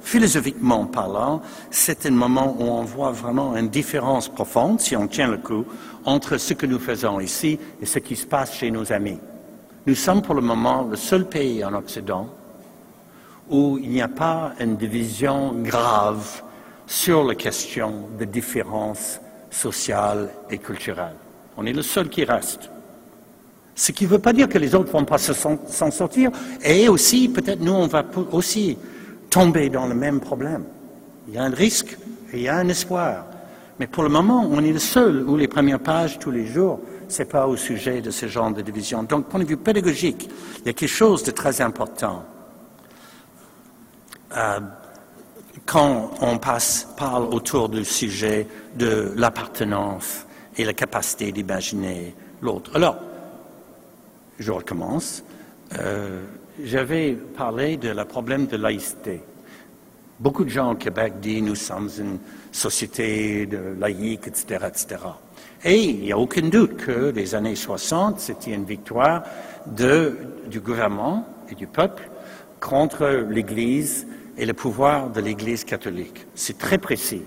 philosophiquement 0.00 0.86
parlant, 0.86 1.42
c'est 1.70 2.06
un 2.06 2.10
moment 2.10 2.56
où 2.58 2.64
on 2.64 2.82
voit 2.82 3.12
vraiment 3.12 3.56
une 3.56 3.68
différence 3.68 4.28
profonde, 4.28 4.80
si 4.80 4.96
on 4.96 5.08
tient 5.08 5.28
le 5.28 5.38
coup, 5.38 5.64
entre 6.04 6.36
ce 6.36 6.54
que 6.54 6.66
nous 6.66 6.78
faisons 6.78 7.20
ici 7.20 7.58
et 7.80 7.86
ce 7.86 7.98
qui 7.98 8.16
se 8.16 8.26
passe 8.26 8.54
chez 8.54 8.70
nos 8.70 8.92
amis. 8.92 9.18
Nous 9.86 9.94
sommes 9.94 10.22
pour 10.22 10.34
le 10.34 10.42
moment 10.42 10.86
le 10.88 10.96
seul 10.96 11.28
pays 11.28 11.64
en 11.64 11.74
Occident 11.74 12.28
où 13.52 13.78
il 13.80 13.90
n'y 13.90 14.02
a 14.02 14.08
pas 14.08 14.54
une 14.58 14.76
division 14.76 15.52
grave 15.58 16.42
sur 16.86 17.22
la 17.22 17.34
question 17.34 18.08
de 18.18 18.24
différences 18.24 19.20
sociales 19.50 20.30
et 20.50 20.58
culturelles. 20.58 21.16
On 21.56 21.66
est 21.66 21.72
le 21.72 21.82
seul 21.82 22.08
qui 22.08 22.24
reste. 22.24 22.70
Ce 23.74 23.92
qui 23.92 24.04
ne 24.04 24.10
veut 24.10 24.18
pas 24.18 24.32
dire 24.32 24.48
que 24.48 24.58
les 24.58 24.74
autres 24.74 24.88
ne 24.88 24.92
vont 24.92 25.04
pas 25.04 25.18
s'en 25.18 25.90
sortir, 25.90 26.30
et 26.64 26.88
aussi, 26.88 27.28
peut-être 27.28 27.60
nous, 27.60 27.72
on 27.72 27.86
va 27.86 28.04
aussi 28.32 28.78
tomber 29.30 29.68
dans 29.68 29.86
le 29.86 29.94
même 29.94 30.20
problème. 30.20 30.64
Il 31.28 31.34
y 31.34 31.38
a 31.38 31.44
un 31.44 31.50
risque 31.50 31.98
et 32.32 32.38
il 32.38 32.42
y 32.42 32.48
a 32.48 32.56
un 32.56 32.68
espoir. 32.68 33.26
Mais 33.78 33.86
pour 33.86 34.02
le 34.02 34.08
moment, 34.08 34.46
on 34.50 34.62
est 34.64 34.72
le 34.72 34.78
seul 34.78 35.24
où 35.28 35.36
les 35.36 35.48
premières 35.48 35.80
pages 35.80 36.18
tous 36.18 36.30
les 36.30 36.46
jours, 36.46 36.80
ce 37.08 37.18
n'est 37.18 37.28
pas 37.28 37.46
au 37.46 37.56
sujet 37.56 38.00
de 38.00 38.10
ce 38.10 38.26
genre 38.26 38.50
de 38.50 38.62
division. 38.62 39.02
Donc, 39.02 39.26
point 39.26 39.40
de 39.40 39.44
vue 39.44 39.56
pédagogique, 39.56 40.28
il 40.60 40.66
y 40.66 40.70
a 40.70 40.72
quelque 40.72 40.88
chose 40.88 41.22
de 41.22 41.30
très 41.30 41.60
important. 41.60 42.24
Euh, 44.36 44.60
quand 45.66 46.10
on 46.20 46.38
parle 46.38 47.24
autour 47.32 47.68
du 47.68 47.84
sujet 47.84 48.46
de 48.74 49.12
l'appartenance 49.16 50.26
et 50.56 50.64
la 50.64 50.72
capacité 50.72 51.30
d'imaginer 51.30 52.14
l'autre. 52.40 52.72
Alors, 52.74 52.96
je 54.38 54.50
recommence. 54.50 55.22
Euh, 55.78 56.22
J'avais 56.62 57.12
parlé 57.12 57.76
de 57.76 57.88
la 57.88 58.04
problème 58.04 58.46
de 58.46 58.56
laïcité. 58.56 59.22
Beaucoup 60.20 60.44
de 60.44 60.50
gens 60.50 60.72
au 60.72 60.74
Québec 60.74 61.14
disent 61.20 61.42
nous 61.42 61.54
sommes 61.54 61.88
une 61.98 62.18
société 62.50 63.46
de 63.46 63.74
laïque, 63.78 64.26
etc., 64.26 64.66
etc. 64.68 64.96
Et 65.64 65.80
il 65.80 66.00
n'y 66.00 66.12
a 66.12 66.18
aucun 66.18 66.48
doute 66.48 66.76
que 66.76 67.10
les 67.14 67.34
années 67.34 67.56
60, 67.56 68.20
c'était 68.20 68.52
une 68.52 68.64
victoire 68.64 69.22
du 69.66 70.60
gouvernement 70.60 71.26
et 71.50 71.54
du 71.54 71.66
peuple 71.66 72.10
contre 72.60 73.26
l'Église 73.30 74.06
et 74.36 74.46
le 74.46 74.54
pouvoir 74.54 75.10
de 75.10 75.20
l'Église 75.20 75.64
catholique. 75.64 76.26
C'est 76.34 76.58
très 76.58 76.78
précis. 76.78 77.22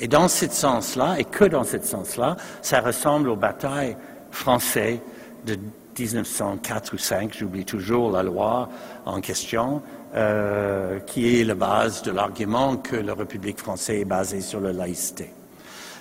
Et 0.00 0.08
dans 0.08 0.28
ce 0.28 0.48
sens-là, 0.48 1.16
et 1.18 1.24
que 1.24 1.44
dans 1.44 1.64
ce 1.64 1.80
sens-là, 1.80 2.36
ça 2.62 2.80
ressemble 2.80 3.28
aux 3.28 3.36
batailles 3.36 3.96
françaises 4.30 4.98
de 5.46 5.56
1904 5.98 6.94
ou 6.94 6.98
5, 6.98 7.34
j'oublie 7.36 7.64
toujours 7.64 8.10
la 8.10 8.22
loi 8.22 8.68
en 9.06 9.20
question, 9.20 9.82
euh, 10.16 10.98
qui 11.00 11.40
est 11.40 11.44
la 11.44 11.54
base 11.54 12.02
de 12.02 12.10
l'argument 12.10 12.76
que 12.76 12.96
la 12.96 13.14
République 13.14 13.58
française 13.58 14.00
est 14.00 14.04
basée 14.04 14.40
sur 14.40 14.60
la 14.60 14.72
laïcité. 14.72 15.30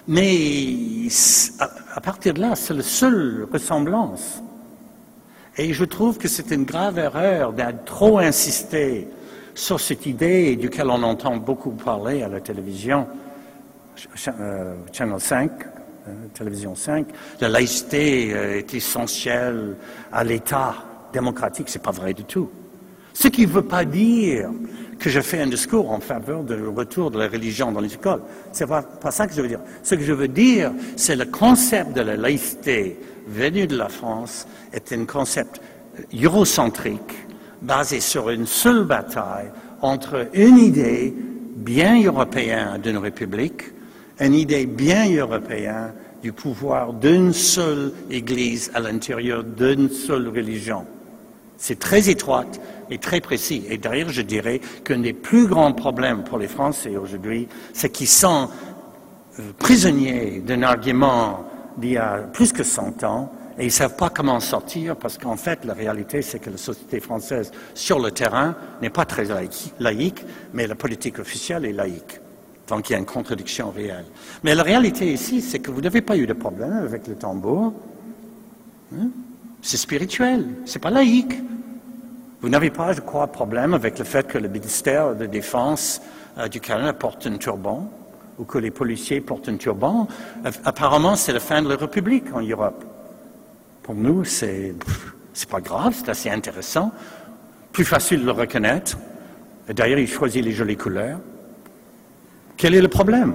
Mais 0.08 1.08
à, 1.60 2.02
partir 2.02 2.34
de 2.34 2.42
là, 2.42 2.56
c'est 2.56 2.74
la 2.74 2.84
seule 2.84 3.48
ressemblance. 3.52 4.42
Et 5.58 5.74
je 5.74 5.86
trouve 5.86 6.18
que 6.18 6.28
c'est 6.28 6.52
une 6.52 6.66
grave 6.66 6.98
erreur 6.98 7.54
d'être 7.54 7.86
trop 7.86 8.18
insisté 8.18 9.08
sur 9.56 9.80
cette 9.80 10.06
idée 10.06 10.56
duquel 10.56 10.90
on 10.90 11.04
entend 11.04 11.38
beaucoup 11.38 11.72
parler 11.72 12.24
à 12.24 12.28
la 12.28 12.42
télévision, 12.42 13.08
euh, 14.28 14.76
Channel 14.92 15.20
5, 15.20 15.52
euh, 16.08 16.12
télévision 16.34 16.76
5, 16.76 17.08
la 17.40 17.50
laïcité 17.50 18.34
euh, 18.34 18.58
est 18.58 18.74
essentielle 18.74 19.76
à 20.12 20.24
l'État 20.24 20.76
démocratique. 21.12 21.70
C'est 21.70 21.82
pas 21.82 21.92
vrai 21.92 22.14
du 22.14 22.24
tout. 22.24 22.50
Ce 23.14 23.28
qui 23.28 23.46
ne 23.46 23.52
veut 23.52 23.64
pas 23.64 23.86
dire 23.86 24.50
que 25.00 25.10
je 25.10 25.20
fais 25.20 25.42
un 25.42 25.48
discours 25.48 25.92
en 25.92 26.00
faveur 26.00 26.44
du 26.44 26.56
retour 26.68 27.12
de 27.12 27.20
la 27.20 27.28
religion 27.28 27.72
dans 27.72 27.82
les 27.82 27.94
écoles. 27.94 28.22
C'est 28.52 28.66
pas, 28.66 28.82
pas 28.82 29.12
ça 29.12 29.28
que 29.28 29.34
je 29.34 29.42
veux 29.42 29.48
dire. 29.48 29.60
Ce 29.84 29.94
que 29.94 30.04
je 30.04 30.14
veux 30.14 30.28
dire, 30.28 30.72
c'est 30.96 31.16
le 31.16 31.26
concept 31.26 31.94
de 31.94 32.02
la 32.02 32.16
laïcité 32.16 33.00
venu 33.28 33.68
de 33.68 33.78
la 33.78 33.90
France 33.90 34.48
est 34.72 34.92
un 34.92 35.06
concept 35.06 35.62
eurocentrique 36.14 37.23
basé 37.64 38.00
sur 38.00 38.30
une 38.30 38.46
seule 38.46 38.84
bataille 38.84 39.52
entre 39.82 40.28
une 40.34 40.58
idée 40.58 41.14
bien 41.56 42.02
européenne 42.04 42.80
d'une 42.82 42.98
république, 42.98 43.64
une 44.20 44.34
idée 44.34 44.66
bien 44.66 45.10
européenne 45.10 45.94
du 46.22 46.32
pouvoir 46.32 46.94
d'une 46.94 47.34
seule 47.34 47.92
Église 48.10 48.72
à 48.74 48.80
l'intérieur 48.80 49.44
d'une 49.44 49.90
seule 49.90 50.30
religion. 50.30 50.86
C'est 51.58 51.80
très 51.80 52.10
étroite 52.10 52.60
et 52.90 52.98
très 52.98 53.22
précis. 53.22 53.64
Et 53.70 53.78
d'ailleurs, 53.78 54.10
je 54.10 54.22
dirais 54.22 54.60
qu'un 54.84 55.00
des 55.00 55.14
plus 55.14 55.48
grands 55.48 55.74
problèmes 55.74 56.24
pour 56.24 56.38
les 56.38 56.48
Français 56.48 56.98
aujourd'hui, 56.98 57.48
c'est 57.74 57.90
qu'ils 57.90 58.08
sont 58.08 58.50
euh, 59.40 59.44
prisonniers 59.60 60.42
d'un 60.46 60.64
argument 60.64 61.46
d'il 61.78 61.92
y 61.92 61.98
a 61.98 62.18
plus 62.34 62.52
que 62.52 62.64
100 62.64 63.04
ans 63.04 63.32
et 63.58 63.64
ils 63.64 63.68
ne 63.68 63.72
savent 63.72 63.96
pas 63.96 64.10
comment 64.10 64.40
sortir 64.40 64.96
parce 64.96 65.18
qu'en 65.18 65.38
fait, 65.38 65.64
la 65.66 65.74
réalité, 65.74 66.22
c'est 66.22 66.40
que 66.40 66.50
la 66.50 66.58
société 66.58 67.00
française, 67.00 67.52
sur 67.76 68.00
le 68.00 68.12
terrain, 68.12 68.56
n'est 68.82 68.90
pas 68.90 69.06
très 69.06 69.26
laïque, 69.80 70.26
mais 70.54 70.68
la 70.68 70.76
politique 70.76 71.20
officielle 71.20 71.66
est 71.66 71.74
laïque. 71.74 72.20
Donc 72.68 72.90
il 72.90 72.94
y 72.94 72.96
a 72.96 73.00
une 73.00 73.06
contradiction 73.06 73.72
réelle. 73.72 74.06
Mais 74.44 74.56
la 74.56 74.64
réalité 74.64 75.12
ici, 75.12 75.42
c'est 75.42 75.60
que 75.60 75.70
vous 75.70 75.82
n'avez 75.82 76.02
pas 76.02 76.18
eu 76.18 76.26
de 76.26 76.34
problème 76.34 76.74
avec 76.74 77.08
le 77.08 77.16
tambour. 77.16 77.74
Hein? 78.96 79.10
C'est 79.62 79.78
spirituel, 79.78 80.46
c'est 80.66 80.80
pas 80.80 80.90
laïque. 80.90 81.36
Vous 82.42 82.50
n'avez 82.50 82.72
pas, 82.72 82.94
je 82.94 83.02
crois, 83.02 83.28
problème 83.28 83.74
avec 83.74 84.00
le 84.00 84.06
fait 84.06 84.28
que 84.28 84.38
le 84.38 84.50
ministère 84.50 85.16
de 85.16 85.26
Défense 85.26 86.02
euh, 86.38 86.48
du 86.48 86.60
Canada 86.60 86.94
porte 86.94 87.28
un 87.28 87.38
turban 87.38 87.90
ou 88.38 88.46
que 88.46 88.58
les 88.58 88.72
policiers 88.72 89.22
portent 89.22 89.48
un 89.50 89.58
turban. 89.58 90.08
Apparemment, 90.66 91.16
c'est 91.16 91.34
la 91.34 91.40
fin 91.40 91.62
de 91.62 91.70
la 91.70 91.76
République 91.76 92.26
en 92.34 92.42
Europe. 92.42 92.84
Pour 93.84 93.96
nous, 93.96 94.24
c'est 94.24 94.74
c'est 95.34 95.50
pas 95.50 95.62
grave, 95.62 95.94
c'est 95.98 96.10
assez 96.10 96.30
intéressant, 96.30 96.92
plus 97.72 97.86
facile 97.86 98.22
de 98.22 98.26
le 98.26 98.32
reconnaître. 98.32 98.98
D'ailleurs, 99.68 100.00
il 100.00 100.08
choisit 100.08 100.44
les 100.44 100.52
jolies 100.52 100.78
couleurs. 100.78 101.20
Quel 102.56 102.76
est 102.76 102.82
le 102.82 102.88
problème? 102.88 103.34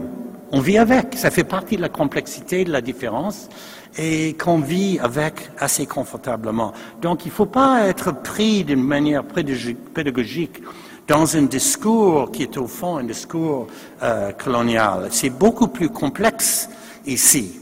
On 0.52 0.60
vit 0.60 0.78
avec, 0.78 1.14
ça 1.16 1.30
fait 1.30 1.44
partie 1.44 1.76
de 1.76 1.82
la 1.82 1.88
complexité, 1.88 2.64
de 2.64 2.72
la 2.72 2.80
différence, 2.80 3.48
et 3.98 4.34
qu'on 4.34 4.60
vit 4.60 4.98
avec 5.00 5.50
assez 5.58 5.86
confortablement. 5.86 6.72
Donc, 7.02 7.26
il 7.26 7.28
ne 7.28 7.34
faut 7.34 7.46
pas 7.46 7.86
être 7.86 8.12
pris 8.22 8.64
d'une 8.64 8.82
manière 8.82 9.24
pédagogique 9.24 10.62
dans 11.06 11.36
un 11.36 11.42
discours 11.42 12.30
qui 12.30 12.44
est 12.44 12.56
au 12.56 12.66
fond 12.66 12.98
un 12.98 13.04
discours 13.04 13.66
euh, 14.02 14.32
colonial. 14.32 15.08
C'est 15.10 15.30
beaucoup 15.30 15.68
plus 15.68 15.88
complexe 15.88 16.68
ici. 17.06 17.60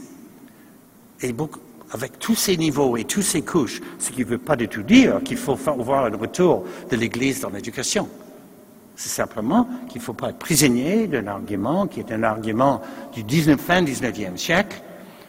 Et 1.21 1.33
beaucoup, 1.33 1.59
avec 1.97 2.19
tous 2.19 2.35
ces 2.35 2.57
niveaux 2.57 2.95
et 2.95 3.05
toutes 3.05 3.23
ces 3.23 3.41
couches, 3.41 3.81
ce 3.97 4.11
qui 4.11 4.21
ne 4.21 4.25
veut 4.25 4.37
pas 4.37 4.55
du 4.55 4.67
tout 4.67 4.83
dire 4.83 5.19
qu'il 5.23 5.37
faut 5.37 5.55
voir 5.55 6.05
un 6.05 6.15
retour 6.15 6.63
de 6.91 6.95
l'Église 6.95 7.41
dans 7.41 7.49
l'éducation. 7.49 8.07
C'est 8.95 9.09
simplement 9.09 9.67
qu'il 9.89 9.99
ne 9.99 10.05
faut 10.05 10.13
pas 10.13 10.29
être 10.29 10.37
prisonnier 10.37 11.07
d'un 11.07 11.27
argument 11.27 11.87
qui 11.87 11.99
est 11.99 12.11
un 12.11 12.23
argument 12.23 12.81
du 13.13 13.23
19, 13.23 13.59
fin 13.59 13.81
19e 13.81 14.37
siècle 14.37 14.81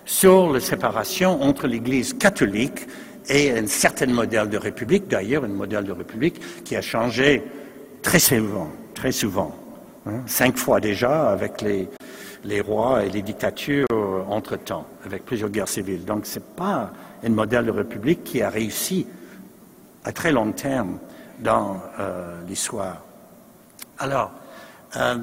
sur 0.05 0.53
la 0.53 0.61
séparation 0.61 1.43
entre 1.43 1.67
l'Église 1.67 2.13
catholique 2.13 2.87
et 3.31 3.51
un 3.51 3.67
certain 3.67 4.07
modèle 4.07 4.49
de 4.49 4.59
république, 4.59 5.09
d'ailleurs 5.09 5.45
un 5.45 5.49
modèle 5.49 5.85
de 5.85 5.93
république 5.93 6.65
qui 6.65 6.77
a 6.77 6.83
changé 6.83 7.43
très 8.03 8.19
souvent, 8.19 8.71
très 8.95 9.13
souvent, 9.13 9.55
hein, 10.07 10.23
cinq 10.27 10.57
fois 10.57 10.81
déjà 10.81 11.31
avec 11.31 11.61
les, 11.63 11.89
les 12.45 12.61
rois 12.61 13.05
et 13.05 13.11
les 13.11 13.23
dictatures 13.23 13.87
entre-temps, 14.29 14.87
avec 15.05 15.25
plusieurs 15.25 15.51
guerres 15.51 15.69
civiles. 15.69 16.05
Donc 16.05 16.27
ce 16.27 16.39
n'est 16.39 16.45
pas 16.57 16.91
un 17.25 17.29
modèle 17.31 17.67
de 17.67 17.71
république 17.71 18.25
qui 18.25 18.43
a 18.43 18.51
réussi 18.51 19.07
à 20.05 20.13
très 20.13 20.33
long 20.33 20.53
terme 20.53 20.99
dans 21.41 21.81
euh, 21.99 22.41
l'histoire. 22.47 23.03
Alors, 23.99 24.33
euh, 24.97 25.17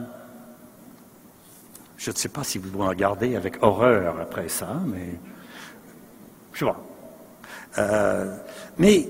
je 1.98 2.12
ne 2.12 2.16
sais 2.16 2.30
pas 2.30 2.44
si 2.44 2.58
vous 2.58 2.78
me 2.78 2.86
regardez 2.86 3.36
avec 3.36 3.64
horreur 3.64 4.20
après 4.20 4.50
ça, 4.50 4.80
mais 4.86 5.16
je 6.54 6.66
vois. 6.66 6.84
Euh, 7.78 8.38
mais 8.78 9.10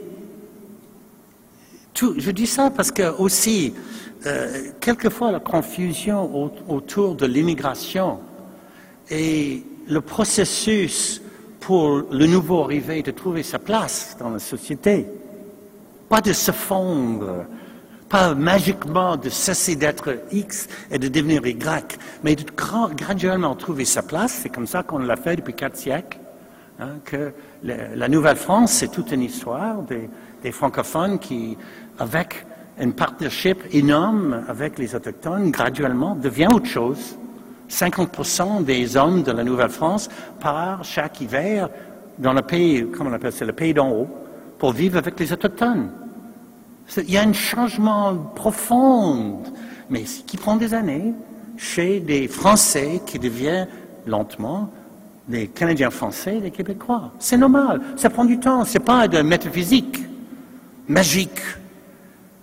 je 1.96 2.32
dis 2.32 2.48
ça 2.48 2.72
parce 2.72 2.92
que 2.92 3.10
aussi, 3.18 3.74
euh, 4.26 4.72
quelquefois, 4.80 5.32
la 5.32 5.40
confusion 5.40 6.52
autour 6.68 7.16
de 7.16 7.26
l'immigration 7.26 8.20
et 9.10 9.64
le 9.88 10.02
processus 10.02 11.22
pour 11.60 12.04
le 12.12 12.26
nouveau 12.26 12.64
arrivé 12.64 13.02
de 13.02 13.12
trouver 13.12 13.44
sa 13.44 13.60
place 13.60 14.16
dans 14.20 14.30
la 14.30 14.40
société, 14.40 15.06
pas 16.10 16.22
de 16.22 16.34
se 16.34 16.52
fondre, 16.52 17.46
pas 18.10 18.36
magiquement 18.36 19.18
de 19.18 19.30
cesser 19.30 19.76
d'être 19.76 20.16
X 20.32 20.68
et 20.92 21.00
de 21.00 21.08
devenir 21.08 21.46
Y, 21.46 21.98
mais 22.24 22.36
de 22.36 22.44
graduellement 22.96 23.56
trouver 23.56 23.86
sa 23.86 24.04
place. 24.04 24.40
C'est 24.44 24.50
comme 24.50 24.68
ça 24.68 24.84
qu'on 24.84 25.00
l'a 25.00 25.16
fait 25.16 25.36
depuis 25.36 25.54
quatre 25.54 25.78
siècles. 25.78 26.20
Hein, 26.80 27.00
que 27.06 27.32
la 27.64 28.08
Nouvelle-France, 28.10 28.74
c'est 28.74 28.92
toute 28.92 29.12
une 29.12 29.22
histoire 29.22 29.82
des, 29.84 30.10
des 30.44 30.52
francophones 30.52 31.20
qui, 31.20 31.58
avec 31.98 32.46
une 32.80 32.94
partnership 32.94 33.64
énorme 33.72 34.44
avec 34.48 34.78
les 34.78 34.96
Autochtones, 34.96 35.52
graduellement 35.52 36.16
devient 36.16 36.48
autre 36.54 36.68
chose. 36.68 37.16
50% 37.70 38.64
des 38.64 38.96
hommes 38.96 39.24
de 39.24 39.32
la 39.32 39.44
Nouvelle-France 39.44 40.10
partent 40.40 40.84
chaque 40.84 41.22
hiver 41.22 41.70
dans 42.18 42.34
le 42.34 42.42
pays, 42.42 42.86
comment 42.96 43.10
on 43.10 43.14
appelle 43.14 43.34
le 43.42 43.54
pays 43.54 43.74
d'en 43.74 43.90
haut, 43.90 44.08
pour 44.60 44.72
vivre 44.72 44.98
avec 44.98 45.20
les 45.20 45.34
Autochtones. 45.34 45.90
Il 46.98 47.12
y 47.12 47.18
a 47.18 47.24
un 47.24 47.34
changement 47.34 48.16
profond, 48.36 49.42
mais 49.90 50.04
qui 50.04 50.38
prend 50.38 50.56
des 50.56 50.74
années, 50.74 51.14
chez 51.58 52.00
des 52.00 52.28
Français 52.28 53.02
qui 53.06 53.18
deviennent 53.18 53.68
lentement 54.06 54.70
des 55.28 55.48
Canadiens 55.48 55.90
français 55.90 56.40
des 56.40 56.52
Québécois. 56.52 57.12
C'est 57.18 57.38
normal, 57.38 57.82
ça 57.96 58.10
prend 58.10 58.26
du 58.26 58.40
temps, 58.40 58.64
c'est 58.64 58.80
pas 58.80 59.08
de 59.08 59.22
métaphysique 59.22 60.04
magique. 60.88 61.40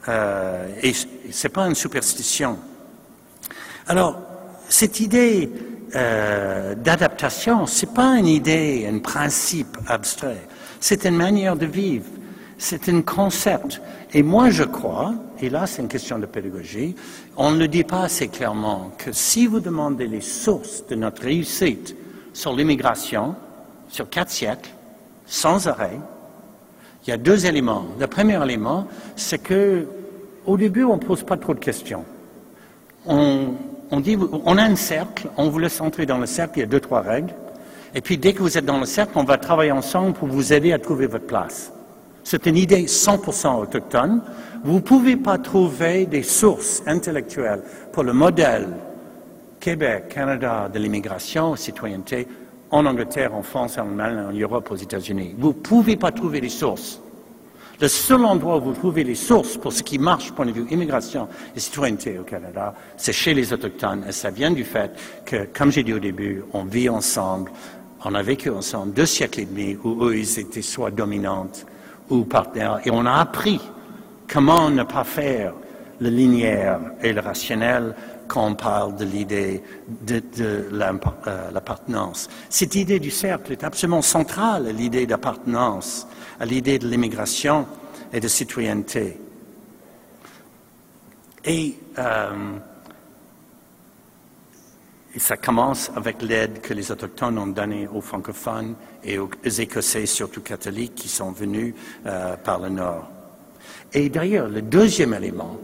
Euh, 0.08 0.68
et 0.82 0.92
ce 0.92 1.06
n'est 1.46 1.52
pas 1.52 1.66
une 1.66 1.74
superstition. 1.74 2.58
Alors, 3.86 4.18
cette 4.68 5.00
idée 5.00 5.50
euh, 5.94 6.74
d'adaptation, 6.74 7.66
ce 7.66 7.84
n'est 7.84 7.92
pas 7.92 8.16
une 8.16 8.26
idée, 8.26 8.88
un 8.90 8.98
principe 8.98 9.76
abstrait. 9.86 10.46
C'est 10.80 11.04
une 11.04 11.16
manière 11.16 11.56
de 11.56 11.66
vivre. 11.66 12.06
C'est 12.58 12.88
un 12.88 13.02
concept. 13.02 13.80
Et 14.14 14.22
moi, 14.22 14.50
je 14.50 14.62
crois, 14.62 15.14
et 15.40 15.50
là, 15.50 15.66
c'est 15.66 15.82
une 15.82 15.88
question 15.88 16.18
de 16.18 16.26
pédagogie, 16.26 16.94
on 17.36 17.50
ne 17.50 17.58
le 17.58 17.68
dit 17.68 17.84
pas 17.84 18.02
assez 18.02 18.28
clairement 18.28 18.92
que 18.98 19.10
si 19.12 19.46
vous 19.46 19.60
demandez 19.60 20.06
les 20.06 20.20
sources 20.20 20.86
de 20.86 20.94
notre 20.94 21.22
réussite 21.22 21.96
sur 22.32 22.54
l'immigration, 22.54 23.34
sur 23.88 24.08
quatre 24.08 24.30
siècles, 24.30 24.70
sans 25.26 25.66
arrêt, 25.66 25.98
il 27.06 27.10
y 27.10 27.12
a 27.12 27.16
deux 27.16 27.46
éléments. 27.46 27.84
Le 27.98 28.06
premier 28.06 28.42
élément, 28.42 28.86
c'est 29.16 29.38
que 29.38 29.86
au 30.46 30.56
début, 30.56 30.84
on 30.84 30.96
ne 30.96 31.00
pose 31.00 31.22
pas 31.22 31.36
trop 31.36 31.54
de 31.54 31.60
questions. 31.60 32.04
On, 33.06 34.00
dit, 34.00 34.16
on 34.44 34.56
a 34.58 34.62
un 34.62 34.76
cercle, 34.76 35.28
on 35.36 35.48
vous 35.48 35.58
laisse 35.58 35.80
entrer 35.80 36.06
dans 36.06 36.18
le 36.18 36.26
cercle, 36.26 36.58
il 36.58 36.60
y 36.60 36.64
a 36.64 36.66
deux, 36.66 36.80
trois 36.80 37.00
règles. 37.00 37.34
Et 37.94 38.00
puis, 38.00 38.16
dès 38.16 38.32
que 38.32 38.40
vous 38.40 38.56
êtes 38.56 38.64
dans 38.64 38.78
le 38.78 38.86
cercle, 38.86 39.12
on 39.16 39.24
va 39.24 39.36
travailler 39.38 39.72
ensemble 39.72 40.14
pour 40.14 40.28
vous 40.28 40.52
aider 40.52 40.72
à 40.72 40.78
trouver 40.78 41.06
votre 41.06 41.26
place. 41.26 41.72
C'est 42.24 42.46
une 42.46 42.56
idée 42.56 42.84
100% 42.84 43.60
autochtone. 43.60 44.22
Vous 44.64 44.74
ne 44.74 44.80
pouvez 44.80 45.16
pas 45.16 45.38
trouver 45.38 46.06
des 46.06 46.22
sources 46.22 46.82
intellectuelles 46.86 47.62
pour 47.92 48.04
le 48.04 48.12
modèle 48.12 48.68
Québec, 49.60 50.08
Canada 50.08 50.70
de 50.72 50.78
l'immigration, 50.78 51.54
citoyenneté, 51.56 52.26
en 52.72 52.86
Angleterre, 52.86 53.34
en 53.34 53.42
France, 53.42 53.78
en 53.78 53.98
Allemagne, 53.98 54.26
en 54.30 54.32
Europe, 54.32 54.70
aux 54.70 54.76
États-Unis. 54.76 55.36
Vous 55.38 55.48
ne 55.48 55.52
pouvez 55.52 55.96
pas 55.96 56.10
trouver 56.10 56.40
les 56.40 56.48
sources. 56.48 57.00
Le 57.80 57.88
seul 57.88 58.24
endroit 58.24 58.58
où 58.58 58.60
vous 58.62 58.72
trouvez 58.72 59.04
les 59.04 59.14
sources 59.14 59.56
pour 59.56 59.72
ce 59.72 59.82
qui 59.82 59.98
marche 59.98 60.32
point 60.32 60.46
de 60.46 60.52
vue 60.52 60.66
immigration 60.70 61.28
et 61.54 61.60
citoyenneté 61.60 62.18
au 62.18 62.22
Canada, 62.22 62.74
c'est 62.96 63.12
chez 63.12 63.34
les 63.34 63.52
Autochtones. 63.52 64.04
Et 64.08 64.12
ça 64.12 64.30
vient 64.30 64.50
du 64.50 64.64
fait 64.64 64.90
que, 65.24 65.48
comme 65.52 65.70
j'ai 65.70 65.82
dit 65.82 65.92
au 65.92 65.98
début, 65.98 66.44
on 66.52 66.64
vit 66.64 66.88
ensemble, 66.88 67.50
on 68.04 68.14
a 68.14 68.22
vécu 68.22 68.50
ensemble 68.50 68.94
deux 68.94 69.06
siècles 69.06 69.40
et 69.40 69.44
demi 69.44 69.76
où 69.84 70.04
eux, 70.04 70.16
ils 70.16 70.38
étaient 70.38 70.62
soit 70.62 70.90
dominantes 70.90 71.66
ou 72.08 72.24
partenaires. 72.24 72.80
Et 72.84 72.90
on 72.90 73.04
a 73.04 73.14
appris 73.14 73.60
comment 74.32 74.70
ne 74.70 74.82
pas 74.82 75.04
faire 75.04 75.52
le 76.00 76.08
linéaire 76.08 76.80
et 77.02 77.12
le 77.12 77.20
rationnel 77.20 77.94
quand 78.32 78.46
on 78.46 78.54
parle 78.54 78.96
de 78.96 79.04
l'idée 79.04 79.62
de, 80.06 80.22
euh, 80.40 81.50
l'appartenance. 81.52 82.30
Cette 82.48 82.74
idée 82.76 82.98
du 82.98 83.10
cercle 83.10 83.52
est 83.52 83.62
absolument 83.62 84.00
centrale 84.00 84.68
à 84.68 84.72
l'idée 84.72 85.04
d'appartenance 85.04 86.06
à 86.40 86.46
l'idée 86.46 86.78
de 86.78 86.88
l'immigration 86.88 87.66
et 88.10 88.20
de 88.20 88.28
citoyenneté. 88.28 89.18
Et, 91.44 91.74
euh, 91.98 92.30
et 95.14 95.18
ça 95.18 95.36
commence 95.36 95.92
avec 95.94 96.22
l'aide 96.22 96.62
que 96.62 96.72
les 96.72 96.90
Autochtones 96.90 97.36
ont 97.36 97.48
donnée 97.48 97.86
aux 97.86 98.00
francophones 98.00 98.76
et 99.04 99.18
aux 99.18 99.28
Écossais, 99.44 100.06
surtout 100.06 100.40
catholiques, 100.40 100.94
qui 100.94 101.08
sont 101.08 101.32
venus 101.32 101.74
euh, 102.06 102.34
par 102.38 102.60
le 102.60 102.70
Nord. 102.70 103.10
Et 103.92 104.08
d'ailleurs, 104.08 104.48
le 104.48 104.62
deuxième 104.62 105.12
élément, 105.12 105.58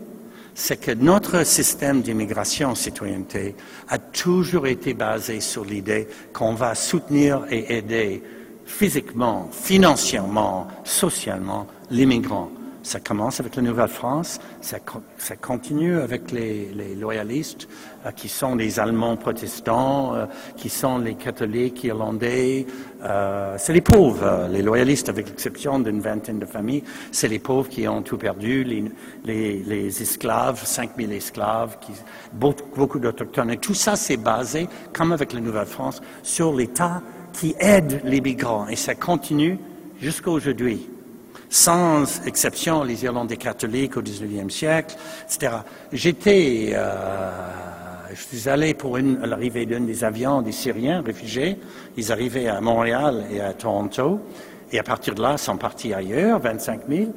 c'est 0.58 0.80
que 0.80 0.90
notre 0.90 1.46
système 1.46 2.02
d'immigration 2.02 2.74
citoyenneté 2.74 3.54
a 3.88 3.98
toujours 3.98 4.66
été 4.66 4.92
basé 4.92 5.38
sur 5.38 5.64
l'idée 5.64 6.08
qu'on 6.32 6.54
va 6.54 6.74
soutenir 6.74 7.44
et 7.48 7.76
aider 7.78 8.24
physiquement, 8.66 9.48
financièrement, 9.52 10.66
socialement 10.82 11.68
l'immigrant. 11.92 12.50
Ça 12.88 13.00
commence 13.00 13.38
avec 13.38 13.54
la 13.56 13.60
Nouvelle-France, 13.60 14.40
ça, 14.62 14.78
continue 15.36 15.98
avec 15.98 16.32
les, 16.32 16.94
loyalistes, 16.98 17.68
euh, 18.06 18.12
qui 18.12 18.30
sont 18.30 18.54
les 18.54 18.80
Allemands 18.80 19.18
protestants, 19.18 20.14
euh, 20.14 20.24
qui 20.56 20.70
sont 20.70 20.96
les 20.96 21.14
catholiques 21.14 21.84
irlandais. 21.84 22.64
Euh, 23.04 23.56
c'est 23.58 23.74
les 23.74 23.82
pauvres, 23.82 24.48
les 24.50 24.62
loyalistes, 24.62 25.10
avec 25.10 25.28
l'exception 25.28 25.80
d'une 25.80 26.00
vingtaine 26.00 26.38
de 26.38 26.46
familles, 26.46 26.82
c'est 27.12 27.28
les 27.28 27.38
pauvres 27.38 27.68
qui 27.68 27.86
ont 27.86 28.00
tout 28.00 28.16
perdu, 28.16 28.64
les, 28.64 30.02
esclaves, 30.02 30.64
5000 30.64 31.12
esclaves, 31.12 31.76
beaucoup, 32.32 32.70
beaucoup 32.74 32.98
d'autochtones. 32.98 33.50
Et 33.50 33.58
tout 33.58 33.74
ça, 33.74 33.96
c'est 33.96 34.16
basé, 34.16 34.66
comme 34.94 35.12
avec 35.12 35.34
la 35.34 35.40
Nouvelle-France, 35.40 36.00
sur 36.22 36.54
l'État 36.54 37.02
qui 37.34 37.54
aide 37.60 38.00
les 38.04 38.22
migrants. 38.22 38.66
Et 38.66 38.76
ça 38.76 38.94
continue 38.94 39.58
jusqu'à 40.00 40.30
aujourd'hui 40.30 40.88
sans 41.50 42.26
exception 42.26 42.84
les 42.84 43.04
Irlandais 43.04 43.36
catholiques 43.36 43.96
au 43.96 44.02
XIXe 44.02 44.52
siècle, 44.52 44.96
etc. 45.24 45.58
J'étais, 45.92 46.70
euh, 46.74 47.30
je 48.12 48.36
suis 48.36 48.48
allé 48.48 48.74
pour 48.74 48.98
l'arrivée 48.98 49.66
d'un 49.66 49.80
des 49.80 50.04
avions 50.04 50.42
des 50.42 50.52
Syriens 50.52 51.02
réfugiés. 51.02 51.58
Ils 51.96 52.12
arrivaient 52.12 52.48
à 52.48 52.60
Montréal 52.60 53.24
et 53.32 53.40
à 53.40 53.52
Toronto, 53.54 54.20
et 54.72 54.78
à 54.78 54.82
partir 54.82 55.14
de 55.14 55.22
là, 55.22 55.32
ils 55.32 55.38
sont 55.38 55.56
partis 55.56 55.94
ailleurs, 55.94 56.38
25 56.40 56.82
000. 56.88 57.14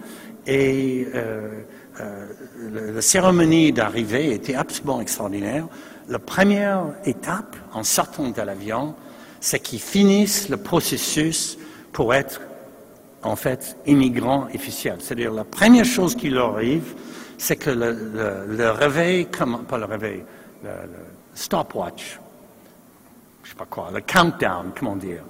Et 0.47 1.07
euh, 1.13 1.63
euh, 1.99 2.93
la 2.95 3.01
cérémonie 3.01 3.71
d'arrivée 3.73 4.33
était 4.33 4.55
absolument 4.55 5.01
extraordinaire. 5.01 5.67
La 6.07 6.19
première 6.19 6.85
étape, 7.05 7.55
en 7.73 7.83
sortant 7.83 8.29
de 8.29 8.41
l'avion, 8.41 8.95
c'est 9.39 9.59
qu'ils 9.59 9.79
finissent 9.79 10.49
le 10.49 10.57
processus 10.57 11.57
pour 11.91 12.13
être 12.13 12.41
en 13.23 13.35
fait, 13.35 13.77
immigrants 13.85 14.47
officiels. 14.53 14.97
C'est-à-dire, 14.99 15.31
la 15.31 15.43
première 15.43 15.85
chose 15.85 16.15
qui 16.15 16.29
leur 16.29 16.55
arrive, 16.55 16.93
c'est 17.37 17.55
que 17.55 17.69
le, 17.69 18.69
réveil, 18.71 19.27
pas 19.67 19.77
le 19.77 19.85
réveil, 19.85 20.23
le, 20.63 20.69
stopwatch, 21.33 22.19
je 23.43 23.49
sais 23.49 23.55
pas 23.55 23.65
quoi, 23.65 23.89
le 23.93 24.01
countdown, 24.01 24.71
comment 24.77 24.95
dire, 24.95 25.23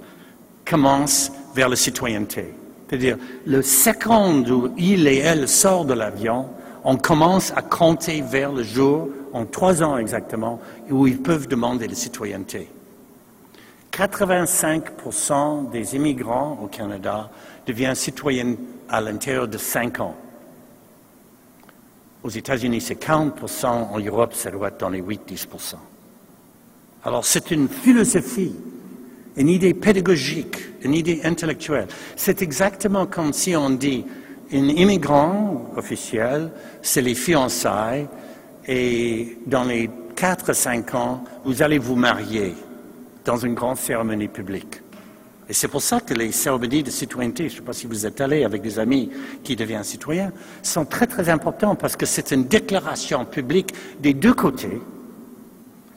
commence 0.64 1.30
vers 1.54 1.68
la 1.68 1.76
citoyenneté. 1.76 2.54
C'est-à-dire, 2.88 3.16
le 3.46 3.62
seconde 3.62 4.50
où 4.50 4.72
il 4.76 5.06
et 5.06 5.18
elle 5.18 5.48
sortent 5.48 5.86
de 5.86 5.94
l'avion, 5.94 6.46
on 6.84 6.96
commence 6.96 7.52
à 7.56 7.62
compter 7.62 8.20
vers 8.20 8.52
le 8.52 8.62
jour, 8.62 9.08
en 9.32 9.46
trois 9.46 9.82
ans 9.82 9.96
exactement, 9.96 10.60
où 10.90 11.06
ils 11.06 11.22
peuvent 11.22 11.48
demander 11.48 11.88
la 11.88 11.94
citoyenneté. 11.94 12.68
85% 13.92 15.70
des 15.70 15.96
immigrants 15.96 16.58
au 16.62 16.66
Canada 16.66 17.30
devient 17.66 17.92
citoyen 17.94 18.56
à 18.88 19.00
l'intérieur 19.00 19.48
de 19.48 19.58
5 19.58 20.00
ans. 20.00 20.16
Aux 22.22 22.30
États-Unis, 22.30 22.80
c'est 22.80 23.02
40%, 23.02 23.66
en 23.66 23.98
Europe, 23.98 24.34
ça 24.34 24.50
doit 24.50 24.68
être 24.68 24.80
dans 24.80 24.90
les 24.90 25.02
8-10%. 25.02 25.74
Alors, 27.04 27.24
c'est 27.24 27.50
une 27.50 27.68
philosophie, 27.68 28.54
une 29.36 29.48
idée 29.48 29.74
pédagogique, 29.74 30.56
une 30.82 30.94
idée 30.94 31.20
intellectuelle. 31.24 31.88
C'est 32.14 32.42
exactement 32.42 33.06
comme 33.06 33.32
si 33.32 33.56
on 33.56 33.70
dit, 33.70 34.04
un 34.52 34.68
immigrant 34.68 35.70
officiel, 35.76 36.52
c'est 36.82 37.00
les 37.00 37.14
fiançailles, 37.14 38.06
et 38.68 39.38
dans 39.46 39.64
les 39.64 39.90
4-5 40.14 40.94
ans, 40.94 41.24
vous 41.44 41.62
allez 41.62 41.78
vous 41.78 41.96
marier 41.96 42.54
dans 43.24 43.36
une 43.36 43.54
grande 43.54 43.78
cérémonie 43.78 44.28
publique. 44.28 44.82
C'est 45.52 45.68
pour 45.68 45.82
ça 45.82 46.00
que 46.00 46.14
les 46.14 46.32
cérémonies 46.32 46.82
de 46.82 46.90
citoyenneté, 46.90 47.48
je 47.48 47.54
ne 47.54 47.58
sais 47.58 47.64
pas 47.64 47.72
si 47.72 47.86
vous 47.86 48.06
êtes 48.06 48.20
allé 48.20 48.44
avec 48.44 48.62
des 48.62 48.78
amis 48.78 49.10
qui 49.44 49.54
deviennent 49.54 49.84
citoyens, 49.84 50.32
sont 50.62 50.84
très 50.84 51.06
très 51.06 51.28
importants 51.28 51.74
parce 51.74 51.94
que 51.94 52.06
c'est 52.06 52.30
une 52.30 52.44
déclaration 52.44 53.24
publique 53.24 53.74
des 54.00 54.14
deux 54.14 54.34
côtés 54.34 54.80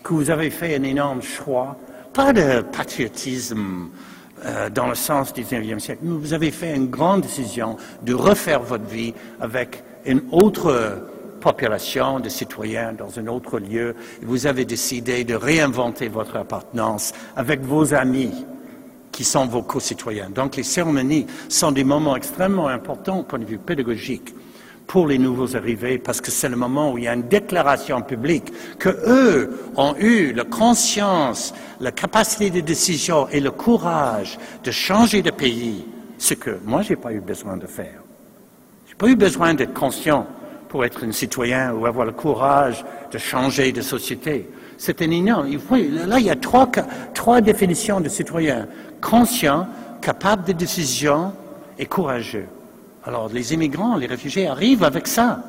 que 0.04 0.14
vous 0.14 0.30
avez 0.30 0.50
fait 0.50 0.76
un 0.76 0.84
énorme 0.84 1.22
choix, 1.22 1.78
pas 2.14 2.34
de 2.34 2.62
patriotisme 2.62 3.90
euh, 4.46 4.70
dans 4.70 4.88
le 4.88 4.96
sens 4.96 5.34
du 5.34 5.42
XIXe 5.42 5.82
siècle, 5.82 6.02
mais 6.04 6.18
vous 6.18 6.34
avez 6.34 6.52
fait 6.52 6.76
une 6.76 6.90
grande 6.90 7.22
décision 7.22 7.78
de 8.04 8.14
refaire 8.14 8.62
votre 8.62 8.86
vie 8.86 9.14
avec 9.40 9.84
une 10.06 10.22
autre 10.32 11.08
population 11.40 12.20
de 12.20 12.30
citoyens 12.30 12.94
dans 12.94 13.20
un 13.20 13.28
autre 13.28 13.60
lieu. 13.60 13.96
Vous 14.22 14.48
avez 14.48 14.66
décidé 14.66 15.24
de 15.24 15.34
réinventer 15.34 16.08
votre 16.08 16.36
appartenance 16.36 17.14
avec 17.36 17.62
vos 17.62 17.94
amis 17.94 18.46
qui 19.16 19.24
sont 19.24 19.46
vos 19.46 19.62
co-citoyens. 19.62 20.30
Donc 20.30 20.58
les 20.58 20.64
cérémonies 20.64 21.26
sont 21.48 21.72
des 21.72 21.86
moments 21.86 22.18
extrêmement 22.18 22.68
importants 22.68 23.20
au 23.20 23.24
point 23.24 23.40
de 23.40 23.46
vue 23.46 23.58
pédagogique 23.58 24.36
pour 24.88 25.08
les 25.08 25.18
nouveaux 25.18 25.56
arrivés, 25.56 25.98
parce 25.98 26.20
que 26.20 26.32
c'est 26.32 26.50
le 26.50 26.58
moment 26.58 26.92
où 26.92 26.98
il 26.98 27.06
y 27.06 27.08
a 27.08 27.14
une 27.14 27.30
déclaration 27.30 28.02
publique 28.02 28.52
que 28.78 28.90
eux 28.90 29.58
ont 29.78 29.96
eu 29.98 30.34
la 30.34 30.44
conscience, 30.44 31.54
la 31.80 31.94
capacité 31.94 32.50
de 32.50 32.60
décision 32.60 33.30
et 33.30 33.40
le 33.40 33.52
courage 33.52 34.38
de 34.66 34.72
changer 34.72 35.22
de 35.22 35.32
pays, 35.32 35.86
ce 36.18 36.34
que 36.34 36.60
moi 36.66 36.82
j'ai 36.82 36.98
pas 36.98 37.14
eu 37.14 37.22
besoin 37.22 37.56
de 37.56 37.68
faire. 37.68 38.02
J'ai 38.86 38.96
pas 38.96 39.08
eu 39.08 39.16
besoin 39.16 39.54
d'être 39.54 39.74
conscient 39.74 40.28
pour 40.68 40.84
être 40.84 41.06
un 41.06 41.14
citoyen 41.14 41.72
ou 41.72 41.86
avoir 41.86 42.06
le 42.06 42.12
courage 42.12 42.84
de 43.14 43.18
changer 43.18 43.72
de 43.72 43.82
société. 43.82 44.50
C'est 44.78 45.02
un 45.02 45.10
énorme. 45.10 45.48
là, 46.06 46.20
il 46.20 46.26
y 46.26 46.30
a 46.30 46.36
trois, 46.36 46.70
trois 47.14 47.40
définitions 47.40 48.02
de 48.02 48.10
citoyen 48.10 48.68
conscient, 49.02 49.68
capable 50.02 50.46
de 50.46 50.54
décision 50.54 51.34
et 51.78 51.86
courageux. 51.86 52.48
Alors, 53.06 53.30
les 53.30 53.54
immigrants, 53.54 53.96
les 53.96 54.08
réfugiés 54.08 54.48
arrivent 54.48 54.84
avec 54.84 55.08
ça. 55.08 55.44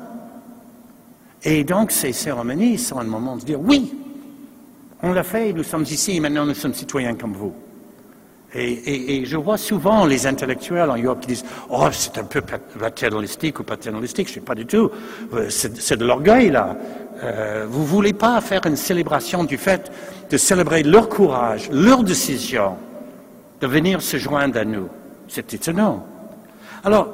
Et 1.43 1.63
donc, 1.63 1.91
ces 1.91 2.13
cérémonies 2.13 2.77
sont 2.77 2.99
un 2.99 3.03
moment 3.03 3.35
de 3.35 3.41
dire 3.41 3.59
oui, 3.59 3.93
on 5.01 5.13
l'a 5.13 5.23
fait, 5.23 5.53
nous 5.53 5.63
sommes 5.63 5.83
ici, 5.83 6.17
et 6.17 6.19
maintenant 6.19 6.45
nous 6.45 6.55
sommes 6.55 6.73
citoyens 6.73 7.15
comme 7.15 7.33
vous. 7.33 7.53
Et, 8.55 9.23
je 9.25 9.37
vois 9.37 9.57
souvent 9.57 10.05
les 10.05 10.25
intellectuels 10.25 10.89
en 10.89 10.97
Europe 10.97 11.19
qui 11.19 11.27
disent 11.27 11.45
Oh, 11.69 11.87
c'est 11.91 12.17
un 12.17 12.23
peu 12.23 12.41
paternalistique 12.41 13.59
ou 13.59 13.63
paternalistique. 13.63 14.27
Je 14.27 14.31
ne 14.31 14.35
sais 14.35 14.41
pas 14.45 14.55
du 14.55 14.65
tout. 14.65 14.89
Euh, 15.33 15.47
c'est 15.49 15.97
de 15.97 16.05
l'orgueil, 16.05 16.49
là. 16.49 16.75
Euh, 17.23 17.65
vous 17.69 17.81
ne 17.81 17.85
voulez 17.85 18.13
pas 18.13 18.39
faire 18.41 18.65
une 18.65 18.77
célébration 18.77 19.43
du 19.43 19.57
fait 19.57 19.91
de 20.29 20.37
célébrer 20.37 20.83
leur 20.83 21.09
courage, 21.09 21.69
leur 21.71 22.03
décision 22.03 22.77
de 23.59 23.67
venir 23.67 24.01
se 24.01 24.17
joindre 24.17 24.59
à 24.59 24.65
nous. 24.65 24.89
C'est 25.27 25.53
étonnant. 25.53 26.05
Alors, 26.83 27.07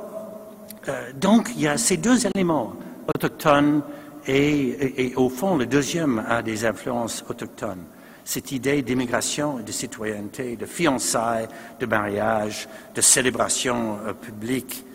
euh, 0.87 1.11
donc, 1.15 1.51
il 1.55 1.61
y 1.61 1.67
a 1.67 1.77
ces 1.77 1.97
deux 1.97 2.27
éléments, 2.27 2.73
autochtones 3.13 3.81
et, 4.27 5.13
au 5.15 5.29
fond, 5.29 5.57
le 5.57 5.65
deuxième 5.65 6.23
a 6.29 6.41
des 6.41 6.65
influences 6.65 7.25
autochtones 7.29 7.83
cette 8.25 8.51
idée 8.51 8.81
d'immigration 8.81 9.59
et 9.59 9.63
de 9.63 9.71
citoyenneté, 9.71 10.55
de 10.55 10.65
fiançailles, 10.65 11.47
de 11.79 11.85
mariage, 11.85 12.67
de 12.95 13.01
célébration 13.01 13.97
euh, 14.05 14.13
publique, 14.13 14.85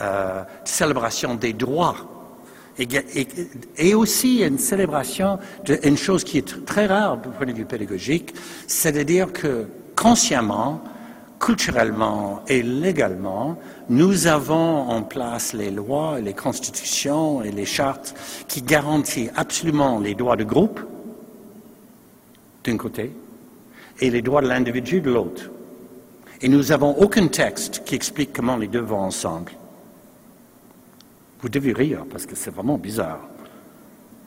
euh, 0.00 0.42
de 0.42 0.68
célébration 0.68 1.34
des 1.34 1.52
droits. 1.52 1.96
Et, 2.76 2.88
et, 3.76 3.94
aussi 3.94 4.42
une 4.42 4.58
célébration 4.58 5.38
d'une 5.64 5.96
chose 5.96 6.24
qui 6.24 6.38
est 6.38 6.64
très 6.66 6.86
rare 6.86 7.18
du 7.18 7.28
point 7.28 7.46
de 7.46 7.52
vue 7.52 7.64
pédagogique, 7.64 8.34
c'est-à-dire 8.66 9.32
que 9.32 9.68
consciemment, 9.94 10.82
culturellement 11.44 12.42
et 12.48 12.62
légalement, 12.62 13.58
nous 13.90 14.26
avons 14.28 14.88
en 14.88 15.02
place 15.02 15.52
les 15.52 15.70
lois, 15.70 16.18
les 16.18 16.32
constitutions 16.32 17.42
et 17.42 17.52
les 17.52 17.66
chartes 17.66 18.14
qui 18.48 18.62
garantissent 18.62 19.30
absolument 19.36 20.00
les 20.00 20.14
droits 20.14 20.36
de 20.36 20.44
groupe, 20.44 20.80
d'un 22.64 22.78
côté 22.78 23.12
et 24.00 24.08
les 24.08 24.22
droits 24.22 24.40
de 24.40 24.48
l'individu 24.48 25.02
de 25.02 25.10
l'autre. 25.10 25.50
Et 26.40 26.48
nous 26.48 26.62
n'avons 26.62 26.96
aucun 26.96 27.28
texte 27.28 27.82
qui 27.84 27.94
explique 27.94 28.32
comment 28.32 28.56
les 28.56 28.68
deux 28.68 28.80
vont 28.80 29.00
ensemble. 29.00 29.52
Vous 31.42 31.50
devez 31.50 31.74
rire 31.74 32.06
parce 32.10 32.24
que 32.24 32.34
c'est 32.36 32.54
vraiment 32.54 32.78
bizarre. 32.78 33.20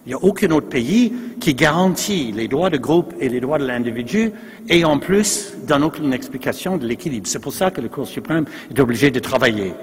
Il 0.08 0.12
n'y 0.12 0.14
a 0.14 0.24
aucun 0.24 0.52
autre 0.52 0.70
pays 0.70 1.14
qui 1.42 1.54
garantit 1.54 2.32
les 2.32 2.48
droits 2.48 2.70
de 2.70 2.78
groupe 2.78 3.14
et 3.20 3.28
les 3.28 3.42
droits 3.42 3.58
de 3.58 3.68
l'individu 3.68 4.32
et 4.70 4.86
en 4.86 5.00
plus 5.00 5.54
donne 5.68 5.84
aucune 5.84 6.14
explication 6.14 6.78
de 6.78 6.88
l'équilibre. 6.88 7.28
C'est 7.28 7.42
pour 7.42 7.52
ça 7.52 7.72
que 7.72 7.82
le 7.82 7.90
Cour 7.90 8.08
suprême 8.08 8.46
est 8.74 8.80
obligé 8.80 9.12
de 9.12 9.20
travailler 9.20 9.74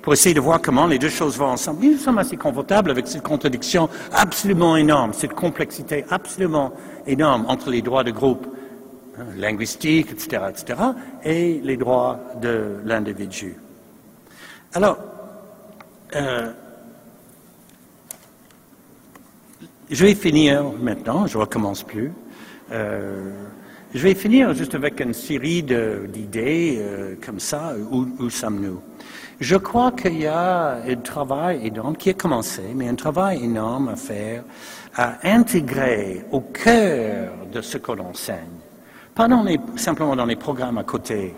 pour 0.00 0.12
essayer 0.12 0.32
de 0.32 0.40
voir 0.40 0.62
comment 0.62 0.86
les 0.86 1.00
deux 1.00 1.08
choses 1.08 1.36
vont 1.36 1.46
ensemble. 1.46 1.84
Nous 1.84 1.98
sommes 1.98 2.18
assez 2.18 2.36
confortables 2.36 2.92
avec 2.92 3.08
cette 3.08 3.24
contradiction 3.24 3.88
absolument 4.12 4.76
énorme, 4.76 5.12
cette 5.12 5.34
complexité 5.34 6.04
absolument 6.08 6.72
énorme 7.08 7.44
entre 7.48 7.70
les 7.70 7.82
droits 7.82 8.04
de 8.04 8.12
groupe 8.12 8.46
hein, 9.18 9.24
linguistiques, 9.36 10.12
etc., 10.12 10.42
etc., 10.50 10.80
et 11.24 11.60
les 11.64 11.76
droits 11.76 12.20
de 12.40 12.76
l'individu. 12.84 13.56
Alors, 14.72 14.98
euh, 16.14 16.52
je 19.92 20.06
vais 20.06 20.14
finir 20.14 20.64
maintenant, 20.80 21.26
je 21.26 21.36
ne 21.36 21.42
recommence 21.42 21.82
plus. 21.82 22.12
Euh, 22.72 23.30
je 23.94 24.02
vais 24.02 24.14
finir 24.14 24.54
juste 24.54 24.74
avec 24.74 24.98
une 25.00 25.12
série 25.12 25.62
d'idées 25.62 26.78
euh, 26.80 27.14
comme 27.24 27.38
ça, 27.38 27.74
où 27.90 28.30
sommes-nous? 28.30 28.80
Je 29.38 29.56
crois 29.56 29.92
qu'il 29.92 30.18
y 30.18 30.26
a 30.26 30.78
un 30.88 30.96
travail 30.96 31.66
énorme 31.66 31.96
qui 31.96 32.10
a 32.10 32.14
commencé, 32.14 32.62
mais 32.74 32.88
un 32.88 32.94
travail 32.94 33.44
énorme 33.44 33.88
à 33.88 33.96
faire, 33.96 34.44
à 34.94 35.18
intégrer 35.24 36.24
au 36.30 36.40
cœur 36.40 37.32
de 37.52 37.60
ce 37.60 37.76
que 37.76 37.92
l'on 37.92 38.06
enseigne, 38.06 38.60
pas 39.14 39.28
simplement 39.76 40.16
dans 40.16 40.26
les 40.26 40.36
programmes 40.36 40.78
à 40.78 40.84
côté, 40.84 41.34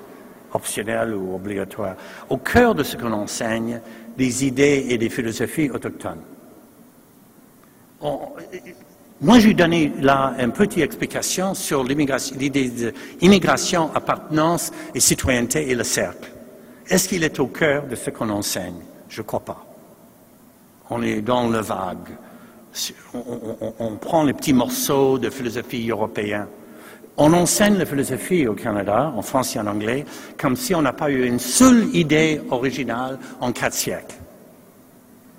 optionnels 0.52 1.14
ou 1.14 1.34
obligatoires, 1.34 1.96
au 2.28 2.36
cœur 2.36 2.74
de 2.76 2.84
ce 2.84 2.96
que 2.96 3.02
l'on 3.04 3.14
enseigne, 3.14 3.80
des 4.16 4.46
idées 4.46 4.86
et 4.90 4.98
des 4.98 5.08
philosophies 5.08 5.70
autochtones. 5.70 6.33
Moi, 9.20 9.38
j'ai 9.38 9.54
donné 9.54 9.92
là 10.00 10.34
une 10.38 10.52
petite 10.52 10.82
explication 10.82 11.54
sur 11.54 11.84
l'idée 11.84 12.70
d'immigration, 13.20 13.90
appartenance 13.94 14.72
et 14.94 15.00
citoyenneté 15.00 15.70
et 15.70 15.74
le 15.74 15.84
cercle. 15.84 16.30
Est-ce 16.88 17.08
qu'il 17.08 17.24
est 17.24 17.38
au 17.40 17.46
cœur 17.46 17.84
de 17.86 17.94
ce 17.94 18.10
qu'on 18.10 18.28
enseigne? 18.28 18.82
Je 19.08 19.22
ne 19.22 19.26
crois 19.26 19.40
pas. 19.40 19.64
On 20.90 21.02
est 21.02 21.22
dans 21.22 21.48
le 21.48 21.60
vague. 21.60 22.10
On, 23.14 23.96
prend 23.96 24.24
les 24.24 24.34
petits 24.34 24.52
morceaux 24.52 25.18
de 25.18 25.30
philosophie 25.30 25.88
européenne. 25.88 26.48
On 27.16 27.32
enseigne 27.32 27.78
la 27.78 27.86
philosophie 27.86 28.48
au 28.48 28.54
Canada, 28.54 29.12
en 29.16 29.22
France 29.22 29.54
et 29.54 29.60
en 29.60 29.68
anglais, 29.68 30.04
comme 30.36 30.56
si 30.56 30.74
on 30.74 30.82
n'a 30.82 30.92
pas 30.92 31.08
eu 31.08 31.24
une 31.24 31.38
seule 31.38 31.88
idée 31.94 32.40
originale 32.50 33.18
en 33.40 33.52
quatre 33.52 33.74
siècles. 33.74 34.16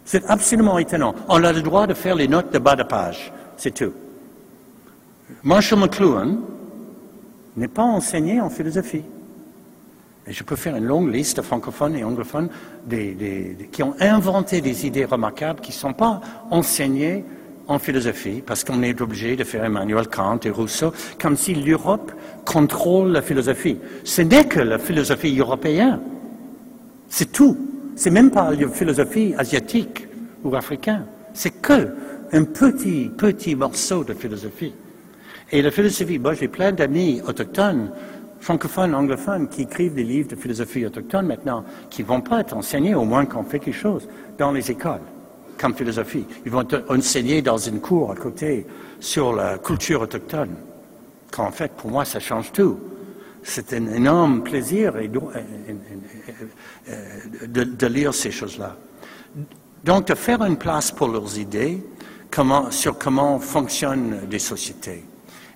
C'est 0.05 0.23
absolument 0.27 0.77
étonnant. 0.77 1.15
On 1.27 1.43
a 1.43 1.51
le 1.51 1.61
droit 1.61 1.87
de 1.87 1.95
faire 1.95 2.15
les 2.15 2.27
notes 2.27 2.53
de 2.53 2.59
bas 2.59 2.75
de 2.75 2.83
page, 2.83 3.33
c'est 3.57 3.73
tout. 3.73 3.93
Marshall 5.43 5.79
McLuhan 5.79 6.37
n'est 7.57 7.67
pas 7.67 7.83
enseigné 7.83 8.39
en 8.39 8.49
philosophie. 8.49 9.03
Et 10.27 10.33
je 10.33 10.43
peux 10.43 10.55
faire 10.55 10.75
une 10.75 10.85
longue 10.85 11.11
liste 11.13 11.37
de 11.37 11.41
francophones 11.41 11.95
et 11.95 12.03
anglophones 12.03 12.49
qui 13.71 13.83
ont 13.83 13.95
inventé 13.99 14.61
des 14.61 14.85
idées 14.85 15.05
remarquables 15.05 15.59
qui 15.59 15.71
ne 15.71 15.75
sont 15.75 15.93
pas 15.93 16.21
enseignées 16.49 17.23
en 17.67 17.79
philosophie, 17.79 18.43
parce 18.45 18.63
qu'on 18.63 18.83
est 18.83 19.01
obligé 19.01 19.35
de 19.35 19.43
faire 19.43 19.63
Emmanuel 19.63 20.07
Kant 20.07 20.39
et 20.43 20.51
Rousseau, 20.51 20.93
comme 21.19 21.35
si 21.35 21.55
l'Europe 21.55 22.11
contrôle 22.45 23.11
la 23.11 23.23
philosophie. 23.23 23.79
Ce 24.03 24.21
n'est 24.21 24.45
que 24.45 24.59
la 24.59 24.77
philosophie 24.77 25.35
européenne. 25.39 25.99
C'est 27.09 27.31
tout. 27.31 27.57
C'est 27.95 28.09
même 28.09 28.31
pas 28.31 28.51
la 28.51 28.67
philosophie 28.67 29.33
asiatique 29.37 30.07
ou 30.43 30.55
africaine. 30.55 31.05
C'est 31.33 31.61
que 31.61 31.89
un 32.31 32.43
petit, 32.43 33.09
petit 33.15 33.55
morceau 33.55 34.03
de 34.03 34.13
philosophie. 34.13 34.73
Et 35.51 35.61
la 35.61 35.71
philosophie, 35.71 36.19
moi 36.19 36.33
j'ai 36.33 36.47
plein 36.47 36.71
d'amis 36.71 37.21
autochtones 37.25 37.91
francophones, 38.45 38.93
anglophones, 38.93 39.47
qui 39.47 39.63
écrivent 39.63 39.95
des 39.95 40.03
livres 40.03 40.29
de 40.29 40.35
philosophie 40.35 40.85
autochtone 40.85 41.25
maintenant, 41.25 41.63
qui 41.89 42.03
ne 42.03 42.07
vont 42.07 42.21
pas 42.21 42.41
être 42.41 42.55
enseignés, 42.55 42.93
au 42.93 43.03
moins 43.03 43.25
qu'on 43.25 43.43
fait 43.43 43.57
quelque 43.57 43.73
chose, 43.73 44.07
dans 44.37 44.51
les 44.51 44.69
écoles, 44.69 45.01
comme 45.57 45.73
philosophie. 45.73 46.25
Ils 46.45 46.51
vont 46.51 46.61
être 46.61 46.83
enseignés 46.87 47.41
dans 47.41 47.57
une 47.57 47.79
cour 47.79 48.11
à 48.11 48.15
côté 48.15 48.67
sur 48.99 49.33
la 49.33 49.57
culture 49.57 50.01
autochtone. 50.01 50.51
Quand 51.31 51.45
en 51.45 51.51
fait, 51.51 51.71
pour 51.71 51.89
moi, 51.89 52.05
ça 52.05 52.19
change 52.19 52.51
tout. 52.51 52.77
C'est 53.47 53.73
un 53.73 53.93
énorme 53.93 54.41
plaisir 54.41 54.93
de, 57.47 57.85
lire 57.85 58.13
ces 58.13 58.31
choses-là. 58.31 58.75
Donc, 59.83 60.07
de 60.07 60.15
faire 60.15 60.43
une 60.43 60.57
place 60.57 60.91
pour 60.91 61.07
leurs 61.07 61.37
idées 61.37 61.83
sur 62.71 62.97
comment 62.97 63.39
fonctionnent 63.39 64.21
des 64.27 64.39
sociétés 64.39 65.05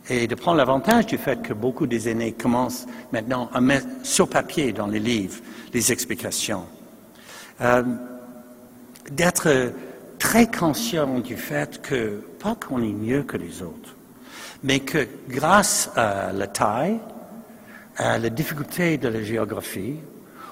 et 0.07 0.27
de 0.27 0.35
prendre 0.35 0.57
l'avantage 0.57 1.07
du 1.07 1.17
fait 1.17 1.41
que 1.41 1.53
beaucoup 1.53 1.87
des 1.87 2.07
aînés 2.09 2.33
commencent 2.33 2.85
maintenant 3.11 3.49
à 3.53 3.59
mettre 3.59 3.87
sur 4.03 4.29
papier 4.29 4.71
dans 4.71 4.87
les 4.87 4.99
livres 4.99 5.39
les 5.73 5.91
explications. 5.91 6.65
Euh, 7.61 7.83
d'être 9.11 9.73
très 10.19 10.47
conscient 10.47 11.19
du 11.19 11.35
fait 11.35 11.81
que, 11.81 12.21
pas 12.39 12.55
qu'on 12.55 12.83
est 12.83 12.93
mieux 12.93 13.23
que 13.23 13.37
les 13.37 13.63
autres, 13.63 13.95
mais 14.63 14.79
que 14.79 15.07
grâce 15.27 15.89
à 15.95 16.31
la 16.31 16.47
taille, 16.47 16.99
à 17.99 18.17
la 18.17 18.29
difficulté 18.29 18.97
de 18.97 19.09
la 19.09 19.21
géographie, 19.21 19.95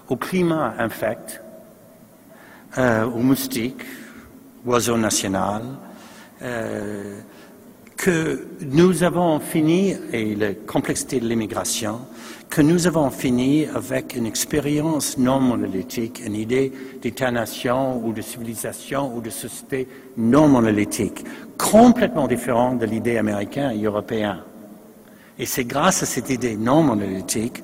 au 0.09 0.17
climat 0.17 0.75
infect, 0.79 1.41
euh, 2.77 3.05
aux 3.05 3.19
moustiques, 3.19 3.85
oiseaux 4.65 4.97
national, 4.97 5.61
euh, 6.41 7.19
que 7.95 8.47
nous 8.61 9.01
avons 9.03 9.39
fini, 9.39 9.95
et 10.11 10.35
la 10.35 10.53
complexité 10.53 11.21
de 11.21 11.27
l'immigration, 11.27 12.01
que 12.49 12.61
nous 12.61 12.85
avons 12.85 13.09
fini 13.09 13.65
avec 13.73 14.15
une 14.15 14.25
expérience 14.25 15.17
non 15.17 15.39
monolithique, 15.39 16.21
une 16.25 16.35
idée 16.35 16.71
d'État-nation 17.01 18.05
ou 18.05 18.11
de 18.11 18.21
civilisation 18.21 19.15
ou 19.15 19.21
de 19.21 19.29
société 19.29 19.87
non 20.17 20.49
monolithique, 20.49 21.23
complètement 21.57 22.27
différente 22.27 22.79
de 22.79 22.85
l'idée 22.85 23.17
américaine 23.17 23.71
et 23.71 23.83
européenne. 23.85 24.43
Et 25.39 25.45
c'est 25.45 25.65
grâce 25.65 26.03
à 26.03 26.05
cette 26.05 26.29
idée 26.29 26.55
non 26.55 26.83
monolithique 26.83 27.63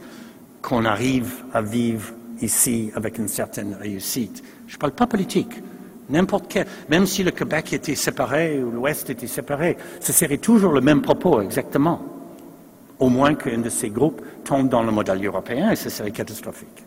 qu'on 0.61 0.85
arrive 0.85 1.43
à 1.53 1.61
vivre 1.61 2.13
ici 2.41 2.91
avec 2.95 3.17
une 3.17 3.27
certaine 3.27 3.75
réussite. 3.75 4.43
Je 4.67 4.75
ne 4.75 4.79
parle 4.79 4.93
pas 4.93 5.07
politique, 5.07 5.61
N'importe 6.09 6.45
quel, 6.49 6.67
même 6.89 7.05
si 7.05 7.23
le 7.23 7.31
Québec 7.31 7.71
était 7.73 7.95
séparé 7.95 8.61
ou 8.61 8.71
l'Ouest 8.71 9.09
était 9.09 9.27
séparé, 9.27 9.77
ce 9.99 10.11
serait 10.11 10.37
toujours 10.37 10.73
le 10.73 10.81
même 10.81 11.01
propos 11.01 11.41
exactement. 11.41 12.01
Au 12.99 13.09
moins 13.09 13.35
qu'un 13.35 13.59
de 13.59 13.69
ces 13.69 13.89
groupes 13.89 14.21
tombe 14.43 14.69
dans 14.69 14.83
le 14.83 14.91
modèle 14.91 15.25
européen 15.25 15.71
et 15.71 15.75
ce 15.75 15.89
serait 15.89 16.11
catastrophique. 16.11 16.83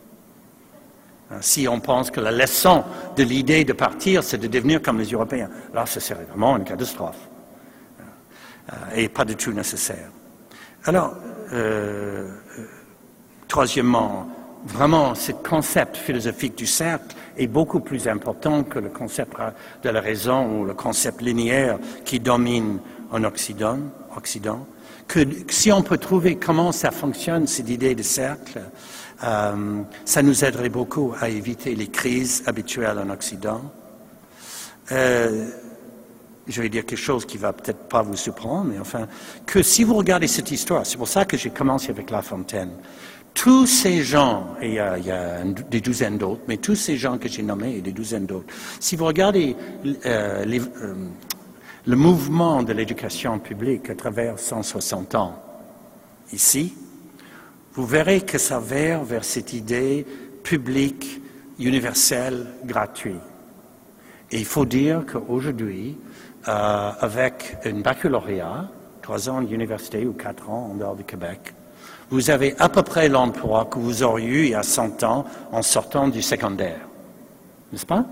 Hein, 1.31 1.37
si 1.41 1.67
on 1.67 1.79
pense 1.79 2.11
que 2.11 2.19
la 2.19 2.31
leçon 2.31 2.83
de 3.15 3.23
l'idée 3.23 3.65
de 3.65 3.73
partir, 3.73 4.23
c'est 4.23 4.37
de 4.37 4.47
devenir 4.47 4.81
comme 4.81 4.99
les 4.99 5.11
Européens, 5.11 5.49
là, 5.73 5.85
ce 5.85 5.99
serait 5.99 6.25
vraiment 6.25 6.57
une 6.57 6.63
catastrophe. 6.63 7.27
Euh, 8.71 8.75
et 8.95 9.09
pas 9.09 9.25
du 9.25 9.35
tout 9.35 9.51
nécessaire. 9.51 10.09
Alors, 10.85 11.15
euh, 11.53 12.29
euh, 12.59 12.65
troisièmement, 13.47 14.27
vraiment, 14.65 15.15
ce 15.15 15.31
concept 15.31 15.97
philosophique 15.97 16.57
du 16.57 16.65
cercle 16.65 17.15
est 17.37 17.47
beaucoup 17.47 17.79
plus 17.79 18.07
important 18.07 18.63
que 18.63 18.79
le 18.79 18.89
concept 18.89 19.33
de 19.83 19.89
la 19.89 20.01
raison 20.01 20.59
ou 20.59 20.65
le 20.65 20.73
concept 20.73 21.21
linéaire 21.21 21.79
qui 22.05 22.19
domine 22.19 22.79
en 23.11 23.23
Occident. 23.23 23.79
Occident. 24.15 24.65
Que 25.07 25.25
si 25.49 25.71
on 25.71 25.83
peut 25.83 25.97
trouver 25.97 26.35
comment 26.35 26.71
ça 26.71 26.91
fonctionne, 26.91 27.47
cette 27.47 27.69
idée 27.69 27.95
de 27.95 28.03
cercle, 28.03 28.61
euh, 29.23 29.81
ça 30.05 30.21
nous 30.21 30.43
aiderait 30.43 30.69
beaucoup 30.69 31.13
à 31.19 31.29
éviter 31.29 31.75
les 31.75 31.87
crises 31.87 32.43
habituelles 32.45 32.99
en 32.99 33.09
Occident. 33.09 33.61
Euh, 34.91 35.49
je 36.47 36.61
vais 36.61 36.69
dire 36.69 36.85
quelque 36.85 36.97
chose 36.97 37.25
qui 37.25 37.37
va 37.37 37.53
peut-être 37.53 37.87
pas 37.89 38.01
vous 38.01 38.15
surprendre, 38.15 38.65
mais 38.71 38.79
enfin, 38.79 39.07
que 39.45 39.61
si 39.63 39.83
vous 39.83 39.95
regardez 39.95 40.27
cette 40.27 40.51
histoire, 40.51 40.85
c'est 40.85 40.97
pour 40.97 41.07
ça 41.07 41.25
que 41.25 41.37
j'ai 41.37 41.49
commencé 41.49 41.89
avec 41.89 42.09
La 42.09 42.21
Fontaine 42.21 42.71
tous 43.37 43.67
ces 43.67 44.01
gens, 44.01 44.55
et 44.63 44.69
il 44.69 44.73
y 44.73 44.79
a, 44.79 45.43
des 45.43 45.79
douzaines 45.79 46.17
d'autres, 46.17 46.41
mais 46.47 46.57
tous 46.57 46.73
ces 46.73 46.97
gens 46.97 47.19
que 47.19 47.29
j'ai 47.29 47.43
nommés 47.43 47.75
et 47.75 47.81
des 47.81 47.91
douzaines 47.91 48.25
d'autres, 48.25 48.51
si 48.79 48.95
vous 48.95 49.05
regardez 49.05 49.55
euh, 49.85 50.43
euh, 50.43 50.95
le 51.85 51.95
mouvement 51.95 52.63
de 52.63 52.73
l'éducation 52.73 53.37
publique 53.37 53.91
à 53.91 53.95
travers 53.95 54.39
160 54.39 55.13
ans 55.13 55.39
ici, 56.33 56.73
vous 57.73 57.85
verrez 57.85 58.21
que 58.21 58.39
ça 58.39 58.57
va 58.57 58.97
vers 59.03 59.23
cette 59.23 59.53
idée 59.53 60.03
publique, 60.41 61.21
universelle, 61.59 62.47
gratuite. 62.65 63.21
Et 64.31 64.39
il 64.39 64.45
faut 64.45 64.65
dire 64.65 65.03
qu'aujourd'hui, 65.05 65.95
euh, 66.47 66.91
avec 66.99 67.57
un 67.65 67.79
baccalauréat, 67.81 68.65
trois 69.01 69.29
ans 69.29 69.41
d'université 69.41 70.05
ou 70.05 70.13
quatre 70.13 70.49
ans 70.49 70.69
en 70.71 70.75
dehors 70.75 70.95
du 70.95 71.03
Québec, 71.03 71.53
vous 72.09 72.29
avez 72.29 72.55
à 72.59 72.69
peu 72.69 72.83
près 72.83 73.09
l'emploi 73.09 73.65
que 73.65 73.79
vous 73.79 74.03
auriez 74.03 74.27
eu 74.27 74.43
il 74.43 74.49
y 74.51 74.55
a 74.55 74.63
100 74.63 75.03
ans 75.03 75.25
en 75.51 75.61
sortant 75.61 76.07
du 76.07 76.21
secondaire. 76.21 76.79
N'est-ce 77.71 77.85
pas? 77.85 78.05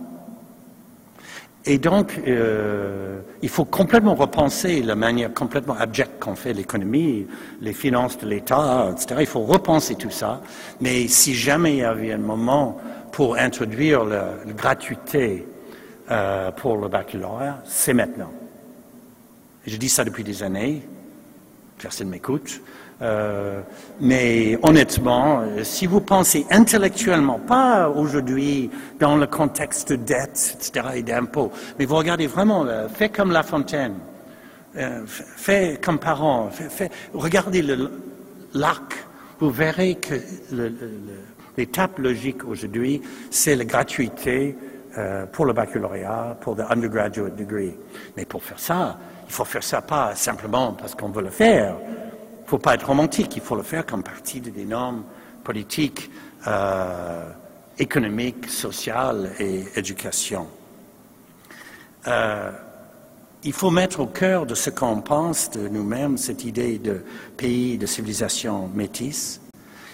Et 1.68 1.80
donc, 1.80 2.22
euh, 2.28 3.22
il 3.42 3.50
faut 3.50 3.66
complètement 3.66 4.14
repenser 4.14 4.84
la 4.84 4.96
manière 4.96 5.34
complètement 5.34 5.76
abjecte 5.80 6.20
qu'on 6.20 6.36
fait 6.36 6.54
l'économie, 6.54 7.26
les 7.60 7.74
finances 7.74 8.20
de 8.20 8.28
l'État, 8.28 8.92
etc. 8.92 9.16
Il 9.22 9.26
faut 9.26 9.42
repenser 9.42 9.96
tout 9.96 10.12
ça. 10.12 10.42
Mais 10.80 11.08
si 11.08 11.34
jamais 11.34 11.74
il 11.74 11.80
y 11.80 11.84
avait 11.84 12.12
un 12.12 12.20
moment 12.20 12.78
pour 13.12 13.38
introduire 13.38 14.04
la, 14.04 14.34
gratuité 14.56 15.48
euh, 16.12 16.52
pour 16.52 16.78
le 16.78 16.88
baccalauréat, 16.88 17.62
c'est 17.66 17.94
maintenant. 17.94 18.32
je 19.66 19.78
dis 19.78 19.90
ça 19.90 20.04
depuis 20.04 20.24
des 20.24 20.44
années, 20.44 20.84
personne 21.80 22.08
ne 22.08 22.12
m'écoute. 22.14 22.62
Euh, 23.02 23.62
mais 24.00 24.58
honnêtement, 24.64 25.42
euh, 25.42 25.64
si 25.64 25.86
vous 25.86 26.00
pensez 26.00 26.46
intellectuellement, 26.50 27.40
pas 27.40 27.90
aujourd'hui 27.90 28.70
dans 29.00 29.18
le 29.18 29.28
contexte 29.28 29.92
de 29.92 29.98
dette, 29.98 30.56
etc., 30.56 30.88
et 30.96 31.04
d'impôts, 31.04 31.52
mais 31.78 31.86
vous 31.86 31.96
regardez 31.96 32.28
vraiment, 32.28 32.66
euh, 32.66 32.88
faites 32.88 33.14
comme 33.14 33.32
La 33.32 33.44
Fontaine, 33.44 33.96
faites 35.08 35.84
comme 35.84 36.00
parents, 36.00 36.50
regardez 37.14 37.62
le 37.62 37.92
l'arc, 38.54 38.94
vous 39.40 39.50
verrez 39.50 39.96
que 39.96 40.16
L'étape 41.58 42.00
logique 42.00 42.44
aujourd'hui, 42.44 43.02
c'est 43.32 43.56
la 43.56 43.64
gratuité 43.64 44.58
euh, 44.98 45.26
pour 45.26 45.46
le 45.46 45.54
baccalauréat, 45.54 46.38
pour 46.40 46.56
le 46.56 46.64
undergraduate 46.72 47.36
degree. 47.36 47.76
Mais 48.16 48.26
pour 48.26 48.44
faire 48.44 48.60
ça, 48.60 48.98
il 49.28 49.34
faut 49.34 49.46
faire 49.46 49.64
ça 49.64 49.82
pas 49.82 50.16
simplement 50.16 50.74
parce 50.74 50.96
qu'on 50.96 51.10
veut 51.10 51.24
le 51.24 51.32
faire. 51.32 51.76
Il 52.46 52.50
faut 52.50 52.60
pas 52.60 52.76
être 52.76 52.88
romantique, 52.88 53.36
il 53.36 53.42
faut 53.42 53.56
le 53.56 53.64
faire 53.64 53.86
comme 53.86 54.04
partie 54.04 54.40
des 54.40 54.66
normes 54.66 55.04
politiques, 55.44 56.10
euh, 56.48 57.30
économiques, 57.78 58.48
sociales 58.50 59.32
et 59.40 59.66
éducation. 59.76 60.48
Euh, 62.08 62.52
il 63.44 63.54
faut 63.54 63.72
mettre 63.72 64.00
au 64.00 64.08
cœur 64.08 64.46
de 64.46 64.56
ce 64.56 64.70
qu'on 64.70 65.02
pense 65.02 65.52
de 65.52 65.68
nous-mêmes 65.68 66.18
cette 66.18 66.46
idée 66.46 66.78
de 66.78 67.04
pays 67.36 67.78
de 67.78 67.86
civilisation 67.86 68.70
métisse. 68.74 69.42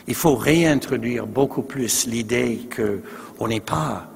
Il 0.08 0.16
faut 0.16 0.36
réintroduire 0.36 1.26
beaucoup 1.26 1.62
plus 1.62 2.06
l'idée 2.06 2.70
qu'on 2.76 3.48
n'est 3.48 3.60
pas 3.60 4.11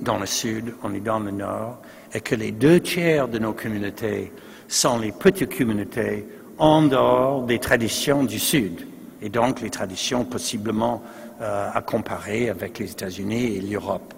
dans 0.00 0.18
le 0.18 0.26
sud, 0.26 0.74
on 0.82 0.94
est 0.94 1.00
dans 1.00 1.18
le 1.18 1.30
nord, 1.30 1.78
et 2.12 2.20
que 2.20 2.34
les 2.34 2.52
deux 2.52 2.80
tiers 2.80 3.28
de 3.28 3.38
nos 3.38 3.52
communautés 3.52 4.32
sont 4.68 4.98
les 4.98 5.12
petites 5.12 5.56
communautés 5.56 6.26
en 6.58 6.82
dehors 6.82 7.42
des 7.42 7.58
traditions 7.58 8.24
du 8.24 8.38
sud, 8.38 8.86
et 9.20 9.28
donc 9.28 9.60
les 9.60 9.70
traditions 9.70 10.24
possiblement 10.24 11.02
euh, 11.40 11.68
à 11.72 11.82
comparer 11.82 12.48
avec 12.48 12.78
les 12.78 12.90
États-Unis 12.90 13.56
et 13.56 13.60
l'Europe. 13.60 14.14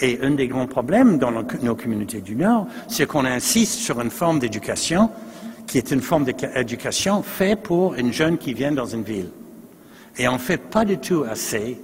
Et 0.00 0.18
un 0.22 0.32
des 0.32 0.48
grands 0.48 0.66
problèmes 0.66 1.18
dans 1.18 1.30
nos 1.30 1.74
communautés 1.74 2.20
du 2.20 2.36
Nord, 2.36 2.66
c'est 2.86 3.06
qu'on 3.06 3.24
insiste 3.24 3.78
sur 3.78 4.00
une 4.00 4.10
forme 4.10 4.38
d'éducation 4.38 5.10
qui 5.66 5.78
est 5.78 5.90
une 5.90 6.00
forme 6.00 6.24
d'éducation 6.24 7.22
faite 7.22 7.62
pour 7.62 7.94
une 7.94 8.12
jeune 8.12 8.38
qui 8.38 8.54
vient 8.54 8.72
dans 8.72 8.86
une 8.86 9.02
ville. 9.02 9.30
Et 10.16 10.28
on 10.28 10.34
ne 10.34 10.38
fait 10.38 10.58
pas 10.58 10.84
du 10.84 10.98
tout 10.98 11.24
assez, 11.28 11.78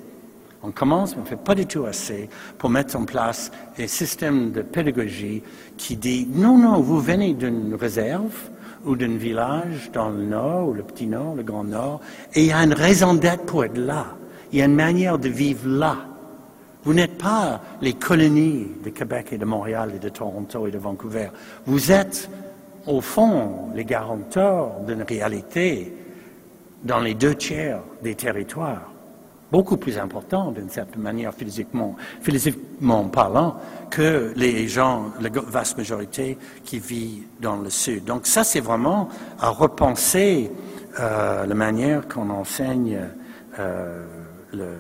on 0.63 0.71
commence, 0.71 1.15
mais 1.15 1.23
on 1.23 1.25
ne 1.25 1.29
fait 1.29 1.37
pas 1.37 1.55
du 1.55 1.67
tout 1.67 1.85
assez 1.85 2.29
pour 2.59 2.71
mettre 2.71 2.97
en 2.97 3.05
place 3.05 3.51
un 3.79 3.87
système 3.87 4.53
de 4.53 4.63
pédagogie 4.63 5.43
qui 5.77 5.97
dit 5.97 6.29
non, 6.33 6.59
non, 6.59 6.81
vous 6.81 7.01
venez 7.01 7.35
d'une 7.35 7.75
réserve 7.75 8.51
ou 8.85 8.97
d'un 8.97 9.17
village 9.17 9.91
dans 9.93 10.11
le 10.11 10.23
nord, 10.23 10.69
ou 10.69 10.75
le 10.75 10.83
petit 10.83 11.07
nord, 11.07 11.35
le 11.35 11.43
grand 11.43 11.65
nord, 11.65 12.01
et 12.35 12.43
il 12.43 12.47
y 12.47 12.53
a 12.53 12.63
une 12.63 12.73
raison 12.73 13.15
d'être 13.15 13.45
pour 13.45 13.65
être 13.65 13.79
là. 13.79 14.07
Il 14.53 14.59
y 14.59 14.63
a 14.63 14.67
une 14.67 14.75
manière 14.75 15.19
de 15.19 15.29
vivre 15.29 15.69
là. 15.69 15.97
Vous 16.85 16.95
n'êtes 16.95 17.17
pas 17.17 17.61
les 17.81 17.93
colonies 17.93 18.67
de 18.85 18.91
Québec 18.91 19.29
et 19.33 19.39
de 19.39 19.45
Montréal 19.45 19.93
et 19.95 19.99
de 19.99 20.09
Toronto 20.09 20.67
et 20.67 20.73
de 20.73 20.79
Vancouver. 20.79 21.29
Vous 21.65 21.93
êtes, 21.93 22.29
au 22.87 23.01
fond, 23.01 23.71
les 23.75 23.85
garanteurs 23.85 24.81
d'une 24.87 25.03
réalité 25.03 25.97
dans 26.83 26.99
les 26.99 27.15
deux 27.15 27.37
tiers 27.37 27.81
des 28.03 28.17
territoires, 28.17 28.92
beaucoup 29.53 29.77
plus 29.77 29.99
important 29.99 30.51
d'une 30.51 30.71
certaine 30.71 31.03
manière 31.03 31.35
physiquement, 31.35 31.95
parlant 33.13 33.57
que 33.91 34.33
les 34.35 34.67
gens, 34.67 35.13
la 35.21 35.29
vaste 35.29 35.77
majorité 35.77 36.39
qui 36.65 36.79
vit 36.79 37.25
dans 37.39 37.57
le 37.57 37.69
sud. 37.69 38.05
Donc 38.05 38.27
ça, 38.27 38.45
c'est 38.45 38.61
vraiment 38.61 39.11
à 39.39 39.51
repenser 39.51 40.51
euh, 40.99 41.45
la 41.45 41.55
manière 41.55 42.09
qu'on 42.09 42.31
enseigne 42.31 42.99
euh, 43.59 44.05
euh, 44.55 44.77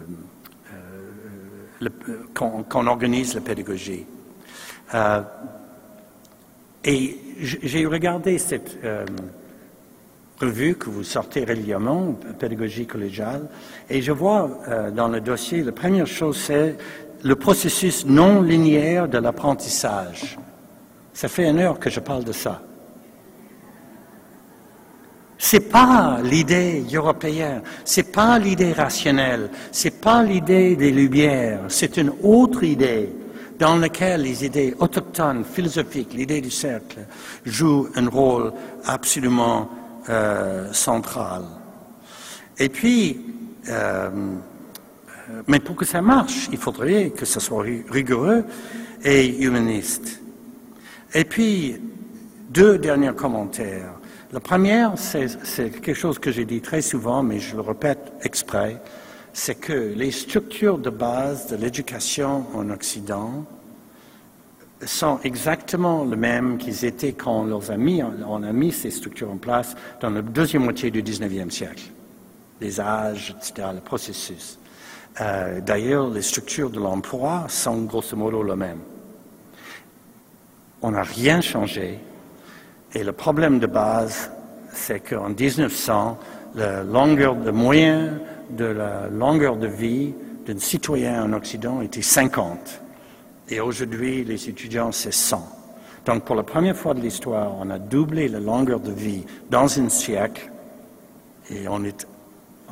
qu'on 2.34 2.86
organise 2.86 3.34
la 3.34 3.40
pédagogie. 3.40 4.06
et 6.84 7.18
j'ai 7.40 7.86
regardé 7.86 8.38
cette 8.38 8.78
revue 10.40 10.74
que 10.76 10.90
vous 10.90 11.02
sortez 11.04 11.44
régulièrement, 11.44 12.14
pédagogie 12.38 12.86
collégiale, 12.86 13.48
et 13.90 14.02
je 14.02 14.12
vois 14.12 14.50
euh, 14.68 14.90
dans 14.90 15.08
le 15.08 15.20
dossier, 15.20 15.62
la 15.62 15.72
première 15.72 16.06
chose, 16.06 16.36
c'est 16.36 16.76
le 17.22 17.36
processus 17.36 18.04
non 18.06 18.42
linéaire 18.42 19.08
de 19.08 19.18
l'apprentissage. 19.18 20.38
Ça 21.12 21.28
fait 21.28 21.48
une 21.48 21.58
heure 21.58 21.78
que 21.78 21.90
je 21.90 22.00
parle 22.00 22.24
de 22.24 22.32
ça. 22.32 22.62
C'est 25.38 25.70
pas 25.70 26.20
l'idée 26.22 26.84
européenne, 26.94 27.62
c'est 27.84 28.12
pas 28.12 28.38
l'idée 28.38 28.72
rationnelle, 28.72 29.50
c'est 29.72 30.00
pas 30.00 30.22
l'idée 30.22 30.76
des 30.76 30.92
Lumières, 30.92 31.62
c'est 31.68 31.96
une 31.96 32.12
autre 32.22 32.62
idée 32.62 33.08
dans 33.58 33.76
laquelle 33.76 34.22
les 34.22 34.44
idées 34.44 34.74
autochtones, 34.78 35.44
philosophiques, 35.44 36.14
l'idée 36.14 36.40
du 36.40 36.50
cercle 36.50 37.00
jouent 37.44 37.88
un 37.96 38.08
rôle 38.08 38.52
absolument 38.86 39.68
euh, 40.08 40.72
centrale. 40.72 41.44
Et 42.58 42.68
puis, 42.68 43.20
euh, 43.68 44.10
mais 45.46 45.60
pour 45.60 45.76
que 45.76 45.84
ça 45.84 46.02
marche, 46.02 46.48
il 46.52 46.58
faudrait 46.58 47.10
que 47.10 47.24
ce 47.24 47.40
soit 47.40 47.64
rigoureux 47.88 48.44
et 49.04 49.42
humaniste. 49.42 50.20
Et 51.14 51.24
puis, 51.24 51.76
deux 52.50 52.78
derniers 52.78 53.14
commentaires. 53.14 53.94
La 54.32 54.40
première, 54.40 54.94
c'est 54.96 55.70
quelque 55.70 55.94
chose 55.94 56.18
que 56.18 56.32
j'ai 56.32 56.44
dit 56.44 56.60
très 56.60 56.82
souvent, 56.82 57.22
mais 57.22 57.38
je 57.38 57.54
le 57.54 57.62
répète 57.62 58.12
exprès, 58.22 58.80
c'est 59.32 59.54
que 59.54 59.92
les 59.94 60.10
structures 60.10 60.78
de 60.78 60.90
base 60.90 61.48
de 61.48 61.56
l'éducation 61.56 62.46
en 62.54 62.70
Occident 62.70 63.44
sont 64.84 65.20
exactement 65.22 66.04
les 66.04 66.16
mêmes 66.16 66.58
qu'ils 66.58 66.84
étaient 66.84 67.12
quand 67.12 67.46
on 67.46 68.42
a 68.42 68.52
mis 68.52 68.72
ces 68.72 68.90
structures 68.90 69.30
en 69.30 69.36
place 69.36 69.74
dans 70.00 70.10
la 70.10 70.22
deuxième 70.22 70.64
moitié 70.64 70.90
du 70.90 71.02
19e 71.02 71.50
siècle. 71.50 71.84
Les 72.62 72.80
âges, 72.80 73.34
etc., 73.36 73.68
le 73.74 73.80
processus. 73.80 74.58
Euh, 75.20 75.60
d'ailleurs, 75.60 76.08
les 76.08 76.22
structures 76.22 76.70
de 76.70 76.78
l'emploi 76.78 77.46
sont 77.48 77.82
grosso 77.82 78.16
modo 78.16 78.42
les 78.44 78.54
mêmes. 78.54 78.80
On 80.80 80.92
n'a 80.92 81.02
rien 81.02 81.40
changé. 81.40 81.98
Et 82.94 83.02
le 83.02 83.12
problème 83.12 83.58
de 83.58 83.66
base, 83.66 84.30
c'est 84.72 85.00
qu'en 85.00 85.30
1900, 85.30 86.18
la 86.54 86.84
longueur 86.84 87.34
de 87.34 87.50
moyen 87.50 88.20
de 88.50 88.64
la 88.64 89.08
longueur 89.08 89.56
de 89.56 89.66
vie 89.66 90.14
d'un 90.46 90.58
citoyen 90.58 91.24
en 91.24 91.32
Occident 91.32 91.82
était 91.82 92.00
50. 92.00 92.80
Et 93.48 93.60
aujourd'hui, 93.60 94.24
les 94.24 94.48
étudiants, 94.48 94.92
c'est 94.92 95.12
100. 95.12 95.46
Donc, 96.06 96.24
pour 96.24 96.36
la 96.36 96.44
première 96.44 96.76
fois 96.76 96.94
de 96.94 97.00
l'histoire, 97.00 97.54
on 97.60 97.70
a 97.70 97.78
doublé 97.78 98.28
la 98.28 98.40
longueur 98.40 98.78
de 98.78 98.92
vie 98.92 99.24
dans 99.50 99.80
un 99.80 99.88
siècle. 99.88 100.50
Et 101.50 101.68
on 101.68 101.84
est, 101.84 102.06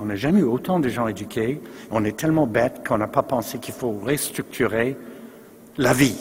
on 0.00 0.06
n'a 0.06 0.16
jamais 0.16 0.40
eu 0.40 0.44
autant 0.44 0.80
de 0.80 0.88
gens 0.88 1.06
éduqués. 1.06 1.60
On 1.90 2.04
est 2.04 2.16
tellement 2.16 2.46
bêtes 2.46 2.80
qu'on 2.86 2.98
n'a 2.98 3.06
pas 3.06 3.22
pensé 3.22 3.58
qu'il 3.58 3.74
faut 3.74 3.92
restructurer 4.02 4.96
la 5.76 5.92
vie. 5.92 6.16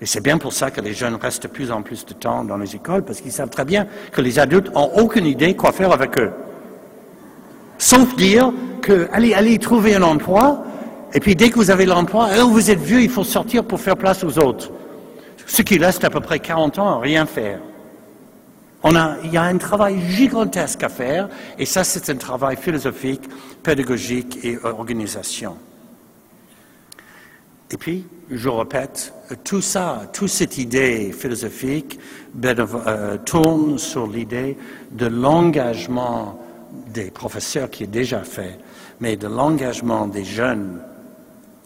Et 0.00 0.06
c'est 0.06 0.20
bien 0.20 0.38
pour 0.38 0.52
ça 0.52 0.70
que 0.70 0.80
les 0.80 0.92
jeunes 0.92 1.16
restent 1.16 1.44
de 1.44 1.48
plus 1.48 1.70
en 1.70 1.82
plus 1.82 2.04
de 2.04 2.12
temps 2.12 2.44
dans 2.44 2.56
les 2.56 2.74
écoles, 2.74 3.04
parce 3.04 3.20
qu'ils 3.20 3.32
savent 3.32 3.50
très 3.50 3.64
bien 3.64 3.86
que 4.10 4.20
les 4.20 4.38
adultes 4.38 4.72
n'ont 4.72 4.90
aucune 4.96 5.26
idée 5.26 5.54
quoi 5.54 5.72
faire 5.72 5.92
avec 5.92 6.18
eux. 6.18 6.32
Sauf 7.78 8.14
dire 8.16 8.52
que, 8.80 9.08
allez, 9.12 9.34
allez 9.34 9.58
trouver 9.58 9.94
un 9.94 10.02
emploi, 10.02 10.64
et 11.14 11.20
puis 11.20 11.36
dès 11.36 11.50
que 11.50 11.56
vous 11.56 11.70
avez 11.70 11.86
l'emploi, 11.86 12.28
oh, 12.40 12.48
vous 12.48 12.70
êtes 12.70 12.80
vieux, 12.80 13.00
il 13.00 13.10
faut 13.10 13.24
sortir 13.24 13.64
pour 13.64 13.80
faire 13.80 13.96
place 13.96 14.24
aux 14.24 14.38
autres. 14.38 14.70
Ce 15.46 15.62
qui 15.62 15.78
reste 15.78 16.04
à 16.04 16.10
peu 16.10 16.20
près 16.20 16.38
40 16.38 16.78
ans 16.78 16.88
à 16.88 17.00
rien 17.00 17.26
faire. 17.26 17.60
Il 18.84 19.32
y 19.32 19.36
a 19.36 19.42
un 19.42 19.58
travail 19.58 20.00
gigantesque 20.10 20.82
à 20.82 20.88
faire, 20.88 21.28
et 21.58 21.66
ça 21.66 21.84
c'est 21.84 22.10
un 22.10 22.16
travail 22.16 22.56
philosophique, 22.56 23.22
pédagogique 23.62 24.38
et 24.44 24.58
organisation. 24.64 25.56
Et 27.72 27.78
puis, 27.78 28.04
je 28.30 28.48
répète, 28.50 29.14
tout 29.44 29.62
ça, 29.62 30.02
toute 30.12 30.28
cette 30.28 30.58
idée 30.58 31.10
philosophique 31.10 31.98
euh, 32.44 33.16
tourne 33.24 33.78
sur 33.78 34.06
l'idée 34.06 34.58
de 34.90 35.06
l'engagement 35.06 36.38
des 36.88 37.10
professeurs 37.10 37.70
qui 37.70 37.84
est 37.84 37.86
déjà 37.88 38.24
fait, 38.24 38.58
mais 39.00 39.16
de 39.16 39.26
l'engagement 39.26 40.06
des 40.06 40.24
jeunes 40.24 40.82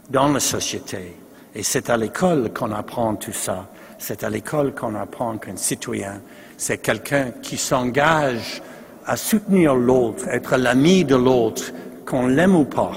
dans 0.08 0.28
la 0.28 0.38
société. 0.38 1.16
Et 1.56 1.64
c'est 1.64 1.90
à 1.90 1.96
l'école 1.96 2.52
qu'on 2.52 2.70
apprend 2.70 3.16
tout 3.16 3.32
ça. 3.32 3.68
C'est 3.98 4.22
à 4.22 4.30
l'école 4.30 4.74
qu'on 4.74 4.94
apprend 4.94 5.38
qu'un 5.38 5.56
citoyen, 5.56 6.20
c'est 6.56 6.78
quelqu'un 6.78 7.32
qui 7.42 7.56
s'engage 7.56 8.62
à 9.06 9.16
soutenir 9.16 9.74
l'autre, 9.74 10.26
être 10.28 10.56
l'ami 10.56 11.04
de 11.04 11.16
l'autre, 11.16 11.72
qu'on 12.04 12.26
l'aime 12.26 12.56
ou 12.56 12.64
pas. 12.64 12.92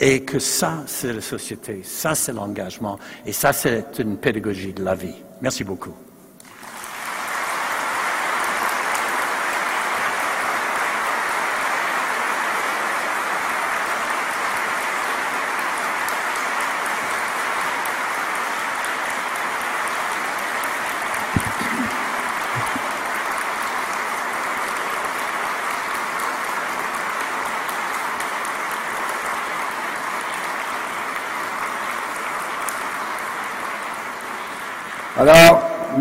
Et 0.00 0.24
que 0.24 0.38
ça, 0.38 0.82
c'est 0.86 1.12
la 1.12 1.20
société, 1.20 1.82
ça, 1.84 2.14
c'est 2.14 2.32
l'engagement, 2.32 2.98
et 3.24 3.32
ça, 3.32 3.52
c'est 3.52 3.98
une 3.98 4.16
pédagogie 4.16 4.72
de 4.72 4.84
la 4.84 4.94
vie. 4.94 5.14
Merci 5.40 5.62
beaucoup. 5.62 5.94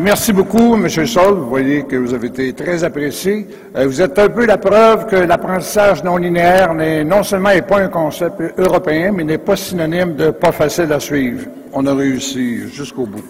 Merci 0.03 0.33
beaucoup, 0.33 0.75
M. 0.75 0.89
Sol. 0.89 1.35
Vous 1.35 1.49
voyez 1.49 1.83
que 1.83 1.95
vous 1.95 2.13
avez 2.13 2.27
été 2.27 2.53
très 2.53 2.83
apprécié. 2.83 3.47
Euh, 3.75 3.85
vous 3.87 4.01
êtes 4.01 4.19
un 4.19 4.29
peu 4.29 4.45
la 4.45 4.57
preuve 4.57 5.07
que 5.07 5.15
l'apprentissage 5.15 6.03
non 6.03 6.17
linéaire 6.17 6.73
n'est 6.73 7.03
non 7.03 7.23
seulement 7.23 7.49
n'est 7.49 7.61
pas 7.61 7.79
un 7.79 7.87
concept 7.87 8.41
européen, 8.57 9.13
mais 9.13 9.23
n'est 9.23 9.37
pas 9.37 9.55
synonyme 9.55 10.15
de 10.15 10.31
pas 10.31 10.51
facile 10.51 10.91
à 10.91 10.99
suivre. 10.99 11.47
On 11.71 11.85
a 11.87 11.95
réussi 11.95 12.67
jusqu'au 12.67 13.05
bout. 13.05 13.23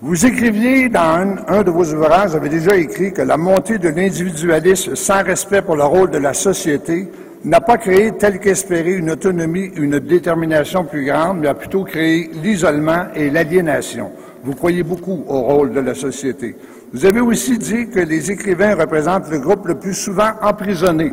Vous 0.00 0.26
écriviez 0.26 0.88
dans 0.88 1.36
un, 1.48 1.62
de 1.62 1.70
vos 1.70 1.84
ouvrages, 1.92 2.30
vous 2.30 2.36
avez 2.36 2.48
déjà 2.48 2.76
écrit 2.76 3.12
que 3.12 3.22
la 3.22 3.36
montée 3.36 3.78
de 3.78 3.88
l'individualisme 3.88 4.94
sans 4.94 5.22
respect 5.22 5.62
pour 5.62 5.76
le 5.76 5.84
rôle 5.84 6.10
de 6.10 6.18
la 6.18 6.34
société 6.34 7.08
n'a 7.44 7.60
pas 7.60 7.78
créé, 7.78 8.12
tel 8.12 8.40
qu'espéré, 8.40 8.92
une 8.92 9.10
autonomie, 9.10 9.70
une 9.76 9.98
détermination 10.00 10.84
plus 10.84 11.04
grande, 11.04 11.38
mais 11.40 11.48
a 11.48 11.54
plutôt 11.54 11.84
créé 11.84 12.30
l'isolement 12.42 13.06
et 13.14 13.30
l'aliénation. 13.30 14.12
Vous 14.44 14.54
croyez 14.54 14.82
beaucoup 14.82 15.24
au 15.26 15.40
rôle 15.40 15.72
de 15.72 15.80
la 15.80 15.94
société. 15.94 16.56
Vous 16.92 17.04
avez 17.04 17.20
aussi 17.20 17.58
dit 17.58 17.88
que 17.88 18.00
les 18.00 18.30
écrivains 18.30 18.74
représentent 18.74 19.30
le 19.30 19.38
groupe 19.38 19.66
le 19.66 19.74
plus 19.74 19.94
souvent 19.94 20.30
emprisonné. 20.42 21.12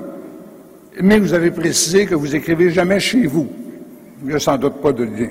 Mais 1.02 1.20
vous 1.20 1.34
avez 1.34 1.52
précisé 1.52 2.06
que 2.06 2.16
vous 2.16 2.36
écrivez 2.36 2.70
jamais 2.70 3.00
chez 3.00 3.26
vous. 3.28 3.48
Il 4.22 4.30
n'y 4.30 4.36
a 4.36 4.40
sans 4.40 4.58
doute 4.58 4.82
pas 4.82 4.94
de 4.94 5.04
lien. 5.04 5.30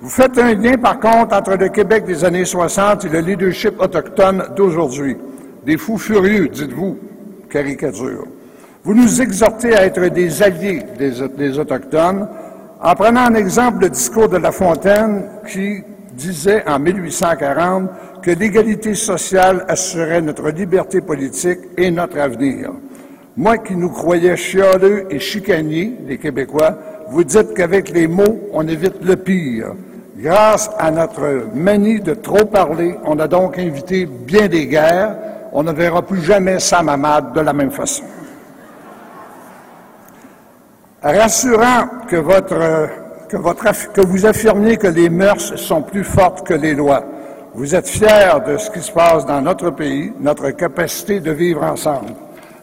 Vous 0.00 0.08
faites 0.08 0.38
un 0.38 0.54
lien, 0.54 0.76
par 0.76 1.00
contre, 1.00 1.34
entre 1.36 1.56
le 1.56 1.68
Québec 1.68 2.04
des 2.04 2.24
années 2.24 2.44
60 2.44 3.04
et 3.04 3.08
le 3.08 3.20
leadership 3.20 3.80
autochtone 3.80 4.44
d'aujourd'hui. 4.56 5.16
Des 5.64 5.76
fous 5.76 5.98
furieux, 5.98 6.48
dites-vous, 6.48 6.98
caricature. 7.48 8.26
Vous 8.84 8.94
nous 8.94 9.22
exhortez 9.22 9.74
à 9.74 9.86
être 9.86 10.08
des 10.08 10.42
alliés 10.42 10.82
des, 10.98 11.58
Autochtones 11.58 12.28
en 12.82 12.94
prenant 12.94 13.30
en 13.30 13.34
exemple 13.34 13.84
le 13.84 13.90
discours 13.90 14.28
de 14.28 14.36
La 14.36 14.52
Fontaine 14.52 15.24
qui 15.46 15.82
disait 16.14 16.64
en 16.66 16.78
1840 16.78 17.90
que 18.22 18.30
l'égalité 18.30 18.94
sociale 18.94 19.64
assurait 19.68 20.22
notre 20.22 20.48
liberté 20.50 21.00
politique 21.00 21.58
et 21.76 21.90
notre 21.90 22.18
avenir. 22.18 22.70
Moi 23.36 23.58
qui 23.58 23.74
nous 23.74 23.90
croyais 23.90 24.36
chialeux 24.36 25.06
et 25.10 25.18
chicaniers, 25.18 25.92
les 26.06 26.18
Québécois, 26.18 26.78
vous 27.08 27.24
dites 27.24 27.54
qu'avec 27.54 27.90
les 27.90 28.06
mots, 28.06 28.48
on 28.52 28.66
évite 28.66 29.04
le 29.04 29.16
pire. 29.16 29.74
Grâce 30.16 30.70
à 30.78 30.90
notre 30.90 31.48
manie 31.54 32.00
de 32.00 32.14
trop 32.14 32.44
parler, 32.44 32.96
on 33.04 33.18
a 33.18 33.28
donc 33.28 33.58
invité 33.58 34.06
bien 34.06 34.48
des 34.48 34.66
guerres. 34.66 35.16
On 35.52 35.62
ne 35.62 35.72
verra 35.72 36.02
plus 36.02 36.22
jamais 36.22 36.60
Sam 36.60 36.88
Hamad 36.88 37.34
de 37.34 37.40
la 37.40 37.52
même 37.52 37.70
façon. 37.70 38.04
Rassurant 41.02 41.88
que, 42.08 42.16
votre, 42.16 42.88
que, 43.34 44.06
vous 44.06 44.26
affirmiez 44.26 44.76
que 44.76 44.86
les 44.86 45.08
mœurs 45.08 45.56
sont 45.56 45.82
plus 45.82 46.04
fortes 46.04 46.46
que 46.46 46.54
les 46.54 46.74
lois. 46.74 47.04
Vous 47.54 47.74
êtes 47.74 47.88
fiers 47.88 48.40
de 48.46 48.56
ce 48.56 48.70
qui 48.70 48.80
se 48.80 48.90
passe 48.90 49.26
dans 49.26 49.40
notre 49.40 49.70
pays, 49.70 50.12
notre 50.20 50.50
capacité 50.50 51.20
de 51.20 51.30
vivre 51.30 51.62
ensemble. 51.62 52.10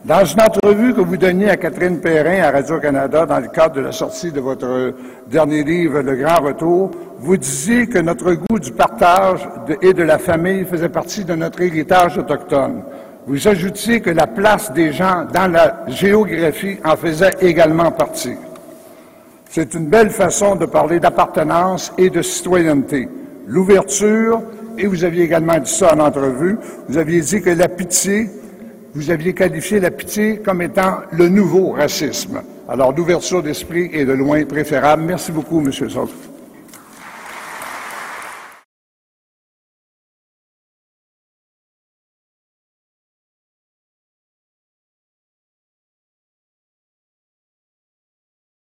Dans 0.04 0.26
une 0.26 0.42
entrevue 0.42 0.96
que 0.96 1.02
vous 1.02 1.16
donniez 1.16 1.50
à 1.50 1.58
Catherine 1.58 2.00
Perrin 2.00 2.42
à 2.42 2.52
Radio-Canada 2.52 3.28
dans 3.28 3.40
le 3.40 3.50
cadre 3.50 3.76
de 3.76 3.82
la 3.82 3.92
sortie 3.92 4.32
de 4.32 4.42
votre 4.42 4.96
dernier 5.28 5.64
livre, 5.64 6.02
Le 6.02 6.16
Grand 6.16 6.42
Retour, 6.42 6.90
vous 7.20 7.38
disiez 7.38 7.86
que 7.86 8.00
notre 8.00 8.34
goût 8.34 8.58
du 8.58 8.72
partage 8.72 9.48
et 9.82 9.94
de 9.94 10.02
la 10.02 10.18
famille 10.18 10.66
faisait 10.66 10.90
partie 10.90 11.24
de 11.24 11.36
notre 11.36 11.62
héritage 11.62 12.18
autochtone. 12.18 12.82
Vous 13.28 13.48
ajoutiez 13.48 14.02
que 14.02 14.10
la 14.10 14.26
place 14.26 14.74
des 14.74 14.92
gens 14.92 15.28
dans 15.32 15.52
la 15.52 15.86
géographie 15.88 16.80
en 16.84 16.98
faisait 16.98 17.36
également 17.40 17.92
partie. 17.92 18.36
C'est 19.54 19.74
une 19.74 19.88
belle 19.88 20.12
façon 20.12 20.56
de 20.56 20.66
parler 20.66 21.02
d'appartenance 21.02 21.92
et 21.98 22.10
de 22.10 22.22
citoyenneté. 22.22 23.10
L'ouverture, 23.46 24.42
et 24.78 24.88
vous 24.88 25.04
aviez 25.04 25.26
également 25.26 25.60
dit 25.60 25.70
ça 25.70 25.94
en 25.94 26.00
entrevue, 26.00 26.58
vous 26.88 26.98
aviez 26.98 27.20
dit 27.20 27.42
que 27.42 27.50
la 27.50 27.68
pitié, 27.68 28.30
vous 28.96 29.12
aviez 29.12 29.34
qualifié 29.34 29.82
la 29.82 29.92
pitié 29.92 30.38
comme 30.38 30.62
étant 30.62 31.00
le 31.12 31.28
nouveau 31.28 31.72
racisme. 31.72 32.42
Alors, 32.70 32.94
l'ouverture 32.96 33.44
d'esprit 33.44 33.90
est 33.92 34.06
de 34.06 34.14
loin 34.14 34.46
préférable. 34.46 35.04
Merci 35.04 35.34
beaucoup, 35.34 35.60
M. 35.60 35.70
Sof. 35.74 36.31